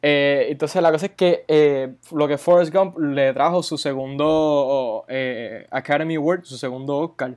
Eh, 0.09 0.47
entonces 0.51 0.81
la 0.81 0.89
cosa 0.89 1.07
es 1.07 1.11
que 1.13 1.43
eh, 1.49 1.89
lo 2.13 2.29
que 2.29 2.37
Forrest 2.37 2.73
Gump 2.73 2.97
le 2.97 3.33
trajo 3.33 3.61
su 3.61 3.77
segundo 3.77 5.03
eh, 5.09 5.67
Academy 5.69 6.15
Award, 6.15 6.45
su 6.45 6.57
segundo 6.57 6.97
Oscar 6.99 7.33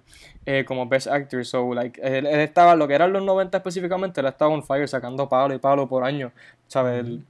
eh, 0.47 0.65
como 0.65 0.87
Best 0.87 1.09
Actor. 1.09 1.45
So, 1.45 1.75
like, 1.75 2.01
él, 2.01 2.27
él 2.27 2.41
estaba, 2.41 2.77
lo 2.77 2.87
que 2.87 2.95
eran 2.95 3.13
los 3.13 3.25
90 3.25 3.57
específicamente, 3.59 4.21
él 4.21 4.27
estaba 4.29 4.53
on 4.55 4.63
fire 4.63 4.87
sacando 4.87 5.29
palo 5.29 5.53
y 5.53 5.59
palo 5.59 5.89
por 5.89 6.05
año. 6.05 6.31
¿Sabes? 6.69 7.01
Él- 7.01 7.25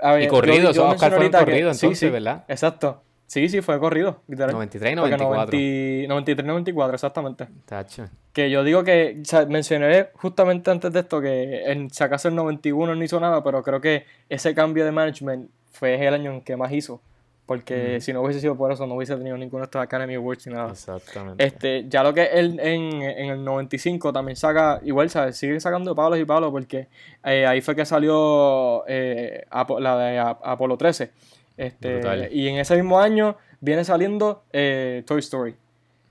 a 0.00 0.12
ver, 0.12 0.22
Y 0.24 0.28
corrido, 0.28 0.56
yo- 0.64 0.70
esos 0.72 0.84
Oscar 0.94 1.12
fueron 1.12 1.32
corridos 1.32 1.78
sí, 1.78 1.86
entonces, 1.86 1.98
sí, 2.08 2.10
¿verdad? 2.12 2.44
Exacto. 2.48 3.00
Sí, 3.34 3.48
sí, 3.48 3.60
fue 3.62 3.80
corrido, 3.80 4.20
literal. 4.28 4.52
93 4.52 4.92
y 4.92 4.94
Porque 4.94 5.10
94. 5.16 5.58
90 5.58 6.08
93, 6.08 6.46
94, 6.46 6.94
exactamente. 6.94 7.48
Tacho. 7.66 8.04
Que 8.32 8.48
yo 8.48 8.62
digo 8.62 8.84
que, 8.84 9.18
o 9.20 9.24
sea, 9.24 9.44
mencioné 9.46 10.10
justamente 10.14 10.70
antes 10.70 10.92
de 10.92 11.00
esto 11.00 11.20
que 11.20 11.64
en 11.64 11.90
sacase 11.90 12.28
el 12.28 12.36
91 12.36 12.94
no 12.94 13.02
hizo 13.02 13.18
nada, 13.18 13.42
pero 13.42 13.60
creo 13.64 13.80
que 13.80 14.04
ese 14.28 14.54
cambio 14.54 14.84
de 14.84 14.92
management 14.92 15.50
fue 15.72 15.94
el 16.06 16.14
año 16.14 16.30
en 16.32 16.42
que 16.42 16.56
más 16.56 16.70
hizo. 16.70 17.00
Porque 17.46 18.00
si 18.00 18.12
no 18.12 18.22
hubiese 18.22 18.40
sido 18.40 18.56
por 18.56 18.70
eso, 18.70 18.86
no 18.86 18.94
hubiese 18.94 19.16
tenido 19.16 19.36
ninguno 19.36 19.62
de 19.62 19.64
estos 19.64 19.82
Academy 19.82 20.14
Awards 20.14 20.46
ni 20.46 20.54
nada. 20.54 20.70
Exactamente. 20.70 21.44
Este, 21.44 21.86
ya 21.88 22.04
lo 22.04 22.14
que 22.14 22.22
él 22.26 22.58
en, 22.60 23.02
en 23.02 23.30
el 23.30 23.44
95 23.44 24.12
también 24.12 24.36
saca, 24.36 24.78
igual, 24.84 25.10
¿sabes? 25.10 25.36
Sigue 25.36 25.58
sacando 25.58 25.92
palos 25.94 26.18
y 26.20 26.24
palos 26.24 26.52
porque 26.52 26.86
eh, 27.24 27.44
ahí 27.46 27.60
fue 27.60 27.74
que 27.74 27.84
salió 27.84 28.84
eh, 28.86 29.44
la 29.80 29.98
de 29.98 30.18
Ap- 30.20 30.40
Apolo 30.46 30.76
13. 30.78 31.10
Este, 31.56 32.28
y 32.32 32.48
en 32.48 32.56
ese 32.56 32.76
mismo 32.76 32.98
año 32.98 33.36
viene 33.60 33.84
saliendo 33.84 34.44
eh, 34.52 35.02
Toy 35.06 35.20
Story. 35.20 35.54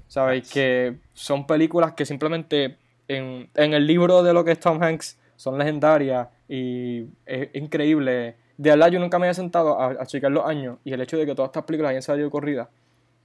¿Sabes? 0.07 0.51
Que 0.51 0.97
son 1.13 1.47
películas 1.47 1.93
que 1.93 2.05
simplemente 2.05 2.77
en, 3.07 3.49
en 3.55 3.73
el 3.73 3.87
libro 3.87 4.21
de 4.21 4.33
lo 4.33 4.45
que 4.45 4.51
es 4.51 4.59
Tom 4.59 4.81
Hanks 4.81 5.17
son 5.35 5.57
legendarias 5.57 6.27
y 6.47 7.05
es 7.25 7.49
increíble. 7.55 8.35
De 8.57 8.69
verdad, 8.69 8.89
yo 8.91 8.99
nunca 8.99 9.17
me 9.17 9.25
había 9.25 9.33
sentado 9.33 9.79
a, 9.79 9.87
a 9.87 10.05
checar 10.05 10.31
los 10.31 10.45
años 10.45 10.77
y 10.83 10.93
el 10.93 11.01
hecho 11.01 11.17
de 11.17 11.25
que 11.25 11.33
todas 11.33 11.49
estas 11.49 11.63
películas 11.63 11.89
hayan 11.89 12.03
salido 12.03 12.29
corridas 12.29 12.67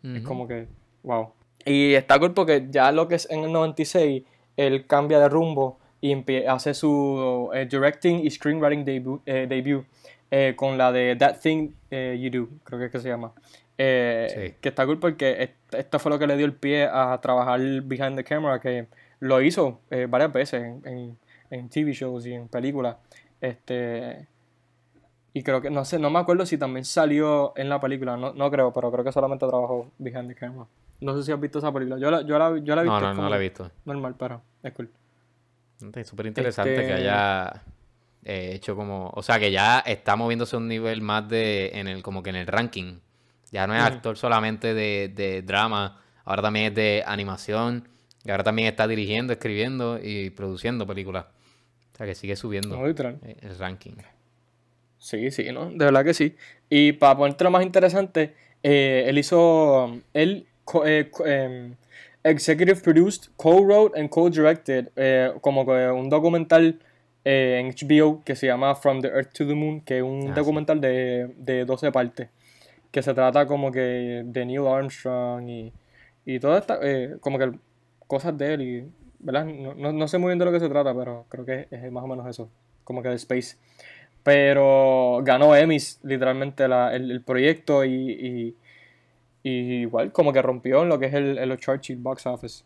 es 0.02 0.22
como 0.22 0.46
que, 0.46 0.66
wow. 1.02 1.32
Y 1.64 1.94
está 1.94 2.18
cool 2.18 2.32
porque 2.32 2.66
ya 2.70 2.92
lo 2.92 3.08
que 3.08 3.16
es 3.16 3.28
en 3.30 3.44
el 3.44 3.52
96, 3.52 4.22
él 4.56 4.86
cambia 4.86 5.18
de 5.18 5.28
rumbo 5.28 5.78
y 6.00 6.14
hace 6.46 6.74
su 6.74 7.50
eh, 7.52 7.66
directing 7.66 8.24
y 8.24 8.30
screenwriting 8.30 8.84
debut, 8.84 9.20
eh, 9.26 9.46
debut 9.48 9.84
eh, 10.30 10.54
con 10.56 10.76
la 10.78 10.92
de 10.92 11.16
That 11.16 11.38
Thing 11.40 11.70
eh, 11.90 12.18
You 12.20 12.30
Do, 12.44 12.48
creo 12.64 12.78
que 12.78 12.86
es 12.86 12.92
que 12.92 13.00
se 13.00 13.08
llama. 13.08 13.32
Eh, 13.76 14.26
Sí. 14.50 14.54
Que 14.60 14.68
está 14.70 14.84
cool 14.86 14.98
porque 14.98 15.42
est- 15.42 15.74
esto 15.74 15.98
fue 15.98 16.10
lo 16.10 16.18
que 16.18 16.26
le 16.26 16.36
dio 16.36 16.46
el 16.46 16.52
pie 16.54 16.84
a 16.90 17.18
trabajar 17.20 17.60
behind 17.84 18.16
the 18.16 18.24
camera, 18.24 18.58
que 18.60 18.86
lo 19.20 19.40
hizo 19.40 19.80
varias 20.08 20.32
veces 20.32 20.62
en, 20.62 20.82
en, 20.86 21.18
en 21.50 21.68
TV 21.68 21.92
shows 21.92 22.26
y 22.26 22.34
en 22.34 22.48
películas. 22.48 22.96
Este, 23.40 24.26
y 25.32 25.42
creo 25.42 25.60
que, 25.60 25.70
no 25.70 25.84
sé, 25.84 25.98
no 25.98 26.10
me 26.10 26.18
acuerdo 26.18 26.44
si 26.46 26.58
también 26.58 26.84
salió 26.84 27.52
en 27.56 27.68
la 27.68 27.80
película, 27.80 28.16
no, 28.16 28.32
no 28.32 28.50
creo, 28.50 28.72
pero 28.72 28.90
creo 28.90 29.04
que 29.04 29.12
solamente 29.12 29.46
trabajó 29.46 29.90
behind 29.98 30.28
the 30.28 30.34
camera. 30.34 30.66
No 31.00 31.16
sé 31.16 31.22
si 31.22 31.30
has 31.30 31.38
visto 31.40 31.60
esa 31.60 31.72
película. 31.72 31.98
Yo 32.00 32.10
la, 32.10 32.22
yo 32.22 32.36
la, 32.38 32.58
yo 32.58 32.74
la 32.74 32.80
he 32.82 32.84
visto. 32.84 33.00
No, 33.00 33.14
no, 33.14 33.22
no 33.22 33.28
la 33.28 33.36
he 33.36 33.40
visto. 33.40 33.70
Normal, 33.84 34.16
pero 34.18 34.42
es 34.64 34.72
cool. 34.72 34.90
Súper 36.04 36.26
interesante 36.26 36.74
Este- 36.74 36.86
que 36.88 36.92
haya 36.94 37.62
eh, 38.24 38.52
hecho 38.54 38.76
como, 38.76 39.10
o 39.14 39.22
sea, 39.22 39.38
que 39.38 39.50
ya 39.50 39.80
está 39.80 40.16
moviéndose 40.16 40.56
un 40.56 40.68
nivel 40.68 41.00
más 41.02 41.28
de, 41.28 41.70
en 41.74 41.88
el, 41.88 42.02
como 42.02 42.22
que 42.22 42.30
en 42.30 42.36
el 42.36 42.46
ranking. 42.46 42.98
Ya 43.50 43.66
no 43.66 43.74
es 43.74 43.80
actor 43.80 44.16
solamente 44.18 44.74
de, 44.74 45.08
de 45.14 45.42
drama, 45.42 46.02
ahora 46.24 46.42
también 46.42 46.66
es 46.66 46.74
de 46.74 47.02
animación, 47.06 47.88
y 48.24 48.30
ahora 48.30 48.44
también 48.44 48.68
está 48.68 48.86
dirigiendo, 48.86 49.32
escribiendo 49.32 49.98
y 50.02 50.30
produciendo 50.30 50.86
películas. 50.86 51.26
O 51.94 51.96
sea, 51.96 52.06
que 52.06 52.14
sigue 52.14 52.36
subiendo 52.36 52.76
No, 52.76 52.86
eh, 52.86 53.36
el 53.40 53.58
ranking. 53.58 53.92
Sí, 54.98 55.30
sí, 55.30 55.50
¿no? 55.52 55.70
De 55.70 55.84
verdad 55.84 56.04
que 56.04 56.12
sí. 56.14 56.36
Y 56.68 56.92
para 56.92 57.16
ponértelo 57.16 57.50
más 57.50 57.62
interesante, 57.64 58.34
eh, 58.62 59.04
él 59.06 59.18
hizo, 59.18 59.98
él 60.12 60.46
co- 60.64 60.84
eh, 60.86 61.10
em, 61.24 61.74
executive 62.24 62.80
produced, 62.82 63.30
co-wrote 63.36 63.98
and 63.98 64.10
co-directed 64.10 64.90
eh, 64.96 65.32
como 65.40 65.64
que 65.64 65.88
un 65.88 66.10
documental 66.10 66.80
eh, 67.30 67.58
en 67.60 67.66
HBO 67.74 68.22
que 68.24 68.34
se 68.34 68.46
llama 68.46 68.74
From 68.74 69.00
the 69.02 69.08
Earth 69.08 69.32
to 69.32 69.46
the 69.46 69.54
Moon, 69.54 69.80
que 69.82 69.98
es 69.98 70.02
un 70.02 70.28
Ah, 70.30 70.34
sí. 70.34 70.40
documental 70.40 70.80
de, 70.80 71.34
de 71.36 71.64
12 71.66 71.92
partes, 71.92 72.28
que 72.90 73.02
se 73.02 73.12
trata 73.12 73.46
como 73.46 73.70
que 73.70 74.22
de 74.24 74.46
Neil 74.46 74.66
Armstrong 74.66 75.46
y, 75.48 75.72
y 76.24 76.38
todas 76.40 76.62
estas, 76.62 76.78
eh, 76.82 77.16
como 77.20 77.38
que 77.38 77.52
cosas 78.06 78.36
de 78.38 78.54
él 78.54 78.60
y, 78.62 78.88
¿verdad? 79.18 79.44
No, 79.44 79.74
no, 79.74 79.92
no 79.92 80.08
sé 80.08 80.16
muy 80.18 80.28
bien 80.30 80.38
de 80.38 80.44
lo 80.46 80.52
que 80.52 80.60
se 80.60 80.68
trata, 80.70 80.94
pero 80.94 81.26
creo 81.28 81.44
que 81.44 81.66
es 81.70 81.92
más 81.92 82.02
o 82.04 82.06
menos 82.06 82.26
eso, 82.26 82.48
como 82.84 83.02
que 83.02 83.10
de 83.10 83.16
Space. 83.16 83.56
Pero 84.22 85.20
ganó 85.22 85.54
Emmys, 85.54 86.00
literalmente, 86.02 86.66
la- 86.68 86.94
el, 86.94 87.10
el 87.10 87.22
proyecto 87.22 87.84
y, 87.84 87.92
y- 87.92 88.56
y 89.42 89.50
igual 89.82 90.12
como 90.12 90.32
que 90.32 90.42
rompió 90.42 90.82
en 90.82 90.88
lo 90.88 90.98
que 90.98 91.06
es 91.06 91.14
el, 91.14 91.38
el 91.38 91.56
Churchill 91.58 91.96
Box 91.98 92.26
Office. 92.26 92.64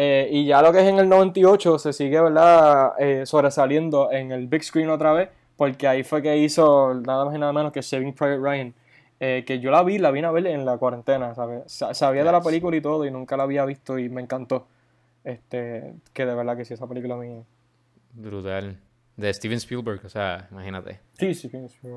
Eh, 0.00 0.28
y 0.30 0.46
ya 0.46 0.62
lo 0.62 0.70
que 0.72 0.78
es 0.78 0.84
en 0.86 1.00
el 1.00 1.08
98 1.08 1.76
se 1.80 1.92
sigue, 1.92 2.20
¿verdad? 2.20 2.92
Eh, 3.00 3.26
sobresaliendo 3.26 4.12
en 4.12 4.30
el 4.30 4.46
big 4.46 4.62
screen 4.62 4.90
otra 4.90 5.12
vez, 5.12 5.28
porque 5.56 5.88
ahí 5.88 6.04
fue 6.04 6.22
que 6.22 6.36
hizo 6.38 6.94
nada 6.94 7.24
más 7.24 7.34
y 7.34 7.38
nada 7.38 7.52
menos 7.52 7.72
que 7.72 7.82
Saving 7.82 8.12
Private 8.14 8.38
Ryan. 8.38 8.74
Eh, 9.18 9.42
que 9.44 9.58
yo 9.58 9.72
la 9.72 9.82
vi, 9.82 9.98
la 9.98 10.12
vine 10.12 10.28
a 10.28 10.30
ver 10.30 10.46
en 10.46 10.64
la 10.64 10.78
cuarentena, 10.78 11.34
¿sabes? 11.34 11.62
Sa- 11.66 11.94
Sabía 11.94 12.22
de 12.22 12.30
la 12.30 12.40
película 12.40 12.76
y 12.76 12.80
todo 12.80 13.04
y 13.04 13.10
nunca 13.10 13.36
la 13.36 13.42
había 13.42 13.64
visto 13.64 13.98
y 13.98 14.08
me 14.08 14.22
encantó. 14.22 14.68
Este, 15.24 15.94
que 16.12 16.24
de 16.24 16.34
verdad 16.36 16.56
que 16.56 16.64
sí, 16.64 16.74
esa 16.74 16.86
película 16.86 17.14
a 17.14 17.18
mí... 17.18 17.42
Brutal. 18.12 18.78
De 19.16 19.34
Steven 19.34 19.56
Spielberg, 19.58 20.00
o 20.04 20.08
sea, 20.08 20.46
imagínate. 20.52 21.00
Sí, 21.14 21.34
sí, 21.34 21.48
sí, 21.48 21.68
sí, 21.68 21.88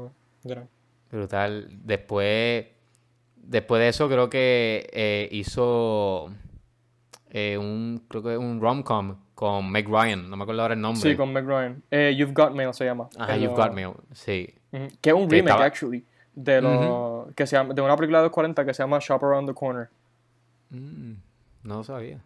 gran. 0.44 0.68
Brutal. 1.12 1.68
Después, 1.84 2.66
después 3.36 3.80
de 3.80 3.90
eso 3.90 4.08
creo 4.10 4.28
que 4.28 5.30
hizo 5.32 6.32
eh, 7.32 7.58
un, 7.58 8.04
creo 8.08 8.22
que 8.22 8.38
un 8.38 8.62
rom-com 8.62 9.16
con 9.34 9.72
Meg 9.72 9.88
Ryan, 9.88 10.30
no 10.30 10.38
me 10.38 10.44
acuerdo 10.44 10.62
ahora 10.62 10.74
el 10.76 10.82
nombre. 10.82 11.02
Sí, 11.10 11.16
con 11.18 11.34
Meg 11.34 11.46
Ryan. 11.46 11.82
Eh, 11.90 12.14
You've 12.16 12.34
Got 12.34 12.52
Mail 12.54 12.74
se 12.74 12.86
llama. 12.86 13.10
Ajá, 13.18 13.36
You've 13.38 13.56
lo- 13.58 13.64
Got 13.64 13.74
Mail, 13.74 13.92
sí. 14.12 14.54
Que 15.02 15.10
es 15.10 15.16
un 15.16 15.28
Que 15.28 15.36
remake, 15.38 15.50
estaba- 15.50 15.66
actually, 15.66 16.06
de, 16.36 16.62
lo, 16.62 17.28
que 17.36 17.48
se 17.48 17.56
llama, 17.56 17.74
de 17.74 17.82
una 17.82 17.96
película 17.96 18.20
de 18.20 18.26
los 18.26 18.32
40 18.32 18.64
que 18.66 18.74
se 18.74 18.84
llama 18.84 19.00
Shop 19.00 19.24
Around 19.24 19.50
the 19.50 19.56
Corner. 19.56 19.90
Mm, 20.70 21.14
no 21.64 21.78
lo 21.78 21.84
sabía. 21.84 22.22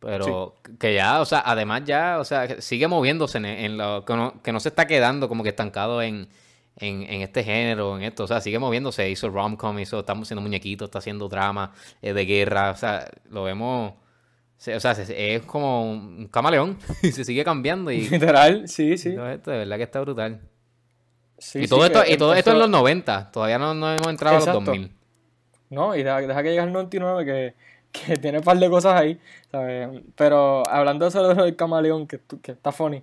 Pero 0.00 0.54
que 0.78 0.92
ya, 0.94 1.20
o 1.20 1.24
sea, 1.24 1.42
además 1.46 1.82
ya, 1.86 2.18
o 2.20 2.24
sea, 2.24 2.60
sigue 2.60 2.86
moviéndose 2.88 3.38
en, 3.38 3.46
en 3.46 3.78
lo 3.78 4.04
que 4.04 4.14
no, 4.14 4.42
que 4.42 4.52
no 4.52 4.60
se 4.60 4.68
está 4.68 4.86
quedando 4.86 5.28
como 5.30 5.42
que 5.42 5.48
estancado 5.48 6.02
en, 6.02 6.28
en, 6.76 7.02
en 7.04 7.22
este 7.22 7.42
género, 7.42 7.96
en 7.96 8.02
esto, 8.02 8.24
o 8.24 8.26
sea, 8.26 8.42
sigue 8.42 8.58
moviéndose, 8.58 9.08
hizo 9.08 9.30
rom-com, 9.30 9.78
hizo, 9.78 10.00
estamos 10.00 10.26
haciendo 10.28 10.42
muñequitos, 10.42 10.88
está 10.88 10.98
haciendo 10.98 11.26
drama 11.28 11.72
eh, 12.02 12.12
de 12.12 12.26
guerra, 12.26 12.72
o 12.72 12.76
sea, 12.76 13.08
lo 13.30 13.44
vemos, 13.44 13.94
o 14.58 14.80
sea, 14.80 14.94
se- 14.94 15.34
es 15.34 15.42
como 15.42 15.90
un 15.90 16.28
camaleón 16.28 16.78
y 17.02 17.12
se 17.12 17.24
sigue 17.24 17.44
cambiando 17.44 17.90
y 17.90 18.08
Literal, 18.08 18.68
sí, 18.68 18.96
sí. 18.98 19.14
todo 19.14 19.28
esto 19.30 19.50
de 19.50 19.58
verdad 19.58 19.76
que 19.76 19.82
está 19.82 20.00
brutal. 20.00 20.40
sí 21.38 21.58
y 21.60 21.62
sí, 21.62 21.68
todo 21.68 21.84
esto, 21.84 22.02
y 22.06 22.16
todo 22.16 22.34
esto 22.34 22.52
en 22.52 22.58
los 22.58 22.70
90, 22.70 23.30
todavía 23.32 23.58
no, 23.58 23.74
no 23.74 23.92
hemos 23.92 24.08
entrado 24.08 24.36
a 24.36 24.38
los 24.38 24.48
Exacto. 24.48 24.70
2000. 24.70 24.92
No, 25.70 25.94
y 25.96 26.02
deja, 26.02 26.20
deja 26.20 26.42
que 26.42 26.48
llegue 26.50 26.60
al 26.60 26.72
99 26.72 27.24
que, 27.24 27.54
que 27.90 28.16
tiene 28.18 28.38
un 28.38 28.44
par 28.44 28.58
de 28.58 28.70
cosas 28.70 29.00
ahí, 29.00 29.18
¿sabes? 29.50 29.88
Pero 30.14 30.68
hablando 30.68 31.04
de 31.04 31.08
eso 31.08 31.26
de 31.26 31.34
lo 31.34 31.44
del 31.44 31.56
camaleón, 31.56 32.06
que, 32.06 32.20
que 32.42 32.52
está 32.52 32.70
funny, 32.70 33.02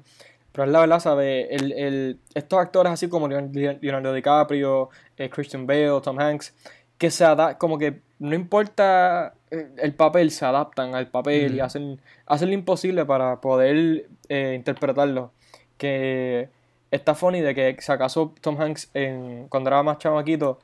pero 0.52 0.66
es 0.66 0.72
la 0.72 0.80
verdad, 0.82 1.00
¿sabes? 1.00 1.48
El, 1.50 1.72
el, 1.74 2.20
estos 2.34 2.60
actores 2.60 2.92
así 2.94 3.08
como 3.10 3.28
Leon- 3.28 3.52
Leonardo 3.82 4.14
DiCaprio, 4.14 4.90
eh, 5.18 5.30
Christian 5.30 5.66
Bale, 5.68 6.00
Tom 6.02 6.20
Hanks, 6.20 6.54
que 7.02 7.10
se 7.10 7.26
adaptan, 7.26 7.58
como 7.58 7.80
que 7.80 8.00
no 8.20 8.36
importa 8.36 9.34
eh, 9.50 9.70
el 9.78 9.96
papel, 9.96 10.30
se 10.30 10.46
adaptan 10.46 10.94
al 10.94 11.08
papel 11.08 11.56
y 11.56 11.60
hacen, 11.60 12.00
hacen 12.28 12.50
lo 12.50 12.54
imposible 12.54 13.06
para 13.06 13.42
poder 13.42 14.06
eh, 14.30 14.54
interpretarlo. 14.56 15.32
Que 15.80 16.50
está 16.92 17.16
funny 17.16 17.42
de 17.42 17.56
que 17.56 17.76
si 17.80 17.92
acaso 17.92 18.36
Tom 18.40 18.62
Hanks 18.62 18.92
en, 18.94 19.48
cuando 19.50 19.72
era 19.72 19.82
más 19.82 19.98
chamaquito 19.98 20.60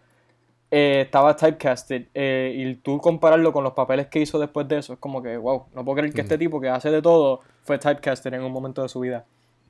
eh, 0.69 1.01
estaba 1.07 1.35
typecasted 1.35 2.05
eh, 2.13 2.53
y 2.55 2.75
tú 2.75 2.99
compararlo 3.01 3.51
con 3.51 3.63
los 3.63 3.73
papeles 3.73 4.05
que 4.05 4.19
hizo 4.19 4.37
después 4.37 4.67
de 4.67 4.77
eso 4.77 4.93
es 4.93 4.99
como 4.99 5.23
que 5.23 5.37
wow, 5.37 5.65
no 5.73 5.83
puedo 5.83 5.95
creer 5.97 6.13
que 6.13 6.21
este 6.21 6.37
tipo 6.37 6.61
que 6.61 6.69
hace 6.69 6.91
de 6.91 7.01
todo 7.01 7.41
fue 7.63 7.79
typecasted 7.79 8.31
en 8.31 8.43
un 8.43 8.51
momento 8.51 8.83
de 8.83 8.89
su 8.89 8.99
vida. 8.99 9.25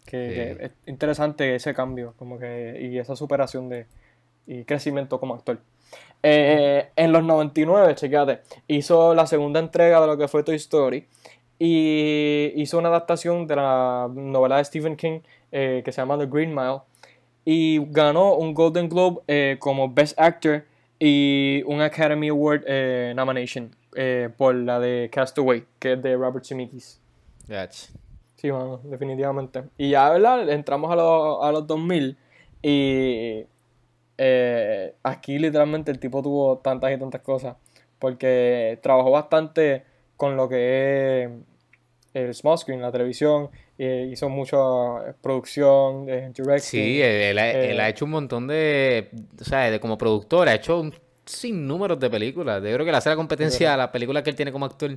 Que, 0.06 0.28
Sí. 0.28 0.34
que 0.36 0.66
es 0.66 0.72
interesante 0.86 1.56
ese 1.56 1.74
cambio 1.74 2.14
como 2.18 2.38
que 2.38 2.78
y 2.82 2.98
esa 2.98 3.16
superación 3.16 3.70
de 3.70 3.86
y 4.46 4.66
crecimiento 4.66 5.18
como 5.18 5.34
actor. 5.34 5.60
Eh, 6.24 6.90
en 6.96 7.12
los 7.12 7.24
99, 7.24 7.96
chequate, 7.96 8.42
hizo 8.68 9.14
la 9.14 9.28
segunda 9.28 9.60
entrega 9.60 10.02
de 10.02 10.08
lo 10.08 10.18
que 10.18 10.28
fue 10.28 10.44
Toy 10.44 10.56
Story 10.56 11.06
y 11.60 12.52
hizo 12.56 12.78
una 12.78 12.90
adaptación 12.90 13.48
de 13.48 13.56
la 13.56 14.10
novela 14.14 14.58
de 14.58 14.66
Stephen 14.66 14.96
King 14.96 15.20
eh, 15.52 15.82
que 15.86 15.92
se 15.92 16.02
llama 16.02 16.18
The 16.18 16.26
Green 16.28 16.54
Mile 16.54 16.80
y 17.46 17.80
ganó 17.92 18.34
un 18.36 18.54
Golden 18.54 18.90
Globe 18.90 19.22
eh, 19.28 19.58
como 19.60 19.90
Best 19.94 20.20
Actor 20.20 20.66
y 21.00 21.64
un 21.66 21.82
Academy 21.82 22.30
Award 22.30 22.64
eh, 22.68 23.14
nomination 23.16 23.76
por 24.38 24.54
la 24.54 24.80
de 24.80 25.10
Castaway, 25.12 25.64
que 25.80 25.94
es 25.94 26.02
de 26.04 26.16
Robert 26.16 26.46
Zemeckis. 26.46 27.00
Yach. 27.48 27.90
Sí, 28.36 28.52
mano, 28.52 28.80
definitivamente. 28.84 29.64
Y 29.76 29.90
ya, 29.92 30.12
¿verdad? 30.12 30.48
Entramos 30.50 30.92
a, 30.92 30.96
los- 30.96 31.44
a 31.44 31.52
los 31.52 31.66
2000 31.66 32.16
y 32.62 33.44
eh, 34.18 34.96
aquí 35.04 35.40
literalmente 35.40 35.92
el 35.92 36.00
tipo 36.00 36.22
tuvo 36.22 36.58
tantas 36.60 36.92
y 36.92 36.98
tantas 36.98 37.22
cosas 37.22 37.56
porque 38.00 38.80
trabajó 38.82 39.12
bastante 39.12 39.84
con 40.16 40.36
lo 40.36 40.50
que 40.50 41.24
es 41.24 41.30
el 42.14 42.34
small 42.34 42.58
screen, 42.58 42.82
la 42.82 42.92
televisión, 42.92 43.50
eh, 43.78 44.10
hizo 44.12 44.28
mucha 44.30 44.58
producción, 45.22 46.10
eh, 46.10 46.32
directing. 46.36 46.60
Sí, 46.60 47.02
él, 47.02 47.22
él 47.22 47.38
ha, 47.38 47.52
él 47.52 47.80
ha 47.80 47.88
eh, 47.88 47.92
hecho 47.92 48.06
un 48.06 48.12
montón 48.12 48.48
de, 48.48 49.12
o 49.40 49.44
sea, 49.44 49.70
de 49.70 49.80
como 49.80 49.98
productor, 49.98 50.50
ha 50.50 50.56
hecho 50.56 50.80
un 50.80 50.94
sinnúmero 51.26 51.96
de 51.96 52.10
películas. 52.10 52.64
Yo 52.64 52.74
creo 52.74 52.86
que 52.86 52.92
le 52.92 52.98
hace 52.98 53.10
la 53.10 53.16
competencia 53.16 53.74
a 53.74 53.78
las 53.78 53.90
películas 53.90 54.24
que 54.24 54.32
él 54.32 54.36
tiene 54.36 54.52
como 54.52 54.66
actor. 54.66 54.92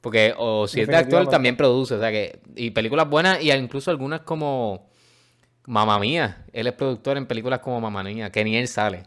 Porque, 0.00 0.34
o 0.36 0.68
si 0.68 0.82
es 0.82 0.86
de 0.86 0.94
actor, 0.94 1.28
también 1.28 1.56
produce, 1.56 1.94
o 1.94 1.98
sea 1.98 2.12
que, 2.12 2.38
y 2.54 2.70
películas 2.70 3.08
buenas, 3.10 3.42
y 3.42 3.50
incluso 3.50 3.90
algunas 3.90 4.20
como 4.20 4.88
Mamma 5.66 5.98
Mía. 5.98 6.44
Él 6.52 6.66
es 6.66 6.72
productor 6.72 7.16
en 7.16 7.26
películas 7.26 7.60
como 7.60 7.80
Mamma 7.80 8.02
Mía, 8.02 8.30
que 8.30 8.44
ni 8.44 8.56
él 8.56 8.68
sale. 8.68 9.04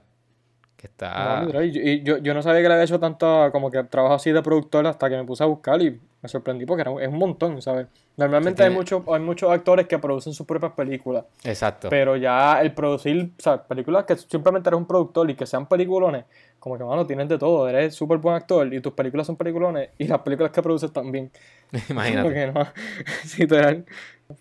Que 0.75 0.87
está... 0.87 1.45
y 1.45 1.71
yo, 1.71 1.81
y 1.81 2.03
yo, 2.03 2.17
yo 2.19 2.33
no 2.33 2.41
sabía 2.41 2.61
que 2.61 2.67
le 2.69 2.73
había 2.73 2.85
hecho 2.85 2.99
tanto 2.99 3.49
como 3.51 3.69
que 3.69 3.83
trabajo 3.83 4.13
así 4.13 4.31
de 4.31 4.41
productor 4.41 4.87
hasta 4.87 5.09
que 5.09 5.17
me 5.17 5.25
puse 5.25 5.43
a 5.43 5.47
buscar 5.47 5.81
y 5.81 5.99
me 6.21 6.29
sorprendí 6.29 6.65
porque 6.65 6.81
era, 6.81 6.91
es 7.01 7.07
un 7.07 7.17
montón, 7.17 7.61
¿sabes? 7.61 7.87
Normalmente 8.17 8.63
hay, 8.63 8.69
muchos 8.69 9.03
hay 9.07 9.21
muchos 9.21 9.49
actores 9.49 9.87
que 9.87 9.97
producen 9.99 10.33
sus 10.33 10.45
propias 10.45 10.73
películas, 10.73 11.23
Exacto. 11.43 11.89
pero 11.89 12.17
ya 12.17 12.61
el 12.61 12.73
producir, 12.73 13.31
o 13.37 13.41
sea, 13.41 13.63
películas 13.63 14.03
que 14.05 14.17
simplemente 14.17 14.69
eres 14.69 14.77
un 14.77 14.85
productor 14.85 15.29
y 15.29 15.35
que 15.35 15.45
sean 15.45 15.65
peliculones, 15.67 16.25
como 16.59 16.77
que, 16.77 16.83
mano, 16.83 17.05
tienes 17.05 17.27
de 17.29 17.37
todo, 17.37 17.67
eres 17.67 17.95
súper 17.95 18.17
buen 18.17 18.35
actor 18.35 18.71
y 18.73 18.81
tus 18.81 18.93
películas 18.93 19.27
son 19.27 19.35
peliculones 19.35 19.89
y 19.97 20.07
las 20.07 20.19
películas 20.19 20.51
que 20.51 20.61
produces 20.61 20.91
también. 20.91 21.31
Imagínate. 21.89 22.23
Porque 22.23 22.47
no, 22.47 22.67
sí, 23.25 23.41
literal. 23.43 23.85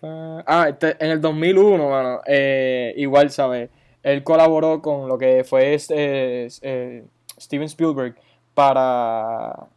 Ah, 0.03 0.67
este, 0.69 1.03
en 1.03 1.11
el 1.11 1.21
2001, 1.21 1.89
mano, 1.89 2.21
eh, 2.25 2.93
igual, 2.97 3.31
¿sabes? 3.31 3.69
Él 4.03 4.23
colaboró 4.23 4.81
con 4.81 5.07
lo 5.07 5.17
que 5.17 5.43
fue 5.43 5.73
este, 5.73 6.47
eh, 6.61 7.05
Steven 7.39 7.65
Spielberg 7.65 8.15
para 8.53 9.67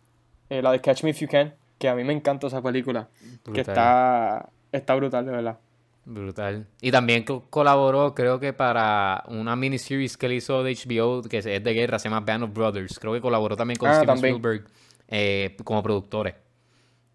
eh, 0.51 0.61
la 0.61 0.73
de 0.73 0.81
Catch 0.81 1.05
Me 1.05 1.11
If 1.11 1.21
You 1.21 1.29
Can, 1.29 1.55
que 1.79 1.89
a 1.89 1.95
mí 1.95 2.05
me 2.05 2.13
encanta 2.13 2.47
esa 2.47 2.61
película, 2.61 3.09
que 3.53 3.63
está, 3.63 4.49
está 4.71 4.95
brutal, 4.95 5.25
de 5.25 5.33
verdad. 5.33 5.59
Brutal. 6.05 6.67
Y 6.81 6.91
también 6.91 7.23
co- 7.25 7.45
colaboró, 7.49 8.15
creo 8.15 8.41
que 8.41 8.53
para 8.53 9.23
una 9.29 9.55
miniseries 9.55 10.17
que 10.17 10.27
él 10.27 10.33
hizo 10.33 10.63
de 10.65 10.73
HBO, 10.75 11.23
que 11.23 11.39
es 11.39 11.45
de 11.45 11.61
guerra, 11.75 11.99
se 11.99 12.09
llama 12.09 12.21
Band 12.21 12.45
of 12.45 12.53
Brothers. 12.53 12.99
Creo 12.99 13.13
que 13.13 13.21
colaboró 13.21 13.57
también 13.57 13.79
con 13.79 13.89
Ah, 13.89 13.95
Steven 13.95 14.07
también. 14.09 14.35
Spielberg 14.35 14.65
eh, 15.09 15.57
como 15.65 15.83
productores 15.83 16.35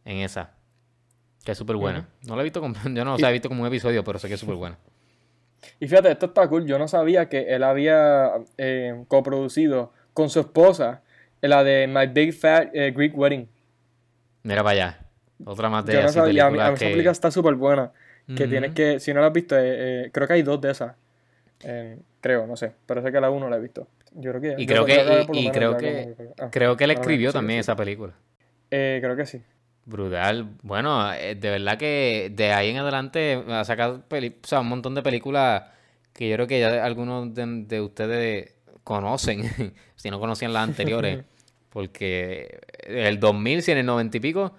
en 0.06 0.18
esa. 0.20 0.52
Que 1.44 1.52
es 1.52 1.58
súper 1.58 1.76
buena. 1.76 2.08
No 2.26 2.36
la 2.36 2.42
he 2.42 2.44
visto, 2.46 2.62
con- 2.62 2.74
yo 2.96 3.04
no 3.06 3.18
he 3.18 3.32
visto 3.34 3.50
como 3.50 3.62
un 3.62 3.68
episodio, 3.68 4.04
pero 4.04 4.20
sé 4.20 4.28
que 4.30 4.36
es 4.36 4.40
súper 4.40 4.56
buena. 4.56 4.78
Y 5.80 5.88
fíjate, 5.88 6.12
esto 6.12 6.28
está 6.28 6.48
cool. 6.48 6.66
Yo 6.66 6.80
no 6.80 6.88
sabía 6.88 7.28
que 7.28 7.54
él 7.54 7.64
había 7.64 8.32
eh, 8.58 9.04
coproducido 9.10 9.92
con 10.14 10.30
su 10.30 10.40
esposa 10.40 11.02
la 11.42 11.64
de 11.64 11.88
My 11.88 12.08
Big 12.08 12.34
Fat 12.34 12.70
eh, 12.74 12.92
Greek 12.96 13.18
Wedding. 13.18 13.50
Mira 14.44 14.64
para 14.64 14.72
allá. 14.72 15.00
Otra 15.46 15.70
más 15.70 15.86
de 15.86 15.94
Yo 15.94 16.02
no 16.04 16.10
sabía. 16.10 16.48
A 16.48 16.50
mí, 16.52 16.58
a 16.60 16.72
mí 16.72 16.72
películas 16.72 16.74
esa 16.74 16.86
que- 16.86 16.92
película 16.92 17.12
está 17.12 17.32
súper 17.32 17.56
buena. 17.56 17.92
Que 18.36 18.48
tienes 18.48 18.74
que, 18.74 19.00
si 19.00 19.14
no 19.14 19.22
la 19.22 19.28
has 19.28 19.34
visto, 19.34 19.58
eh, 19.58 20.06
eh, 20.06 20.10
creo 20.12 20.28
que 20.28 20.34
hay 20.34 20.42
dos 20.44 20.60
de 20.60 20.72
esas. 20.72 20.96
Eh, 21.64 21.98
creo, 22.20 22.46
no 22.46 22.58
sé. 22.58 22.74
Pero 22.86 23.02
sé 23.02 23.12
que 23.12 23.22
la 23.22 23.30
uno 23.30 23.50
la 23.50 23.56
he 23.56 23.60
visto. 23.62 23.88
Yo 24.16 24.32
creo 24.32 24.42
que. 24.42 24.62
Y 24.62 24.66
creo 24.68 24.86
que, 24.86 25.26
y, 25.32 25.38
y 25.40 25.50
menos 25.50 25.52
creo 25.54 25.78
que, 25.78 26.14
como- 26.18 26.34
ah, 26.40 26.50
creo 26.52 26.76
que 26.76 26.84
él 26.84 26.92
escribió 26.92 27.32
sí, 27.32 27.34
también 27.38 27.58
sí. 27.58 27.62
esa 27.62 27.76
película. 27.76 28.14
Eh, 28.70 29.00
creo 29.02 29.16
que 29.16 29.26
sí. 29.26 29.42
Brutal. 29.86 30.50
Bueno, 30.64 31.10
de 31.12 31.36
verdad 31.36 31.78
que 31.78 32.30
de 32.36 32.52
ahí 32.52 32.72
en 32.72 32.78
adelante 32.78 33.42
ha 33.48 33.64
sacado 33.64 34.02
peli- 34.10 34.36
o 34.44 34.48
sea, 34.48 34.60
un 34.60 34.68
montón 34.68 34.94
de 34.96 35.02
películas 35.02 35.64
que 36.12 36.28
yo 36.28 36.36
creo 36.36 36.48
que 36.48 36.60
ya 36.60 36.84
algunos 36.84 37.34
de, 37.34 37.46
de 37.66 37.80
ustedes 37.80 38.56
conocen, 38.84 39.44
si 39.96 40.10
no 40.12 40.20
conocían 40.20 40.52
las 40.52 40.68
anteriores, 40.68 41.24
porque 41.70 42.60
el 42.82 43.20
2000, 43.22 43.62
si 43.62 43.72
en 43.72 43.78
el 43.78 43.86
90 43.86 44.18
y 44.18 44.20
pico, 44.20 44.52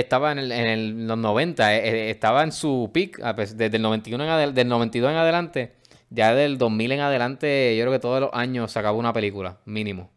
estaba 0.00 0.32
en, 0.32 0.38
el, 0.38 0.52
en 0.52 0.66
el- 0.66 1.06
los 1.06 1.18
90, 1.18 1.74
eh, 1.76 1.88
eh, 1.88 2.10
estaba 2.10 2.42
en 2.42 2.52
su 2.52 2.90
peak, 2.92 3.18
desde 3.18 3.76
el 3.76 3.82
91 3.82 4.24
en 4.24 4.30
adel- 4.30 4.52
del 4.52 4.68
92 4.68 5.10
en 5.10 5.16
adelante, 5.16 5.72
ya 6.10 6.34
del 6.34 6.58
2000 6.58 6.92
en 6.92 7.00
adelante, 7.00 7.76
yo 7.76 7.82
creo 7.84 7.92
que 7.92 7.98
todos 7.98 8.20
los 8.20 8.30
años 8.32 8.70
sacaba 8.72 8.96
una 8.96 9.12
película, 9.12 9.58
mínimo. 9.64 10.10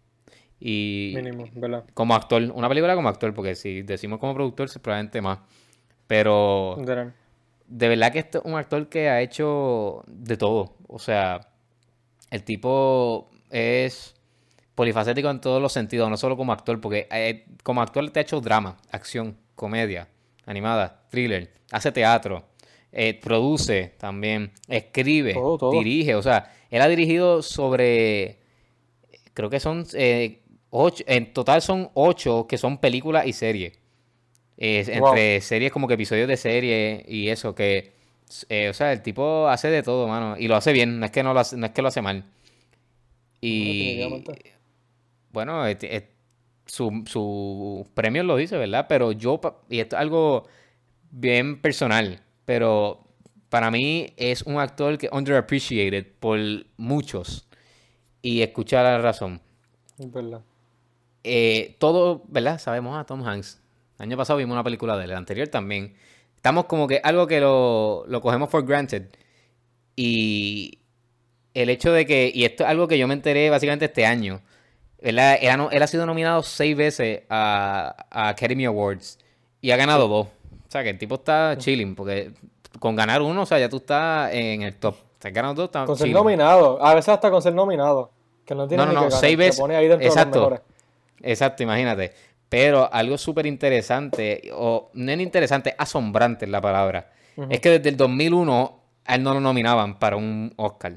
Y, 0.60 1.12
Mínimo, 1.16 1.50
¿verdad? 1.54 1.84
como 1.94 2.16
actor, 2.16 2.42
una 2.54 2.68
película 2.70 2.96
como 2.96 3.10
actor, 3.10 3.34
porque 3.34 3.56
si 3.56 3.82
decimos 3.82 4.20
como 4.20 4.34
productor, 4.34 4.70
probablemente 4.82 5.22
más. 5.22 5.40
Pero 6.08 6.76
de 7.68 7.88
verdad 7.90 8.12
que 8.12 8.20
este 8.20 8.38
es 8.38 8.46
un 8.46 8.56
actor 8.56 8.88
que 8.90 9.10
ha 9.10 9.22
hecho 9.22 10.04
de 10.08 10.38
todo. 10.38 10.76
O 10.88 11.00
sea, 11.00 11.42
el 12.32 12.44
tipo 12.44 13.30
es 13.50 14.16
polifacético 14.76 15.30
en 15.30 15.42
todos 15.42 15.62
los 15.62 15.74
sentidos, 15.74 16.10
no 16.10 16.18
solo 16.18 16.38
como 16.38 16.54
actor, 16.54 16.80
porque 16.80 17.08
eh, 17.12 17.46
como 17.64 17.82
actor 17.82 18.10
te 18.12 18.20
ha 18.20 18.24
hecho 18.24 18.40
drama, 18.42 18.78
acción, 18.92 19.38
comedia, 19.56 20.08
animada, 20.46 21.06
thriller, 21.10 21.52
hace 21.72 21.92
teatro, 21.92 22.46
eh, 22.92 23.14
produce 23.22 23.94
también, 23.98 24.52
escribe, 24.68 25.34
Todo, 25.34 25.58
todo. 25.58 25.72
dirige. 25.72 26.16
O 26.16 26.22
sea, 26.22 26.52
él 26.70 26.82
ha 26.82 26.88
dirigido 26.88 27.42
sobre 27.42 28.40
creo 29.34 29.50
que 29.50 29.60
son 29.60 29.86
eh, 29.96 30.40
ocho, 30.70 31.04
en 31.08 31.34
total 31.34 31.62
son 31.62 31.90
ocho 31.94 32.48
que 32.48 32.58
son 32.58 32.78
películas 32.78 33.26
y 33.28 33.34
series. 33.34 33.78
Es 34.58 34.88
Wow. 34.88 35.10
entre 35.10 35.42
series 35.42 35.72
como 35.74 35.88
que 35.88 35.96
episodios 35.96 36.28
de 36.30 36.38
serie 36.38 37.04
y 37.08 37.28
eso, 37.28 37.54
que, 37.54 37.92
eh, 38.48 38.70
o 38.70 38.74
sea, 38.74 38.94
el 38.94 39.02
tipo 39.02 39.48
hace 39.50 39.70
de 39.70 39.84
todo, 39.84 40.08
mano, 40.08 40.38
y 40.40 40.48
lo 40.48 40.56
hace 40.56 40.72
bien, 40.72 40.98
no 41.00 41.06
es 41.06 41.12
que 41.12 41.24
no 41.24 41.34
lo 41.34 41.42
hace, 41.42 41.58
no 41.58 41.66
es 41.66 41.74
que 41.74 41.82
lo 41.82 41.90
hace 41.90 42.02
mal. 42.02 42.24
Y 43.42 44.02
bueno, 45.32 45.68
et- 45.68 45.84
et- 45.84 46.15
su, 46.66 47.04
su 47.06 47.88
premio 47.94 48.24
lo 48.24 48.38
dice, 48.38 48.58
¿verdad? 48.58 48.86
Pero 48.90 49.12
yo, 49.12 49.40
y 49.70 49.80
esto 49.80 49.96
es 49.96 50.02
algo 50.02 50.48
bien 51.12 51.62
personal, 51.62 52.22
pero 52.46 53.06
para 53.50 53.72
mí 53.72 54.14
es 54.18 54.42
un 54.44 54.60
actor 54.60 54.98
que 54.98 55.10
underappreciated 55.12 56.06
por 56.20 56.40
muchos. 56.78 57.48
Y 58.22 58.42
escucha 58.42 58.82
la 58.82 58.98
razón. 58.98 59.40
Es 59.98 60.12
verdad. 60.12 60.42
Eh, 61.24 61.76
todo, 61.80 62.24
¿verdad? 62.28 62.60
Sabemos 62.60 62.98
a 62.98 63.06
Tom 63.06 63.26
Hanks. 63.26 63.62
El 63.98 64.04
año 64.04 64.18
pasado 64.18 64.38
vimos 64.38 64.54
una 64.54 64.64
película 64.64 64.98
de 64.98 65.06
él, 65.06 65.12
el 65.12 65.18
anterior 65.18 65.48
también. 65.48 65.96
Estamos 66.36 66.66
como 66.66 66.88
que 66.88 67.00
algo 67.04 67.28
que 67.28 67.40
lo, 67.40 68.04
lo 68.08 68.22
cogemos 68.22 68.50
for 68.50 68.66
granted. 68.66 69.08
Y 69.96 70.80
el 71.54 71.70
hecho 71.70 71.92
de 71.92 72.06
que, 72.06 72.32
y 72.34 72.44
esto 72.44 72.64
es 72.64 72.70
algo 72.70 72.88
que 72.88 72.98
yo 72.98 73.08
me 73.08 73.14
enteré 73.14 73.50
básicamente 73.50 73.86
este 73.86 74.06
año, 74.06 74.42
Él 75.02 75.20
ha, 75.20 75.58
no- 75.58 75.70
él 75.72 75.84
ha 75.84 75.88
sido 75.88 76.06
nominado 76.06 76.42
seis 76.44 76.76
veces 76.76 77.24
a, 77.30 77.96
a 78.10 78.30
Academy 78.30 78.66
Awards 78.66 79.20
y 79.62 79.72
ha 79.72 79.78
ganado 79.78 80.08
dos. 80.08 80.28
O 80.28 80.72
sea 80.72 80.84
que 80.84 80.90
el 80.90 80.98
tipo 80.98 81.16
está 81.16 81.56
chilling, 81.58 81.96
porque 81.96 82.32
con 82.80 82.96
ganar 82.96 83.22
uno, 83.22 83.44
o 83.44 83.46
sea, 83.46 83.60
ya 83.60 83.70
tú 83.70 83.78
estás 83.78 84.34
en 84.34 84.62
el 84.64 84.76
top. 84.76 84.96
Te 85.20 85.30
has 85.30 85.34
ganado 85.34 85.54
dos, 85.54 85.66
estás 85.66 85.86
Con 85.86 85.98
ser 85.98 86.10
nominado. 86.12 86.84
A 86.84 86.94
veces 86.94 87.10
hasta 87.10 87.30
con 87.32 87.42
ser 87.42 87.54
nominado. 87.54 88.12
Que 88.46 88.54
no 88.54 88.68
tiene 88.68 88.84
No, 88.84 88.86
no, 88.88 88.92
ni 88.92 88.96
no, 88.96 89.02
que 89.04 89.10
ganar, 89.10 89.20
seis 89.20 89.38
veces. 89.38 89.60
pone 89.60 89.76
ahí 89.76 89.88
dentro 89.88 90.06
Exacto. 90.08 90.32
de 90.32 90.40
los 90.40 90.52
mejores. 90.52 90.68
Exacto, 91.22 91.64
imagínate. 91.64 92.14
Pero 92.50 92.88
algo 92.94 93.18
súper 93.18 93.46
interesante, 93.48 94.52
o 94.54 94.90
no 94.94 95.12
es 95.12 95.20
interesante, 95.20 95.74
asombrante 95.78 96.46
es 96.46 96.52
la 96.52 96.62
palabra. 96.62 97.12
Es 97.50 97.60
que 97.60 97.70
desde 97.70 97.90
el 97.90 97.98
2001 97.98 98.80
a 99.06 99.16
él 99.16 99.24
no 99.24 99.34
lo 99.34 99.40
nominaban 99.40 99.98
para 100.00 100.16
un 100.16 100.54
Oscar. 100.58 100.94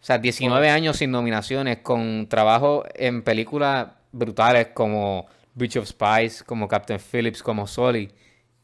O 0.00 0.04
sea, 0.04 0.18
19 0.18 0.70
años 0.70 0.96
sin 0.96 1.10
nominaciones, 1.10 1.78
con 1.78 2.26
trabajo 2.28 2.84
en 2.94 3.22
películas 3.22 3.88
brutales 4.12 4.68
como 4.68 5.26
Bridge 5.54 5.76
of 5.76 5.86
Spies, 5.86 6.42
como 6.42 6.68
Captain 6.68 6.98
Phillips, 6.98 7.42
como 7.42 7.66
Sully. 7.66 8.10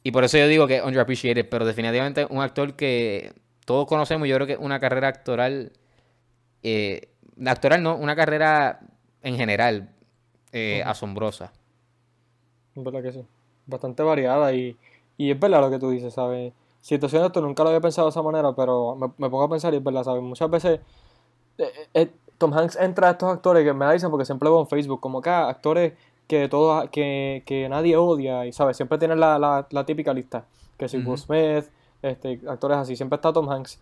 Y 0.02 0.12
por 0.12 0.24
eso 0.24 0.38
yo 0.38 0.48
digo 0.48 0.66
que 0.66 0.76
es 0.76 0.82
underappreciated, 0.82 1.48
pero 1.48 1.66
definitivamente 1.66 2.26
un 2.30 2.40
actor 2.40 2.74
que 2.74 3.34
todos 3.66 3.86
conocemos, 3.86 4.28
yo 4.28 4.36
creo 4.36 4.46
que 4.46 4.56
una 4.56 4.80
carrera 4.80 5.08
actoral, 5.08 5.72
eh, 6.62 7.08
actoral 7.44 7.82
no, 7.82 7.96
una 7.96 8.16
carrera 8.16 8.80
en 9.22 9.36
general 9.36 9.90
eh, 10.52 10.82
asombrosa. 10.86 11.52
Es 12.74 12.82
verdad 12.82 13.02
que 13.02 13.12
sí. 13.12 13.26
Bastante 13.66 14.02
variada 14.02 14.54
y, 14.54 14.76
y 15.18 15.32
es 15.32 15.38
verdad 15.38 15.60
lo 15.60 15.70
que 15.70 15.78
tú 15.78 15.90
dices, 15.90 16.14
¿sabes? 16.14 16.52
Situaciones 16.80 17.26
esto 17.26 17.40
nunca 17.40 17.62
lo 17.64 17.70
había 17.70 17.80
pensado 17.80 18.06
de 18.06 18.10
esa 18.10 18.22
manera, 18.22 18.54
pero 18.54 18.94
me, 18.94 19.08
me 19.18 19.28
pongo 19.28 19.42
a 19.42 19.50
pensar 19.50 19.74
y 19.74 19.78
es 19.78 19.84
verdad, 19.84 20.04
¿sabes? 20.04 20.22
Muchas 20.22 20.48
veces 20.48 20.80
Tom 22.38 22.52
Hanks 22.52 22.76
entra 22.76 23.08
a 23.08 23.10
estos 23.12 23.32
actores 23.32 23.64
que 23.64 23.72
me 23.72 23.84
da 23.84 23.92
risa 23.92 24.10
porque 24.10 24.24
siempre 24.24 24.48
veo 24.48 24.60
en 24.60 24.66
Facebook, 24.66 25.00
como 25.00 25.22
que 25.22 25.30
ah, 25.30 25.48
actores 25.48 25.94
que 26.26 26.48
todos, 26.48 26.90
que, 26.90 27.42
que 27.46 27.68
nadie 27.68 27.96
odia 27.96 28.46
y, 28.46 28.52
¿sabes? 28.52 28.76
Siempre 28.76 28.98
tienen 28.98 29.20
la, 29.20 29.38
la, 29.38 29.66
la 29.70 29.86
típica 29.86 30.12
lista, 30.12 30.44
que 30.76 30.88
si 30.88 30.98
Will 30.98 31.18
Smith, 31.18 31.64
este, 32.02 32.40
actores 32.48 32.78
así, 32.78 32.96
siempre 32.96 33.16
está 33.16 33.32
Tom 33.32 33.48
Hanks. 33.48 33.80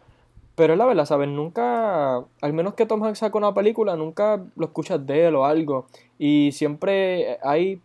Pero 0.55 0.75
es 0.75 0.79
la 0.79 0.87
verdad, 0.87 1.05
¿sabes? 1.05 1.29
Nunca, 1.29 2.17
al 2.17 2.53
menos 2.53 2.75
que 2.75 2.87
Tom 2.87 3.03
Hanks 3.03 3.19
saca 3.19 3.37
una 3.37 3.55
película, 3.55 3.97
nunca 3.97 4.45
lo 4.55 4.67
escuchas 4.67 5.05
de 5.05 5.27
él 5.27 5.35
o 5.35 5.45
algo. 5.47 5.87
Y 6.17 6.53
siempre 6.53 7.39
hay, 7.43 7.81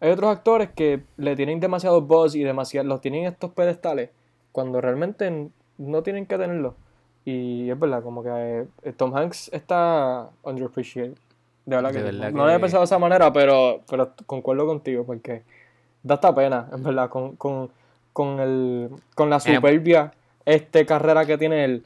hay 0.00 0.10
otros 0.10 0.30
actores 0.30 0.70
que 0.70 1.02
le 1.18 1.36
tienen 1.36 1.60
demasiado 1.60 2.00
buzz 2.00 2.34
y 2.34 2.42
demasiado, 2.42 2.88
los 2.88 3.02
tienen 3.02 3.22
en 3.22 3.32
estos 3.32 3.50
pedestales, 3.50 4.10
cuando 4.52 4.80
realmente 4.80 5.50
no 5.76 6.02
tienen 6.02 6.24
que 6.24 6.38
tenerlo. 6.38 6.76
Y 7.24 7.70
es 7.70 7.78
verdad, 7.78 8.02
como 8.02 8.22
que 8.22 8.66
eh, 8.82 8.92
Tom 8.96 9.16
Hanks 9.16 9.50
está 9.52 10.28
underappreciated. 10.42 11.14
De 11.66 11.76
verdad 11.76 11.90
De 11.92 11.98
que 11.98 12.02
verdad 12.04 12.30
no 12.30 12.38
lo 12.38 12.44
había 12.44 12.60
pensado 12.60 12.82
de 12.82 12.84
esa 12.86 12.98
manera, 12.98 13.32
pero, 13.32 13.80
pero 13.88 14.12
concuerdo 14.26 14.66
contigo, 14.66 15.04
porque 15.04 15.42
da 16.02 16.16
hasta 16.16 16.34
pena, 16.34 16.68
en 16.72 16.82
verdad, 16.82 17.08
con, 17.08 17.36
con, 17.36 17.70
con, 18.12 18.38
el, 18.40 18.90
con 19.14 19.30
la 19.30 19.36
Eh, 19.36 19.54
superbia 19.54 20.12
este 20.44 20.84
carrera 20.84 21.24
que 21.24 21.38
tiene 21.38 21.64
el, 21.64 21.84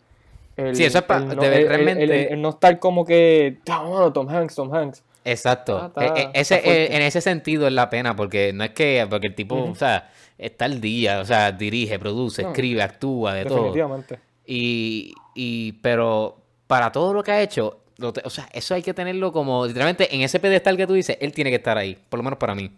Sí, 0.74 0.84
eso 0.84 0.99
es 0.99 1.05
pa- 1.05 1.18
el 1.18 1.28
no, 1.28 1.43
realmente- 1.43 2.36
no 2.36 2.49
estar 2.49 2.80
como 2.80 3.05
que 3.05 3.59
"Ah, 3.70 3.84
bueno, 3.84 4.12
Tom 4.12 4.28
Hanks, 4.28 4.57
Tom 4.57 4.74
Hanks. 4.74 5.05
Exacto. 5.24 5.78
Ah, 5.80 5.86
está- 5.86 6.05
E- 6.07 6.22
e- 6.22 6.30
ese, 6.34 6.57
está 6.57 6.68
eh, 6.68 6.97
en 6.97 7.03
ese 7.03 7.20
sentido 7.20 7.68
es 7.68 7.72
la 7.72 7.89
pena, 7.89 8.16
porque 8.16 8.53
no 8.53 8.64
es 8.64 8.70
que, 8.70 9.07
porque 9.09 9.28
el 9.28 9.36
tipo, 9.36 9.55
o 9.55 9.74
sea, 9.76 10.11
está 10.36 10.64
al 10.64 10.80
día, 10.80 11.20
o 11.20 11.24
sea, 11.24 11.53
dirige, 11.53 12.01
produce, 12.01 12.43
No. 12.43 12.49
escribe, 12.49 12.82
actúa, 12.82 13.34
de 13.34 13.45
todo. 13.45 13.59
Definitivamente. 13.59 14.18
Y, 14.51 15.12
y, 15.34 15.72
pero 15.82 16.40
para 16.66 16.90
todo 16.90 17.12
lo 17.12 17.22
que 17.22 17.32
ha 17.32 17.42
hecho, 17.42 17.80
lo 17.99 18.14
te- 18.14 18.22
o 18.24 18.30
sea, 18.30 18.49
eso 18.53 18.74
hay 18.74 18.82
que 18.82 18.94
tenerlo 18.94 19.30
como, 19.30 19.66
literalmente, 19.66 20.14
en 20.14 20.22
ese 20.22 20.40
pedestal 20.40 20.74
que 20.78 20.86
tú 20.86 20.94
dices, 20.94 21.18
él 21.20 21.32
tiene 21.32 21.51
que 21.51 21.57
estar 21.57 21.76
ahí, 21.76 21.99
por 22.09 22.18
lo 22.18 22.22
menos 22.24 22.38
para 22.38 22.55
mí. 22.55 22.70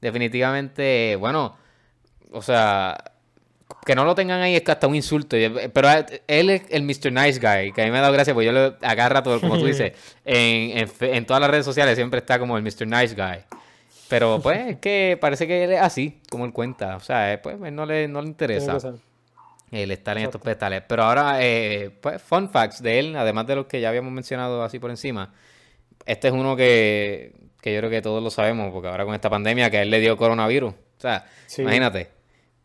Definitivamente, 0.00 1.16
bueno, 1.16 1.56
o 2.32 2.42
sea, 2.42 2.96
que 3.84 3.94
no 3.94 4.04
lo 4.04 4.14
tengan 4.14 4.40
ahí 4.40 4.54
es 4.54 4.62
que 4.62 4.70
hasta 4.72 4.86
un 4.86 4.94
insulto. 4.94 5.36
y- 5.36 5.48
Pero 5.72 5.88
él 6.28 6.50
es 6.50 6.62
el 6.70 6.82
Mr. 6.82 7.10
Nice 7.12 7.40
Guy, 7.40 7.72
que 7.72 7.82
a 7.82 7.84
mí 7.84 7.90
me 7.90 7.98
ha 7.98 8.02
dado 8.02 8.12
gracia, 8.12 8.32
porque 8.34 8.46
yo 8.46 8.52
lo 8.52 8.76
agarra 8.82 9.22
todo, 9.22 9.40
como 9.40 9.58
tú 9.58 9.66
dices, 9.66 9.92
en, 10.24 10.88
en, 11.00 11.26
todas 11.26 11.40
las 11.40 11.50
redes 11.50 11.64
sociales 11.64 11.96
siempre 11.96 12.18
está 12.20 12.38
como 12.38 12.56
el 12.56 12.62
Mr. 12.62 12.86
Nice 12.86 13.14
Guy. 13.14 13.38
Pero 14.08 14.40
pues 14.42 14.66
es 14.66 14.76
que 14.78 15.16
parece 15.20 15.46
que 15.46 15.64
él 15.64 15.72
es 15.72 15.80
así, 15.80 16.20
como 16.30 16.44
él 16.44 16.52
cuenta. 16.52 16.96
O 16.96 17.00
sea, 17.00 17.32
eh, 17.32 17.38
pues 17.38 17.56
él 17.62 17.74
no 17.74 17.86
le, 17.86 18.08
no 18.08 18.20
le 18.22 18.28
interesa. 18.28 18.72
El 19.70 19.90
estar 19.90 20.16
en 20.18 20.24
estos 20.24 20.40
pedestales. 20.40 20.82
Pero 20.88 21.04
ahora, 21.04 21.38
eh, 21.42 21.90
pues, 22.00 22.20
fun 22.22 22.48
facts 22.50 22.82
de 22.82 22.98
él, 22.98 23.16
además 23.16 23.46
de 23.46 23.56
los 23.56 23.66
que 23.66 23.80
ya 23.80 23.88
habíamos 23.88 24.12
mencionado 24.12 24.62
así 24.62 24.78
por 24.78 24.90
encima. 24.90 25.32
este 26.06 26.28
es 26.28 26.34
uno 26.34 26.56
que, 26.56 27.32
que 27.60 27.72
yo 27.74 27.80
creo 27.80 27.90
que 27.90 28.02
todos 28.02 28.22
lo 28.22 28.30
sabemos, 28.30 28.72
porque 28.72 28.88
ahora 28.88 29.04
con 29.04 29.14
esta 29.14 29.28
pandemia 29.30 29.70
que 29.70 29.78
a 29.78 29.82
él 29.82 29.90
le 29.90 30.00
dio 30.00 30.16
coronavirus. 30.16 30.72
O 30.72 31.00
sea, 31.00 31.24
Sí. 31.46 31.62
imagínate. 31.62 32.08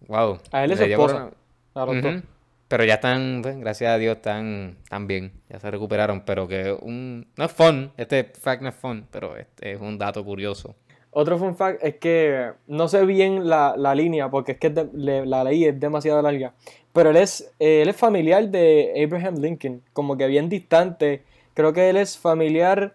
Wow. 0.07 0.39
A 0.51 0.63
él 0.63 0.69
le 0.71 0.75
dio 0.77 0.85
esposa. 0.95 1.31
corona-. 1.73 2.23
Pero 2.67 2.83
ya 2.83 2.95
están, 2.95 3.41
pues, 3.43 3.57
gracias 3.59 3.91
a 3.91 3.97
Dios, 3.97 4.15
están, 4.17 4.77
están 4.83 5.05
bien. 5.05 5.33
Ya 5.49 5.59
se 5.59 5.69
recuperaron. 5.69 6.21
Pero 6.25 6.47
que 6.47 6.75
un. 6.81 7.27
No 7.37 7.45
es 7.45 7.51
fun. 7.51 7.91
Este 7.97 8.23
fact 8.23 8.63
no 8.63 8.69
es 8.69 8.75
fun. 8.75 9.05
Pero 9.11 9.37
este 9.37 9.73
es 9.73 9.79
un 9.81 9.97
dato 9.99 10.23
curioso. 10.25 10.75
Otro 11.11 11.37
fun 11.37 11.55
fact 11.55 11.83
es 11.83 11.95
que 11.97 12.51
no 12.67 12.87
sé 12.87 13.05
bien 13.05 13.47
la, 13.47 13.75
la 13.77 13.93
línea, 13.93 14.29
porque 14.29 14.53
es 14.53 14.57
que 14.57 14.67
es 14.67 14.75
de- 14.75 14.89
le- 14.93 15.25
la 15.25 15.43
ley 15.43 15.65
es 15.65 15.79
demasiado 15.79 16.21
larga. 16.21 16.53
Pero 16.95 17.09
él 17.09 17.17
es, 17.17 17.51
eh, 17.59 17.81
él 17.81 17.89
es 17.89 17.97
familiar 17.97 18.47
de 18.47 18.93
Abraham 19.03 19.35
Lincoln, 19.41 19.81
como 19.91 20.15
que 20.15 20.27
bien 20.27 20.47
distante. 20.47 21.23
Creo 21.53 21.73
que 21.73 21.89
él 21.89 21.97
es 21.97 22.17
familiar, 22.17 22.93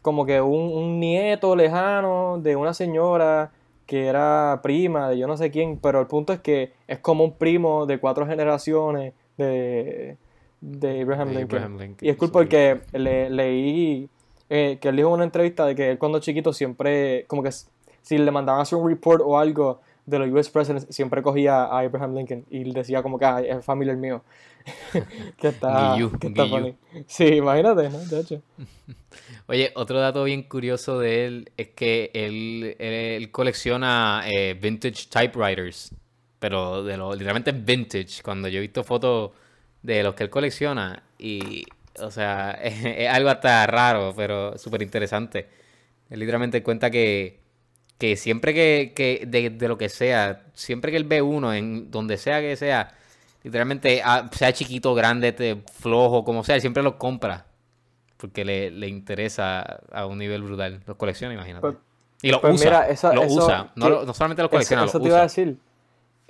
como 0.00 0.24
que 0.24 0.40
un, 0.40 0.72
un 0.72 0.98
nieto 0.98 1.54
lejano 1.54 2.38
de 2.42 2.56
una 2.56 2.72
señora 2.72 3.52
que 3.84 4.06
era 4.06 4.60
prima 4.62 5.10
de 5.10 5.18
yo 5.18 5.26
no 5.26 5.36
sé 5.36 5.50
quién. 5.50 5.76
Pero 5.76 6.00
el 6.00 6.06
punto 6.06 6.32
es 6.32 6.40
que 6.40 6.72
es 6.88 7.00
como 7.00 7.24
un 7.24 7.32
primo 7.32 7.84
de 7.84 7.98
cuatro 7.98 8.26
generaciones 8.26 9.12
de, 9.36 10.16
de 10.62 11.02
Abraham, 11.02 11.28
Lincoln. 11.28 11.62
Abraham 11.62 11.78
Lincoln, 11.78 11.96
Y 12.00 12.08
es 12.08 12.16
cool 12.16 12.30
porque 12.30 12.80
le, 12.92 13.28
leí 13.28 14.08
eh, 14.48 14.78
que 14.80 14.88
él 14.88 14.96
dijo 14.96 15.08
en 15.10 15.14
una 15.16 15.24
entrevista 15.24 15.66
de 15.66 15.74
que 15.74 15.90
él 15.90 15.98
cuando 15.98 16.20
chiquito 16.20 16.54
siempre, 16.54 17.26
como 17.26 17.42
que 17.42 17.50
si 18.00 18.16
le 18.16 18.30
mandaban 18.30 18.60
a 18.60 18.62
hacer 18.62 18.78
un 18.78 18.88
report 18.88 19.20
o 19.22 19.38
algo 19.38 19.82
de 20.06 20.18
los 20.18 20.28
US 20.30 20.50
Presidents, 20.50 20.86
siempre 20.94 21.22
cogía 21.22 21.64
a 21.64 21.80
Abraham 21.80 22.16
Lincoln 22.16 22.44
y 22.50 22.62
él 22.62 22.72
decía 22.72 23.02
como 23.02 23.18
que 23.18 23.24
ah, 23.24 23.40
es 23.40 23.64
familiar 23.64 23.96
mío. 23.96 24.22
que 25.38 25.48
está, 25.48 25.94
Guillu, 25.94 26.18
que 26.18 26.28
está 26.28 26.46
funny. 26.46 26.76
Sí, 27.06 27.26
imagínate, 27.26 27.88
¿no? 27.90 27.98
De 27.98 28.20
hecho. 28.20 28.42
Oye, 29.46 29.72
otro 29.74 30.00
dato 30.00 30.24
bien 30.24 30.44
curioso 30.44 30.98
de 30.98 31.26
él 31.26 31.50
es 31.56 31.68
que 31.68 32.10
él, 32.14 32.76
él, 32.78 32.92
él 32.92 33.30
colecciona 33.30 34.22
eh, 34.26 34.54
vintage 34.54 35.08
typewriters. 35.08 35.92
Pero 36.38 36.82
de 36.82 36.96
lo 36.96 37.12
literalmente 37.12 37.52
vintage. 37.52 38.22
Cuando 38.22 38.48
yo 38.48 38.58
he 38.58 38.62
visto 38.62 38.82
fotos 38.82 39.32
de 39.82 40.02
los 40.02 40.14
que 40.14 40.24
él 40.24 40.30
colecciona. 40.30 41.02
Y, 41.18 41.64
o 42.00 42.10
sea, 42.10 42.52
es, 42.62 42.84
es 42.84 43.08
algo 43.08 43.30
hasta 43.30 43.66
raro, 43.66 44.12
pero 44.16 44.56
súper 44.58 44.82
interesante. 44.82 45.48
Él 46.08 46.20
literalmente 46.20 46.62
cuenta 46.62 46.90
que, 46.90 47.41
que 47.98 48.16
siempre 48.16 48.52
que, 48.54 48.92
que 48.94 49.24
de, 49.26 49.50
de 49.50 49.68
lo 49.68 49.78
que 49.78 49.88
sea, 49.88 50.42
siempre 50.54 50.90
que 50.90 50.96
él 50.96 51.04
ve 51.04 51.22
uno, 51.22 51.52
en 51.54 51.90
donde 51.90 52.16
sea 52.18 52.40
que 52.40 52.56
sea, 52.56 52.90
literalmente, 53.44 54.02
ah, 54.04 54.28
sea 54.32 54.52
chiquito, 54.52 54.94
grande, 54.94 55.32
te- 55.32 55.62
flojo, 55.80 56.24
como 56.24 56.42
sea, 56.44 56.54
él 56.56 56.60
siempre 56.60 56.82
los 56.82 56.94
compra. 56.94 57.46
Porque 58.16 58.44
le, 58.44 58.70
le 58.70 58.86
interesa 58.88 59.80
a 59.92 60.06
un 60.06 60.18
nivel 60.18 60.42
brutal. 60.42 60.80
Los 60.86 60.96
colecciona, 60.96 61.34
imagínate. 61.34 61.60
Pues- 61.60 61.76
y 62.22 62.30
los 62.30 62.40
pues 62.40 62.54
usa. 62.54 62.64
mira, 62.64 62.88
eso- 62.88 63.12
los 63.12 63.24
eso- 63.26 63.44
usa. 63.44 63.72
No, 63.74 63.86
que- 63.86 63.90
lo- 63.92 64.04
no 64.04 64.14
solamente 64.14 64.42
los 64.42 64.50
colecciona, 64.50 64.84
eso 64.84 64.98
los 64.98 65.02
te 65.02 65.08
iba 65.08 65.18
a 65.18 65.22
decir. 65.22 65.56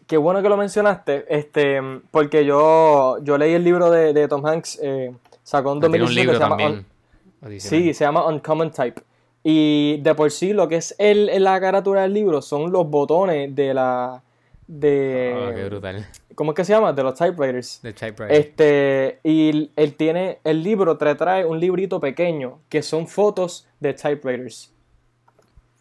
Qué 0.07 0.17
bueno 0.17 0.43
que 0.43 0.49
lo 0.49 0.57
mencionaste, 0.57 1.27
este, 1.29 1.81
porque 2.11 2.45
yo, 2.45 3.19
yo 3.23 3.37
leí 3.39 3.53
el 3.55 3.63
libro 3.65 3.91
de, 3.91 4.13
de 4.13 4.27
Tom 4.29 4.45
Hanks, 4.45 4.79
eh, 4.83 5.13
sacó 5.43 5.69
en 5.69 5.73
Ah, 5.73 5.75
un 5.75 5.81
2017 5.93 6.27
que 6.29 6.35
se 6.35 6.41
llama. 6.41 6.57
Un-. 6.67 7.61
Sí, 7.61 7.95
se 7.95 8.05
llama 8.05 8.27
Uncommon 8.27 8.71
Type. 8.71 9.03
Y 9.45 9.99
de 9.99 10.15
por 10.15 10.31
sí, 10.31 10.53
lo 10.53 10.69
que 10.69 10.77
es 10.77 10.95
el, 10.99 11.43
la 11.43 11.61
carátula 11.61 12.03
del 12.03 12.15
libro 12.15 12.43
son 12.43 12.71
los 12.71 12.89
botones 12.89 13.55
de 13.55 13.75
la. 13.75 14.23
de. 14.67 15.35
Ah, 15.37 15.53
qué 15.55 15.65
brutal. 15.65 16.07
¿Cómo 16.35 16.53
es 16.53 16.57
que 16.57 16.65
se 16.65 16.73
llama? 16.73 16.93
De 16.93 17.03
los 17.03 17.15
typewriters. 17.15 17.81
De 17.83 17.93
typewriter. 17.93 18.41
Este, 18.41 19.21
y 19.23 19.71
él 19.77 19.95
tiene, 19.97 20.39
el 20.45 20.63
libro 20.63 20.97
te 20.97 21.15
trae 21.15 21.45
un 21.45 21.61
librito 21.61 22.01
pequeño 22.01 22.61
que 22.69 22.83
son 22.83 23.07
fotos 23.07 23.67
de 23.81 23.93
typewriters. 23.95 24.73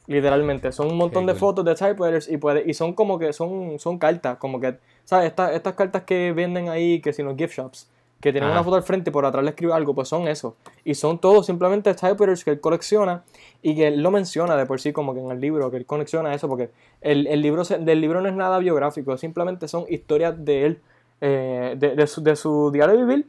Literalmente, 0.07 0.72
son 0.72 0.88
un 0.91 0.97
montón 0.97 1.26
de 1.26 1.34
cool. 1.34 1.39
fotos 1.39 1.66
de 1.66 1.76
typewriters 1.76 2.28
y, 2.28 2.38
puede, 2.38 2.64
y 2.70 2.74
son 2.74 2.93
como 2.93 3.18
que 3.18 3.32
son, 3.32 3.80
son 3.80 3.97
cartas, 3.97 4.38
como 4.38 4.59
que, 4.59 4.78
¿sabes? 5.05 5.28
Estas, 5.28 5.53
estas 5.53 5.76
cartas 5.76 6.03
que 6.03 6.34
venden 6.34 6.68
ahí, 6.68 6.99
que 6.99 7.14
si 7.14 7.24
los 7.24 7.38
gift 7.38 7.55
shops, 7.55 7.89
que 8.22 8.32
tienen 8.32 8.49
Ajá. 8.49 8.59
una 8.59 8.63
foto 8.63 8.76
al 8.78 8.84
frente 8.84 9.09
y 9.09 9.13
por 9.13 9.26
atrás 9.26 9.43
le 9.43 9.49
escribe 9.49 9.74
algo, 9.74 9.93
pues 9.95 10.07
son 10.07 10.28
eso. 10.28 10.55
Y 10.86 10.93
son 10.95 11.19
todos 11.19 11.45
simplemente 11.47 11.93
typewriters 11.93 12.43
que 12.45 12.51
él 12.51 12.59
colecciona 12.61 13.24
y 13.63 13.76
que 13.76 13.88
él 13.88 14.01
lo 14.03 14.11
menciona 14.11 14.55
de 14.55 14.65
por 14.65 14.80
sí 14.80 14.93
como 14.93 15.13
que 15.13 15.19
en 15.22 15.32
el 15.32 15.41
libro, 15.41 15.72
que 15.72 15.78
él 15.78 15.86
colecciona 15.86 16.34
eso, 16.34 16.47
porque 16.47 16.69
el, 17.01 17.26
el 17.28 17.41
libro 17.41 17.65
se- 17.65 17.80
del 17.80 17.99
libro 17.99 18.22
no 18.22 18.30
es 18.30 18.36
nada 18.36 18.59
biográfico, 18.59 19.17
simplemente 19.17 19.67
son 19.67 19.86
historias 19.89 20.36
de 20.45 20.65
él, 20.65 20.80
eh, 21.19 21.76
de, 21.78 21.95
de 21.95 22.07
su, 22.07 22.22
de 22.24 22.36
su 22.36 22.72
diario 22.72 22.95
de 22.97 23.03
vivir 23.05 23.28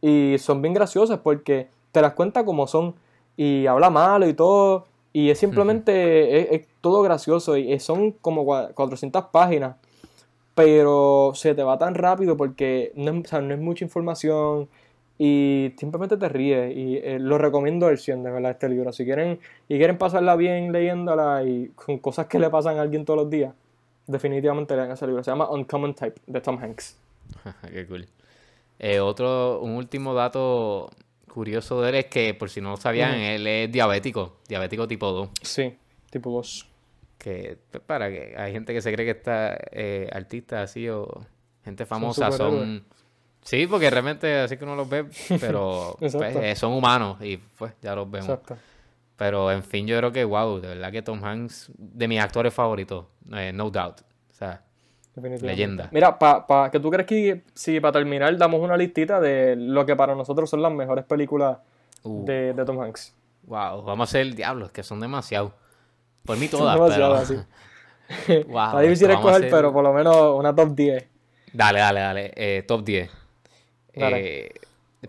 y 0.00 0.36
son 0.38 0.60
bien 0.62 0.74
graciosas 0.74 1.20
porque 1.20 1.68
te 1.92 2.00
las 2.02 2.14
cuenta 2.14 2.44
como 2.44 2.66
son 2.66 2.94
y 3.36 3.66
habla 3.66 3.90
malo 3.90 4.28
y 4.28 4.34
todo 4.34 4.86
y 5.12 5.30
es 5.30 5.38
simplemente 5.38 6.54
es, 6.54 6.60
es 6.62 6.68
todo 6.80 7.02
gracioso 7.02 7.56
y 7.56 7.78
son 7.80 8.12
como 8.12 8.44
cua- 8.44 8.72
400 8.74 9.26
páginas 9.26 9.76
pero 10.54 11.32
se 11.34 11.54
te 11.54 11.62
va 11.62 11.78
tan 11.78 11.94
rápido 11.94 12.36
porque 12.36 12.92
no 12.94 13.10
es, 13.12 13.26
o 13.26 13.28
sea, 13.28 13.40
no 13.40 13.54
es 13.54 13.60
mucha 13.60 13.84
información 13.84 14.68
y 15.18 15.72
simplemente 15.78 16.16
te 16.16 16.28
ríes 16.28 16.76
y 16.76 16.96
eh, 16.96 17.18
lo 17.18 17.38
recomiendo 17.38 17.88
el 17.88 17.98
100 17.98 18.24
de 18.24 18.30
verdad 18.30 18.50
este 18.52 18.68
libro. 18.68 18.92
Si 18.92 19.04
quieren 19.04 19.38
y 19.68 19.76
quieren 19.78 19.98
pasarla 19.98 20.36
bien 20.36 20.72
leyéndola 20.72 21.44
y 21.44 21.68
con 21.74 21.98
cosas 21.98 22.26
que 22.26 22.38
le 22.38 22.50
pasan 22.50 22.78
a 22.78 22.82
alguien 22.82 23.04
todos 23.04 23.20
los 23.20 23.30
días 23.30 23.54
definitivamente 24.06 24.74
lean 24.76 24.90
ese 24.90 25.06
libro. 25.06 25.22
Se 25.22 25.30
llama 25.30 25.48
Uncommon 25.50 25.94
Type 25.94 26.20
de 26.26 26.40
Tom 26.40 26.58
Hanks. 26.62 26.98
Qué 27.72 27.86
cool. 27.86 28.06
Eh, 28.78 29.00
otro, 29.00 29.60
un 29.60 29.76
último 29.76 30.12
dato 30.12 30.90
curioso 31.28 31.80
de 31.80 31.90
él 31.90 31.94
es 31.94 32.06
que, 32.06 32.34
por 32.34 32.50
si 32.50 32.60
no 32.60 32.70
lo 32.70 32.76
sabían, 32.76 33.14
él 33.14 33.46
es 33.46 33.70
diabético, 33.70 34.38
diabético 34.48 34.88
tipo 34.88 35.12
2. 35.12 35.28
sí 35.42 35.76
tipo 36.10 36.30
2 36.30 36.71
Que, 37.22 37.56
pues, 37.70 37.82
para 37.84 38.10
que 38.10 38.34
hay 38.36 38.52
gente 38.52 38.74
que 38.74 38.82
se 38.82 38.92
cree 38.92 39.06
que 39.06 39.12
está 39.12 39.56
eh, 39.70 40.10
artista 40.12 40.62
así 40.62 40.88
o 40.88 41.06
gente 41.64 41.86
famosa 41.86 42.32
son... 42.32 42.84
Sí, 43.42 43.66
porque 43.68 43.90
realmente 43.90 44.40
así 44.40 44.56
que 44.56 44.64
uno 44.64 44.74
los 44.74 44.88
ve, 44.88 45.04
pero 45.40 45.96
pues, 45.98 46.14
eh, 46.14 46.56
son 46.56 46.72
humanos 46.72 47.18
y 47.20 47.36
pues 47.36 47.74
ya 47.80 47.94
los 47.94 48.10
vemos. 48.10 48.28
exacto 48.28 48.56
Pero 49.16 49.52
en 49.52 49.62
fin, 49.62 49.86
yo 49.86 49.96
creo 49.98 50.10
que, 50.10 50.24
wow, 50.24 50.60
de 50.60 50.68
verdad 50.68 50.90
que 50.90 51.02
Tom 51.02 51.24
Hanks, 51.24 51.70
de 51.76 52.08
mis 52.08 52.20
actores 52.20 52.52
favoritos, 52.52 53.06
eh, 53.32 53.52
no 53.52 53.70
doubt. 53.70 54.00
O 54.30 54.34
sea. 54.34 54.62
Leyenda. 55.14 55.90
mira 55.92 56.18
pa, 56.18 56.46
pa- 56.46 56.70
que 56.70 56.80
tú 56.80 56.90
crees 56.90 57.06
que 57.06 57.44
si 57.52 57.78
para 57.80 57.92
terminar 57.92 58.34
damos 58.38 58.62
una 58.62 58.78
listita 58.78 59.20
de 59.20 59.54
lo 59.56 59.84
que 59.84 59.94
para 59.94 60.14
nosotros 60.14 60.48
son 60.48 60.62
las 60.62 60.72
mejores 60.72 61.04
películas 61.04 61.58
uh, 62.02 62.24
de, 62.24 62.54
de 62.54 62.64
Tom 62.64 62.80
Hanks 62.80 63.14
wow, 63.44 63.82
vamos 63.82 64.00
a 64.00 64.10
hacer 64.10 64.34
diablos, 64.34 64.70
que 64.72 64.82
son 64.82 65.00
demasiado. 65.00 65.52
Por 66.24 66.36
mí 66.38 66.48
todas, 66.48 66.78
pero... 66.90 67.14
así. 67.14 67.34
Wow, 68.48 68.66
Está 68.66 68.80
difícil 68.80 69.10
escoger, 69.10 69.36
hacer- 69.36 69.50
pero 69.50 69.72
por 69.72 69.82
lo 69.82 69.92
menos 69.92 70.16
una 70.38 70.54
top 70.54 70.74
10. 70.74 71.06
Dale, 71.52 71.78
dale, 71.80 72.00
dale. 72.00 72.32
eh, 72.36 72.62
top 72.66 72.82
10. 72.84 73.10
Dale. 73.94 74.46
Eh, 74.46 74.52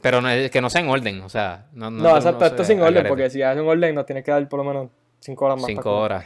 pero 0.02 0.22
no, 0.22 0.30
es- 0.30 0.50
que 0.52 0.62
no 0.62 0.70
sea 0.70 0.82
en 0.82 0.90
orden, 0.90 1.22
o 1.22 1.30
sea. 1.30 1.68
No, 1.74 1.90
No, 1.92 1.98
no, 2.04 2.10
no 2.12 2.16
exacto, 2.18 2.46
esto 2.46 2.64
sea 2.64 2.76
sin 2.76 2.82
orden, 2.82 3.06
porque 3.08 3.30
si 3.30 3.42
haces 3.42 3.62
un 3.62 3.68
orden 3.70 3.94
nos 3.96 4.06
tienes 4.06 4.24
que 4.24 4.32
dar 4.32 4.48
por 4.50 4.58
lo 4.60 4.64
menos 4.64 4.90
5 5.20 5.46
horas 5.46 5.58
más. 5.58 5.66
Cinco 5.68 5.84
para- 5.84 5.96
horas. 6.02 6.26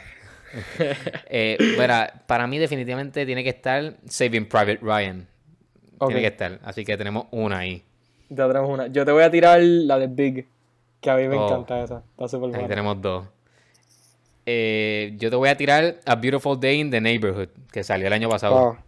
eh, 1.28 1.58
verá, 1.76 2.22
para 2.26 2.46
mí 2.46 2.58
definitivamente 2.58 3.26
tiene 3.26 3.42
que 3.44 3.50
estar 3.50 3.94
Saving 4.06 4.48
Private 4.48 4.78
Ryan. 4.82 5.26
Tiene 6.06 6.20
que 6.20 6.26
estar. 6.28 6.58
Así 6.64 6.84
que 6.84 6.96
tenemos 6.96 7.26
una 7.32 7.58
ahí. 7.58 7.82
ya 8.28 8.46
tenemos 8.46 8.70
una. 8.70 8.86
Yo 8.86 9.04
te 9.04 9.10
voy 9.12 9.24
a 9.24 9.30
tirar 9.30 9.60
la 9.60 9.98
de 9.98 10.06
Big, 10.06 10.46
que 11.00 11.10
a 11.10 11.16
mí 11.16 11.26
me 11.28 11.36
Oh. 11.36 11.46
encanta 11.48 11.82
esa. 11.82 12.02
Está 12.12 12.28
súper 12.28 12.46
Ahí 12.48 12.52
buena. 12.52 12.68
tenemos 12.68 13.00
dos. 13.02 13.26
Eh, 14.50 15.12
yo 15.18 15.28
te 15.28 15.36
voy 15.36 15.50
a 15.50 15.56
tirar 15.58 15.96
A 16.06 16.14
Beautiful 16.16 16.58
Day 16.58 16.80
in 16.80 16.90
the 16.90 17.02
Neighborhood, 17.02 17.48
que 17.70 17.84
salió 17.84 18.06
el 18.06 18.12
año 18.14 18.30
pasado. 18.30 18.54
Oh, 18.56 18.78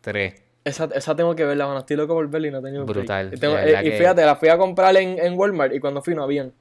Tres. 0.00 0.34
esa, 0.64 0.84
esa 0.94 1.16
tengo 1.16 1.34
que 1.34 1.44
verla, 1.44 1.64
bueno, 1.64 1.80
estoy 1.80 1.96
loco 1.96 2.14
por 2.14 2.28
verla 2.30 2.46
y 2.46 2.50
no 2.52 2.58
he 2.58 2.62
tenido. 2.62 2.86
Brutal, 2.86 3.32
tengo- 3.40 3.58
eh, 3.58 3.74
y 3.80 3.84
que- 3.90 3.98
fíjate, 3.98 4.24
la 4.24 4.36
fui 4.36 4.48
a 4.48 4.56
comprar 4.56 4.96
en, 4.96 5.18
en 5.18 5.36
Walmart 5.36 5.74
y 5.74 5.80
cuando 5.80 6.02
fui 6.02 6.14
no 6.14 6.22
habían. 6.22 6.52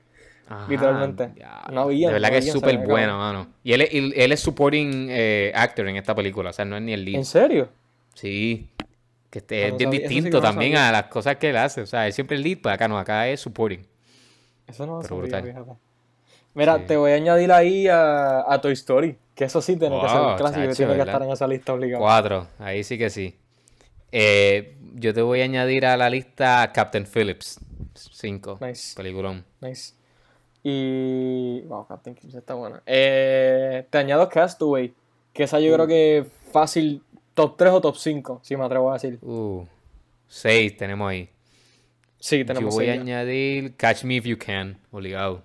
Ajá, 0.49 0.65
Literalmente. 0.69 1.29
No 1.71 1.81
había, 1.81 2.07
De 2.07 2.13
verdad 2.13 2.29
no 2.29 2.31
que 2.33 2.37
es 2.39 2.51
súper 2.51 2.77
buena, 2.79 3.15
mano. 3.15 3.47
Y 3.63 3.73
él 3.73 3.81
es, 3.81 3.89
él, 3.93 4.13
él 4.15 4.31
es 4.31 4.39
supporting 4.39 5.07
eh, 5.11 5.51
actor 5.53 5.87
en 5.89 5.97
esta 5.97 6.15
película, 6.15 6.49
o 6.49 6.53
sea, 6.53 6.65
no 6.65 6.77
es 6.77 6.81
ni 6.81 6.93
el 6.93 7.05
lead. 7.05 7.17
¿En 7.17 7.25
serio? 7.25 7.69
Sí. 8.15 8.69
Que 9.29 9.39
este, 9.39 9.65
Ah, 9.65 9.67
es 9.67 9.77
bien 9.77 9.91
sabía, 9.91 10.07
sí 10.07 10.13
distinto 10.15 10.37
no 10.37 10.43
también 10.43 10.77
a 10.77 10.91
las 10.91 11.03
cosas 11.03 11.35
que 11.35 11.49
él 11.51 11.57
hace. 11.57 11.81
O 11.81 11.85
sea, 11.85 12.07
él 12.07 12.13
siempre 12.13 12.37
es 12.37 12.43
lead, 12.43 12.57
pues 12.63 12.73
acá 12.73 12.87
no, 12.87 12.97
acá 12.97 13.27
es 13.27 13.39
supporting. 13.41 13.85
Eso 14.67 14.85
no 14.87 14.93
lo 14.95 15.01
Pero 15.01 15.09
sabía, 15.15 15.21
brutal. 15.21 15.43
fíjate. 15.43 15.86
Mira, 16.57 16.77
Sí. 16.79 16.83
te 16.87 16.97
voy 16.97 17.11
a 17.11 17.15
añadir 17.15 17.51
ahí 17.51 17.87
a, 17.87 18.51
a 18.51 18.59
Toy 18.59 18.73
Story, 18.73 19.15
que 19.35 19.45
eso 19.45 19.61
sí 19.61 19.75
tiene 19.77 19.99
que 20.01 20.09
ser 20.09 20.19
un 20.19 20.35
clásico 20.35 20.61
chacho, 20.65 20.75
tiene 20.75 20.95
que 20.95 21.01
estar 21.01 21.21
en 21.21 21.29
esa 21.31 21.47
lista 21.47 21.73
obligado. 21.73 22.03
Cuatro, 22.03 22.47
ahí 22.57 22.83
sí 22.83 22.97
que 22.97 23.09
sí. 23.11 23.35
Eh, 24.11 24.75
yo 24.95 25.13
te 25.13 25.21
voy 25.21 25.41
a 25.41 25.43
añadir 25.43 25.85
a 25.85 25.95
la 25.97 26.09
lista 26.09 26.71
Captain 26.73 27.05
Phillips. 27.05 27.59
Cinco. 27.93 28.57
Nice. 28.59 28.95
Peliculón. 28.95 29.45
Nice. 29.61 29.93
Y. 30.63 31.61
Wow, 31.67 31.85
Captain 31.87 32.15
Phillips 32.15 32.35
está 32.35 32.53
buena. 32.55 32.81
Eh, 32.85 33.85
te 33.89 33.97
añado 33.99 34.27
Castaway, 34.27 34.93
que 35.33 35.43
esa 35.43 35.59
yo 35.59 35.71
Uh. 35.71 35.75
creo 35.75 35.87
que 35.87 36.25
fácil 36.51 37.03
top 37.33 37.55
3 37.57 37.71
o 37.73 37.81
top 37.81 37.95
5, 37.97 38.39
si 38.43 38.57
me 38.57 38.65
atrevo 38.65 38.89
a 38.89 38.93
decir. 38.93 39.19
Uh, 39.21 39.63
seis 40.27 40.75
tenemos 40.75 41.09
ahí. 41.09 41.29
Sí, 42.19 42.39
Yo 42.39 42.45
tenemos 42.47 42.73
voy 42.73 42.89
a 42.89 42.95
ya. 42.95 43.01
añadir 43.01 43.75
Catch 43.75 44.03
Me 44.03 44.15
If 44.15 44.25
You 44.25 44.37
Can, 44.39 44.79
obligado. 44.91 45.43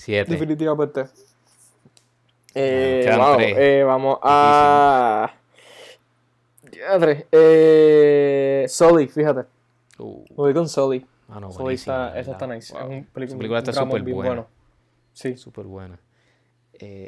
7. 0.00 0.32
Definitivamente. 0.32 1.06
Eh, 2.54 3.14
wow, 3.16 3.36
tres. 3.36 3.56
eh, 3.58 3.82
vamos 3.84 4.18
a. 4.22 5.30
Eh, 7.30 8.64
Sully, 8.68 9.08
fíjate. 9.08 9.46
Uh, 9.98 10.24
voy 10.34 10.54
con 10.54 10.68
Sully. 10.68 11.06
ah, 11.28 11.38
no, 11.38 11.52
Sully 11.52 11.74
está, 11.74 12.18
esa 12.18 12.32
está 12.32 12.46
nice. 12.46 12.72
Wow. 12.72 12.82
Es 12.82 12.88
un 12.88 13.22
Esa 13.22 13.36
película 13.36 13.58
está 13.58 13.72
súper 13.74 14.02
buena. 14.02 14.14
bueno. 14.14 14.46
Sí. 15.12 15.36
Súper 15.36 15.66
buena. 15.66 15.98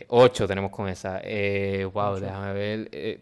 8 0.08 0.46
tenemos 0.46 0.70
con 0.70 0.86
esa. 0.88 1.20
Eh, 1.24 1.88
wow, 1.90 2.12
Ocho. 2.12 2.20
déjame 2.20 2.52
ver. 2.52 2.88
eh, 2.92 3.20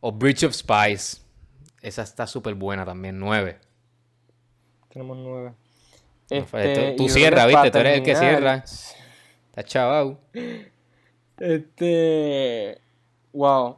o 0.00 0.10
Bridge 0.10 0.44
of 0.44 0.54
Spies. 0.54 1.22
Esa 1.82 2.02
está 2.02 2.26
súper 2.26 2.54
buena 2.54 2.86
también. 2.86 3.18
9. 3.20 3.58
Tenemos 4.88 5.18
nueve. 5.18 5.52
Fue 6.28 6.72
Este. 6.72 6.94
Tú 6.96 7.08
cierras, 7.08 7.46
¿viste? 7.46 7.70
Tú 7.70 7.78
eres 7.78 7.98
el 7.98 8.02
que 8.02 8.16
cierra. 8.16 8.54
Está 9.50 9.62
chavao. 9.64 10.18
Este. 11.38 12.78
Wow. 13.32 13.76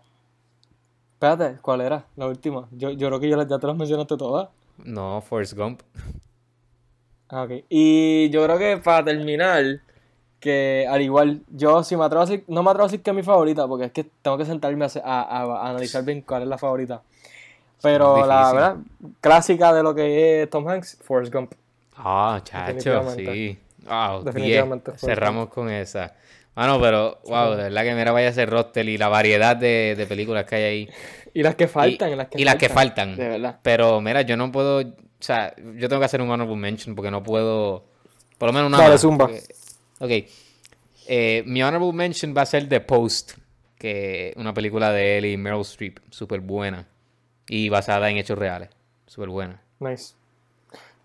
Espérate, 1.14 1.58
¿cuál 1.60 1.80
era? 1.80 2.04
La 2.16 2.26
última. 2.26 2.68
Yo, 2.72 2.90
yo 2.92 3.08
creo 3.08 3.20
que 3.20 3.28
ya, 3.28 3.58
te 3.58 3.66
las 3.66 3.76
mencionaste 3.76 4.16
todas. 4.16 4.48
No, 4.84 5.20
Forrest 5.20 5.54
Gump. 5.54 5.82
Ah, 7.28 7.42
ok. 7.42 7.64
Y 7.68 8.30
yo 8.30 8.44
creo 8.44 8.58
que 8.58 8.76
para 8.78 9.04
terminar, 9.04 9.64
que 10.38 10.86
al 10.88 11.02
igual, 11.02 11.42
yo 11.50 11.82
si 11.82 11.96
me 11.96 12.04
atrevo 12.04 12.22
a 12.22 12.26
decir, 12.26 12.44
no 12.46 12.62
me 12.62 12.70
atrevo 12.70 12.84
a 12.84 12.88
decir 12.88 13.02
que 13.02 13.10
es 13.10 13.16
mi 13.16 13.24
favorita, 13.24 13.66
porque 13.66 13.86
es 13.86 13.92
que 13.92 14.04
tengo 14.22 14.38
que 14.38 14.44
sentarme 14.44 14.84
a, 14.84 14.88
a- 15.04 15.22
a- 15.22 15.42
a 15.66 15.70
analizar 15.70 16.04
bien 16.04 16.22
cuál 16.22 16.42
es 16.42 16.48
la 16.48 16.56
favorita. 16.58 17.02
Pero 17.82 18.24
la 18.26 18.52
verdad, 18.52 18.76
clásica 19.20 19.72
de 19.74 19.82
lo 19.82 19.94
que 19.94 20.42
es 20.42 20.50
Tom 20.50 20.66
Hanks, 20.68 20.98
Forrest 21.02 21.32
Gump. 21.34 21.52
Ah, 21.98 22.40
chacho, 22.44 23.10
sí. 23.16 23.58
Wow, 23.86 24.22
10. 24.22 24.24
Definitivamente 24.24 24.92
Cerramos 24.96 25.48
con 25.48 25.70
esa. 25.70 26.14
Bueno, 26.54 26.80
pero, 26.80 27.20
wow, 27.24 27.50
de 27.52 27.64
verdad 27.64 27.82
que 27.84 27.94
mira, 27.94 28.10
vaya 28.12 28.28
a 28.28 28.32
ser 28.32 28.50
roster 28.50 28.88
y 28.88 28.98
la 28.98 29.08
variedad 29.08 29.56
de, 29.56 29.94
de 29.96 30.06
películas 30.06 30.44
que 30.44 30.54
hay 30.56 30.62
ahí. 30.64 30.88
Y 31.34 31.42
las 31.42 31.54
que 31.54 31.68
faltan, 31.68 32.10
y 32.10 32.16
las 32.16 32.28
que 32.28 32.40
y 32.40 32.44
las 32.44 32.56
que 32.56 32.68
faltan. 32.68 33.14
De 33.16 33.28
verdad. 33.28 33.58
Pero 33.62 34.00
mira, 34.00 34.22
yo 34.22 34.36
no 34.36 34.50
puedo. 34.50 34.80
O 34.80 34.92
sea, 35.20 35.54
yo 35.76 35.88
tengo 35.88 36.00
que 36.00 36.06
hacer 36.06 36.20
un 36.22 36.30
honorable 36.30 36.56
mention 36.56 36.96
porque 36.96 37.10
no 37.10 37.22
puedo. 37.22 37.84
Por 38.38 38.48
lo 38.48 38.52
menos 38.52 38.68
una. 38.68 38.78
Dale, 38.78 38.92
más, 38.92 39.00
zumba. 39.00 39.26
porque- 39.28 39.44
ok. 40.24 40.30
Eh, 41.06 41.42
mi 41.46 41.62
honorable 41.62 41.92
mention 41.92 42.34
va 42.36 42.42
a 42.42 42.46
ser 42.46 42.68
The 42.68 42.80
Post, 42.80 43.32
que 43.78 44.32
una 44.36 44.52
película 44.52 44.90
de 44.90 45.18
él 45.18 45.26
y 45.26 45.36
Meryl 45.36 45.60
Streep, 45.60 45.98
súper 46.10 46.40
buena. 46.40 46.88
Y 47.48 47.68
basada 47.68 48.10
en 48.10 48.16
hechos 48.16 48.38
reales. 48.38 48.70
Súper 49.06 49.28
buena. 49.28 49.62
Nice. 49.78 50.14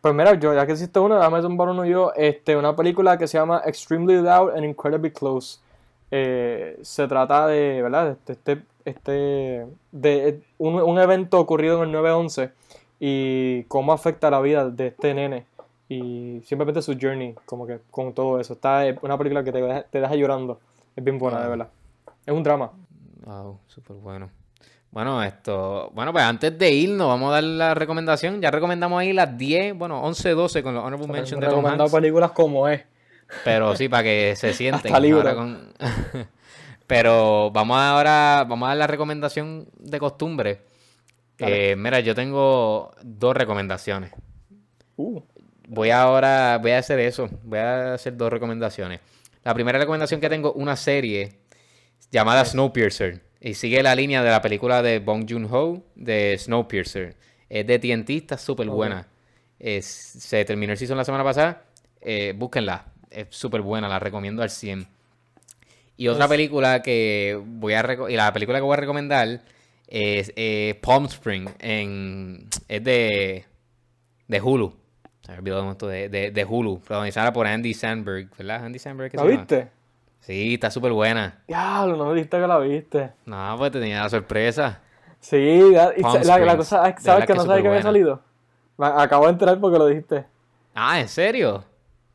Pues 0.03 0.13
mira, 0.13 0.33
yo 0.33 0.53
ya 0.53 0.67
que 0.67 0.73
hiciste 0.73 0.99
uno, 0.99 1.15
déjame 1.15 1.41
zumbar 1.41 1.69
uno 1.69 1.85
yo. 1.85 2.11
Este, 2.17 2.57
una 2.57 2.75
película 2.75 3.17
que 3.17 3.25
se 3.25 3.37
llama 3.37 3.61
Extremely 3.65 4.15
Loud 4.21 4.49
and 4.53 4.65
Incredibly 4.65 5.11
Close. 5.11 5.61
Eh, 6.11 6.77
se 6.81 7.07
trata 7.07 7.47
de, 7.47 7.81
¿verdad? 7.81 8.09
Este, 8.11 8.33
este, 8.33 8.63
este 8.83 9.65
de 9.93 10.41
un, 10.57 10.73
un 10.81 10.99
evento 10.99 11.39
ocurrido 11.39 11.81
en 11.81 11.89
el 11.89 11.95
9-11 11.95 12.51
y 12.99 13.63
cómo 13.69 13.93
afecta 13.93 14.29
la 14.29 14.41
vida 14.41 14.69
de 14.69 14.87
este 14.87 15.13
nene 15.13 15.45
y 15.87 16.41
simplemente 16.43 16.81
su 16.81 16.97
journey, 17.01 17.33
como 17.45 17.65
que 17.65 17.79
con 17.89 18.11
todo 18.11 18.41
eso. 18.41 18.51
Está 18.55 18.85
es 18.85 19.01
una 19.03 19.17
película 19.17 19.41
que 19.45 19.53
te 19.53 19.61
deja, 19.61 19.83
te 19.83 20.01
deja 20.01 20.15
llorando. 20.15 20.59
Es 20.97 21.03
bien 21.05 21.17
buena, 21.17 21.37
de 21.39 21.43
Wow. 21.47 21.51
verdad. 21.57 21.69
Es 22.25 22.33
un 22.33 22.43
drama. 22.43 22.71
Wow, 23.25 23.57
súper 23.67 23.95
bueno. 23.95 24.29
Bueno, 24.93 25.23
esto. 25.23 25.89
Bueno, 25.95 26.11
pues 26.13 26.23
antes 26.23 26.55
de 26.57 26.71
irnos, 26.71 27.07
vamos 27.07 27.29
a 27.31 27.33
dar 27.33 27.43
la 27.43 27.73
recomendación. 27.73 28.39
Ya 28.41 28.51
recomendamos 28.51 28.99
ahí 29.01 29.11
las 29.11 29.35
10, 29.37 29.73
bueno, 29.75 29.99
11, 30.03 30.29
12 30.29 30.61
con 30.61 30.75
los 30.75 30.83
honorable 30.83 31.07
mention 31.11 31.39
de 31.39 31.47
Tom 31.47 31.55
recomendado 31.55 31.83
Hanks. 31.85 31.93
películas 31.95 32.31
como 32.31 32.67
es. 32.67 32.83
Pero 33.43 33.75
sí, 33.75 33.89
para 33.89 34.03
que 34.03 34.35
se 34.37 34.53
sienten. 34.53 34.93
Hasta 34.93 35.35
con- 35.35 35.73
Pero 36.87 37.49
vamos 37.51 37.77
ahora, 37.77 38.45
vamos 38.47 38.67
a 38.67 38.69
dar 38.69 38.77
la 38.77 38.87
recomendación 38.87 39.67
de 39.79 39.99
costumbre. 39.99 40.61
Eh, 41.39 41.75
mira, 41.77 41.99
yo 42.01 42.13
tengo 42.13 42.91
dos 43.01 43.35
recomendaciones. 43.35 44.11
Uh, 44.95 45.19
Voy 45.69 45.89
ahora, 45.89 46.59
voy 46.61 46.71
a 46.71 46.77
hacer 46.79 46.99
eso. 46.99 47.29
Voy 47.43 47.57
a 47.57 47.93
hacer 47.95 48.15
dos 48.15 48.31
recomendaciones. 48.31 48.99
La 49.43 49.53
primera 49.53 49.79
recomendación 49.79 50.21
que 50.21 50.29
tengo, 50.29 50.53
una 50.53 50.75
serie 50.75 51.39
llamada 52.11 52.45
Snowpiercer. 52.45 53.21
Y 53.45 53.55
sigue 53.55 53.83
la 53.83 53.93
línea 53.93 54.23
de 54.23 54.29
la 54.29 54.41
película 54.41 54.81
de 54.81 54.99
Bong 54.99 55.25
Joon-ho 55.29 55.83
de 55.95 56.37
Snowpiercer. 56.39 57.17
Es 57.49 57.67
de 57.67 57.77
TNT, 57.77 58.09
está 58.11 58.37
súper 58.37 58.67
buena. 58.67 59.07
Es- 59.59 59.85
se 59.85 60.45
terminó 60.45 60.71
el 60.71 60.77
season 60.77 60.97
la 60.97 61.03
semana 61.03 61.25
pasada. 61.25 61.65
Eh, 61.99 62.33
búsquenla. 62.35 62.85
Es 63.11 63.27
súper 63.31 63.59
buena, 63.61 63.89
la 63.89 63.99
recomiendo 63.99 64.41
al 64.43 64.49
100. 64.49 64.87
Y 65.97 66.07
otra 66.07 66.27
película 66.27 66.81
que 66.81 67.39
voy 67.45 67.73
a 67.73 67.85
y 68.09 68.15
la 68.15 68.31
película 68.31 68.59
que 68.59 68.63
voy 68.63 68.73
a 68.73 68.77
recomendar 68.77 69.41
es 69.87 70.31
eh, 70.37 70.79
Palm 70.81 71.05
Spring 71.05 71.49
en 71.59 72.47
es 72.69 72.83
de 72.83 73.45
de 74.27 74.41
Hulu. 74.41 74.73
Se 75.21 75.31
me 75.33 75.37
olvidó 75.37 75.75
de, 75.75 76.09
de, 76.09 76.31
de 76.31 76.45
Hulu, 76.45 76.79
protagonizada 76.79 77.31
por 77.33 77.45
Andy 77.45 77.73
Samberg, 77.73 78.29
¿verdad? 78.37 78.65
Andy 78.65 78.79
Samberg 78.79 79.11
que 79.11 79.17
¿La 79.17 79.23
se 79.23 79.29
llama? 79.29 79.41
Sí, 80.25 80.53
está 80.53 80.71
súper 80.71 80.93
buena. 80.93 81.41
Diablo, 81.47 81.97
no 81.97 82.05
me 82.05 82.13
dijiste 82.15 82.39
que 82.39 82.47
la 82.47 82.57
viste. 82.59 83.11
No, 83.25 83.55
pues 83.57 83.71
te 83.73 83.79
tenía 83.81 84.03
la 84.03 84.09
sorpresa. 84.09 84.79
Sí, 85.19 85.71
la, 85.73 85.87
la 85.97 86.19
Springs. 86.21 86.55
cosa, 86.55 86.95
¿sabes 86.99 87.25
que 87.25 87.33
que 87.33 87.37
no 87.37 87.43
sabía 87.45 87.61
que 87.61 87.67
había 87.67 87.81
salido? 87.81 88.21
Acabo 88.77 89.25
de 89.25 89.31
enterar 89.33 89.59
porque 89.59 89.77
lo 89.77 89.87
dijiste. 89.87 90.25
Ah, 90.73 90.99
¿en 91.01 91.07
serio? 91.09 91.63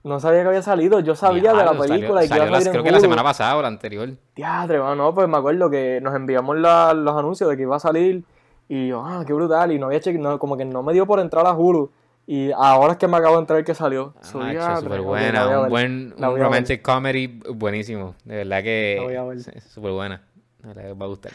No 0.04 0.20
sabía 0.20 0.40
que 0.42 0.48
había 0.48 0.62
salido, 0.62 1.00
yo 1.00 1.14
sabía 1.14 1.50
de 1.52 1.58
la 1.64 1.66
salió- 1.74 1.82
película 1.86 2.24
y 2.24 2.28
que 2.28 2.36
iba 2.36 2.44
a 2.46 2.50
la- 2.50 2.58
en 2.58 2.70
creo 2.70 2.82
que 2.82 2.90
la 2.90 3.00
semana 3.00 3.22
pasada 3.22 3.56
o 3.56 3.62
la 3.62 3.68
anterior. 3.68 4.08
Diadre, 4.34 4.78
no, 4.78 5.14
pues 5.14 5.28
me 5.28 5.36
acuerdo 5.36 5.68
que 5.68 6.00
nos 6.02 6.14
enviamos 6.14 6.56
la- 6.56 6.94
los 6.94 7.14
anuncios 7.16 7.50
de 7.50 7.56
que 7.56 7.62
iba 7.62 7.76
a 7.76 7.80
salir 7.80 8.24
y 8.68 8.88
yo, 8.88 9.04
ah, 9.04 9.22
qué 9.26 9.34
brutal, 9.34 9.70
y 9.72 9.78
no 9.78 9.86
había 9.86 10.00
cheque, 10.00 10.18
no, 10.18 10.38
como 10.38 10.56
que 10.56 10.64
no 10.64 10.82
me 10.82 10.94
dio 10.94 11.06
por 11.06 11.20
entrar 11.20 11.46
a 11.46 11.52
Hulu 11.52 11.90
y 12.30 12.52
ahora 12.52 12.92
es 12.92 12.98
que 12.98 13.08
me 13.08 13.16
acabo 13.16 13.36
de 13.36 13.40
enterar 13.40 13.64
que 13.64 13.74
salió. 13.74 14.12
Ah, 14.20 14.76
súper 14.80 15.00
buena, 15.00 15.48
un 15.48 15.60
ver. 15.62 15.70
buen 15.70 16.14
un 16.18 16.38
romantic 16.38 16.82
comedy 16.82 17.26
buenísimo. 17.54 18.14
De 18.24 18.36
verdad 18.36 18.62
que 18.62 18.98
es 19.56 19.64
súper 19.64 19.92
buena. 19.92 20.20
De 20.60 20.68
verdad 20.68 20.82
que 20.84 20.90
os 20.92 21.00
va 21.00 21.04
a 21.06 21.08
gustar. 21.08 21.32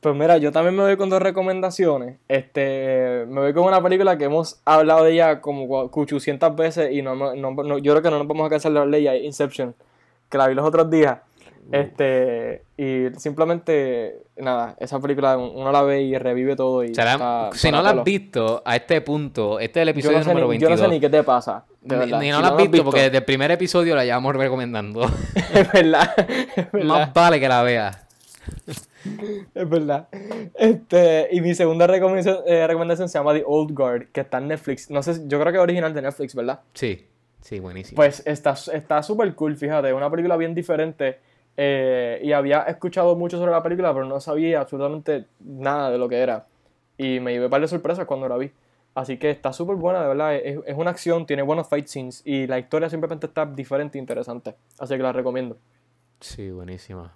Pues 0.00 0.16
mira, 0.16 0.36
yo 0.38 0.50
también 0.50 0.74
me 0.74 0.82
voy 0.82 0.96
con 0.96 1.10
dos 1.10 1.22
recomendaciones. 1.22 2.16
Este, 2.26 3.24
me 3.28 3.40
voy 3.42 3.52
con 3.52 3.64
una 3.64 3.80
película 3.82 4.18
que 4.18 4.24
hemos 4.24 4.58
hablado 4.64 5.04
de 5.04 5.12
ella 5.12 5.40
como 5.40 5.66
cua- 5.68 5.90
800 5.92 6.56
veces 6.56 6.90
y 6.92 7.02
no, 7.02 7.14
no- 7.14 7.34
no- 7.36 7.78
yo 7.78 7.92
creo 7.92 8.02
que 8.02 8.10
no 8.10 8.18
nos 8.18 8.26
vamos 8.26 8.46
a 8.46 8.50
cansar 8.50 8.72
de 8.72 8.78
hablar 8.80 8.92
de 8.92 8.98
ella, 8.98 9.14
Inception, 9.16 9.74
que 10.28 10.38
la 10.38 10.48
vi 10.48 10.54
los 10.54 10.66
otros 10.66 10.90
días. 10.90 11.18
Este, 11.72 12.62
y 12.76 13.06
simplemente, 13.18 14.18
nada, 14.36 14.76
esa 14.80 14.98
película 14.98 15.36
uno 15.36 15.70
la 15.70 15.82
ve 15.82 16.02
y 16.02 16.18
revive 16.18 16.56
todo 16.56 16.82
y 16.82 16.88
está 16.88 17.50
si 17.52 17.70
no 17.70 17.82
la 17.82 17.90
has 17.90 18.04
visto 18.04 18.62
a 18.64 18.76
este 18.76 19.00
punto, 19.00 19.60
este 19.60 19.80
es 19.80 19.82
el 19.82 19.88
episodio 19.90 20.18
no, 20.18 20.24
sé 20.24 20.30
número 20.30 20.48
ni, 20.48 20.58
yo 20.58 20.68
22. 20.68 20.80
no 20.80 20.84
sé 20.86 20.90
ni 20.90 21.00
qué 21.00 21.08
te 21.08 21.22
pasa, 21.22 21.64
de 21.80 21.96
Ni- 21.96 22.20
Si 22.20 22.30
no 22.30 22.40
la 22.40 22.48
has 22.48 22.56
visto, 22.56 22.84
porque 22.84 23.02
desde 23.02 23.18
el 23.18 23.24
primer 23.24 23.50
episodio 23.50 23.94
la 23.94 24.04
llevamos 24.04 24.34
recomendando. 24.34 25.02
es 25.54 25.72
verdad, 25.72 26.14
es 26.56 26.72
verdad. 26.72 26.86
Más 26.86 27.14
vale 27.14 27.38
que 27.38 27.48
la 27.48 27.62
veas. 27.62 27.98
Es 29.54 29.68
verdad. 29.68 30.08
Este, 30.54 31.28
y 31.32 31.40
mi 31.40 31.54
segunda 31.54 31.86
recomendación, 31.86 32.38
eh, 32.46 32.66
recomendación 32.66 33.08
se 33.08 33.18
llama 33.18 33.32
The 33.32 33.44
Old 33.46 33.72
Guard, 33.72 34.06
que 34.12 34.20
está 34.20 34.38
en 34.38 34.48
Netflix. 34.48 34.90
No 34.90 35.02
sé, 35.02 35.22
yo 35.26 35.40
creo 35.40 35.52
que 35.52 35.58
es 35.58 35.62
original 35.62 35.94
de 35.94 36.02
Netflix, 36.02 36.34
¿verdad? 36.34 36.60
Sí, 36.74 37.06
sí, 37.40 37.60
buenísimo. 37.60 37.96
Pues 37.96 38.22
está 38.26 38.54
está 38.72 39.02
súper 39.02 39.34
cool, 39.34 39.56
fíjate. 39.56 39.88
Es 39.88 39.94
una 39.94 40.10
película 40.10 40.36
bien 40.36 40.54
diferente. 40.54 41.18
Eh, 41.62 42.18
y 42.22 42.32
había 42.32 42.62
escuchado 42.62 43.14
mucho 43.16 43.36
sobre 43.36 43.52
la 43.52 43.62
película, 43.62 43.92
pero 43.92 44.06
no 44.06 44.18
sabía 44.18 44.60
absolutamente 44.60 45.26
nada 45.40 45.90
de 45.90 45.98
lo 45.98 46.08
que 46.08 46.16
era. 46.16 46.46
Y 46.96 47.20
me 47.20 47.32
llevé 47.32 47.44
un 47.44 47.50
par 47.50 47.60
de 47.60 47.68
sorpresas 47.68 48.06
cuando 48.06 48.26
la 48.30 48.38
vi. 48.38 48.50
Así 48.94 49.18
que 49.18 49.30
está 49.30 49.52
súper 49.52 49.76
buena, 49.76 50.00
de 50.00 50.08
verdad. 50.08 50.36
Es, 50.36 50.58
es 50.64 50.74
una 50.74 50.90
acción, 50.90 51.26
tiene 51.26 51.42
buenos 51.42 51.68
fight 51.68 51.86
scenes. 51.86 52.22
Y 52.24 52.46
la 52.46 52.58
historia 52.58 52.88
simplemente 52.88 53.26
está 53.26 53.44
diferente 53.44 53.98
e 53.98 54.00
interesante. 54.00 54.54
Así 54.78 54.96
que 54.96 55.02
la 55.02 55.12
recomiendo. 55.12 55.58
Sí, 56.20 56.50
buenísima. 56.50 57.12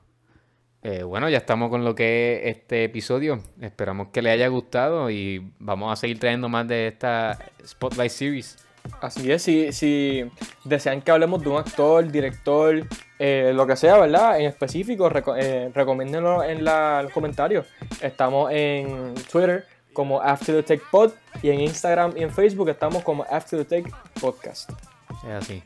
Eh, 0.82 1.04
bueno, 1.04 1.30
ya 1.30 1.38
estamos 1.38 1.70
con 1.70 1.82
lo 1.82 1.94
que 1.94 2.42
es 2.44 2.58
este 2.58 2.84
episodio. 2.84 3.40
Esperamos 3.62 4.08
que 4.08 4.20
les 4.20 4.34
haya 4.34 4.48
gustado 4.48 5.08
y 5.08 5.54
vamos 5.58 5.90
a 5.90 5.96
seguir 5.96 6.18
trayendo 6.18 6.50
más 6.50 6.68
de 6.68 6.88
esta 6.88 7.38
Spotlight 7.66 8.10
Series. 8.10 8.58
Así 9.00 9.30
es, 9.30 9.42
si, 9.42 9.72
si 9.72 10.30
desean 10.64 11.02
que 11.02 11.10
hablemos 11.10 11.42
de 11.42 11.48
un 11.48 11.56
actor, 11.56 12.10
director, 12.10 12.86
eh, 13.18 13.52
lo 13.54 13.66
que 13.66 13.76
sea, 13.76 13.98
¿verdad? 13.98 14.38
En 14.38 14.46
específico, 14.46 15.08
reco 15.08 15.36
eh, 15.36 15.70
recomiéndenlo 15.74 16.42
en, 16.42 16.64
la- 16.64 17.02
los 17.02 17.12
comentarios. 17.12 17.66
Estamos 18.00 18.50
en 18.52 19.14
Twitter 19.30 19.66
como 19.92 20.20
After 20.20 20.54
the 20.56 20.62
Take 20.62 20.82
Pod 20.90 21.12
y 21.42 21.50
en 21.50 21.60
Instagram 21.60 22.14
y 22.16 22.22
en 22.22 22.30
Facebook 22.30 22.68
estamos 22.68 23.02
como 23.02 23.24
After 23.30 23.64
the 23.64 23.82
Take 23.82 23.94
Podcast. 24.20 24.70
Es 25.24 25.30
así. 25.30 25.62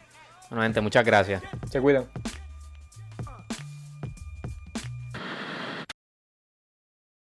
Bueno, 0.50 0.62
gente, 0.62 0.80
muchas 0.80 1.04
gracias. 1.04 1.42
Se 1.70 1.80
cuidan. 1.80 2.06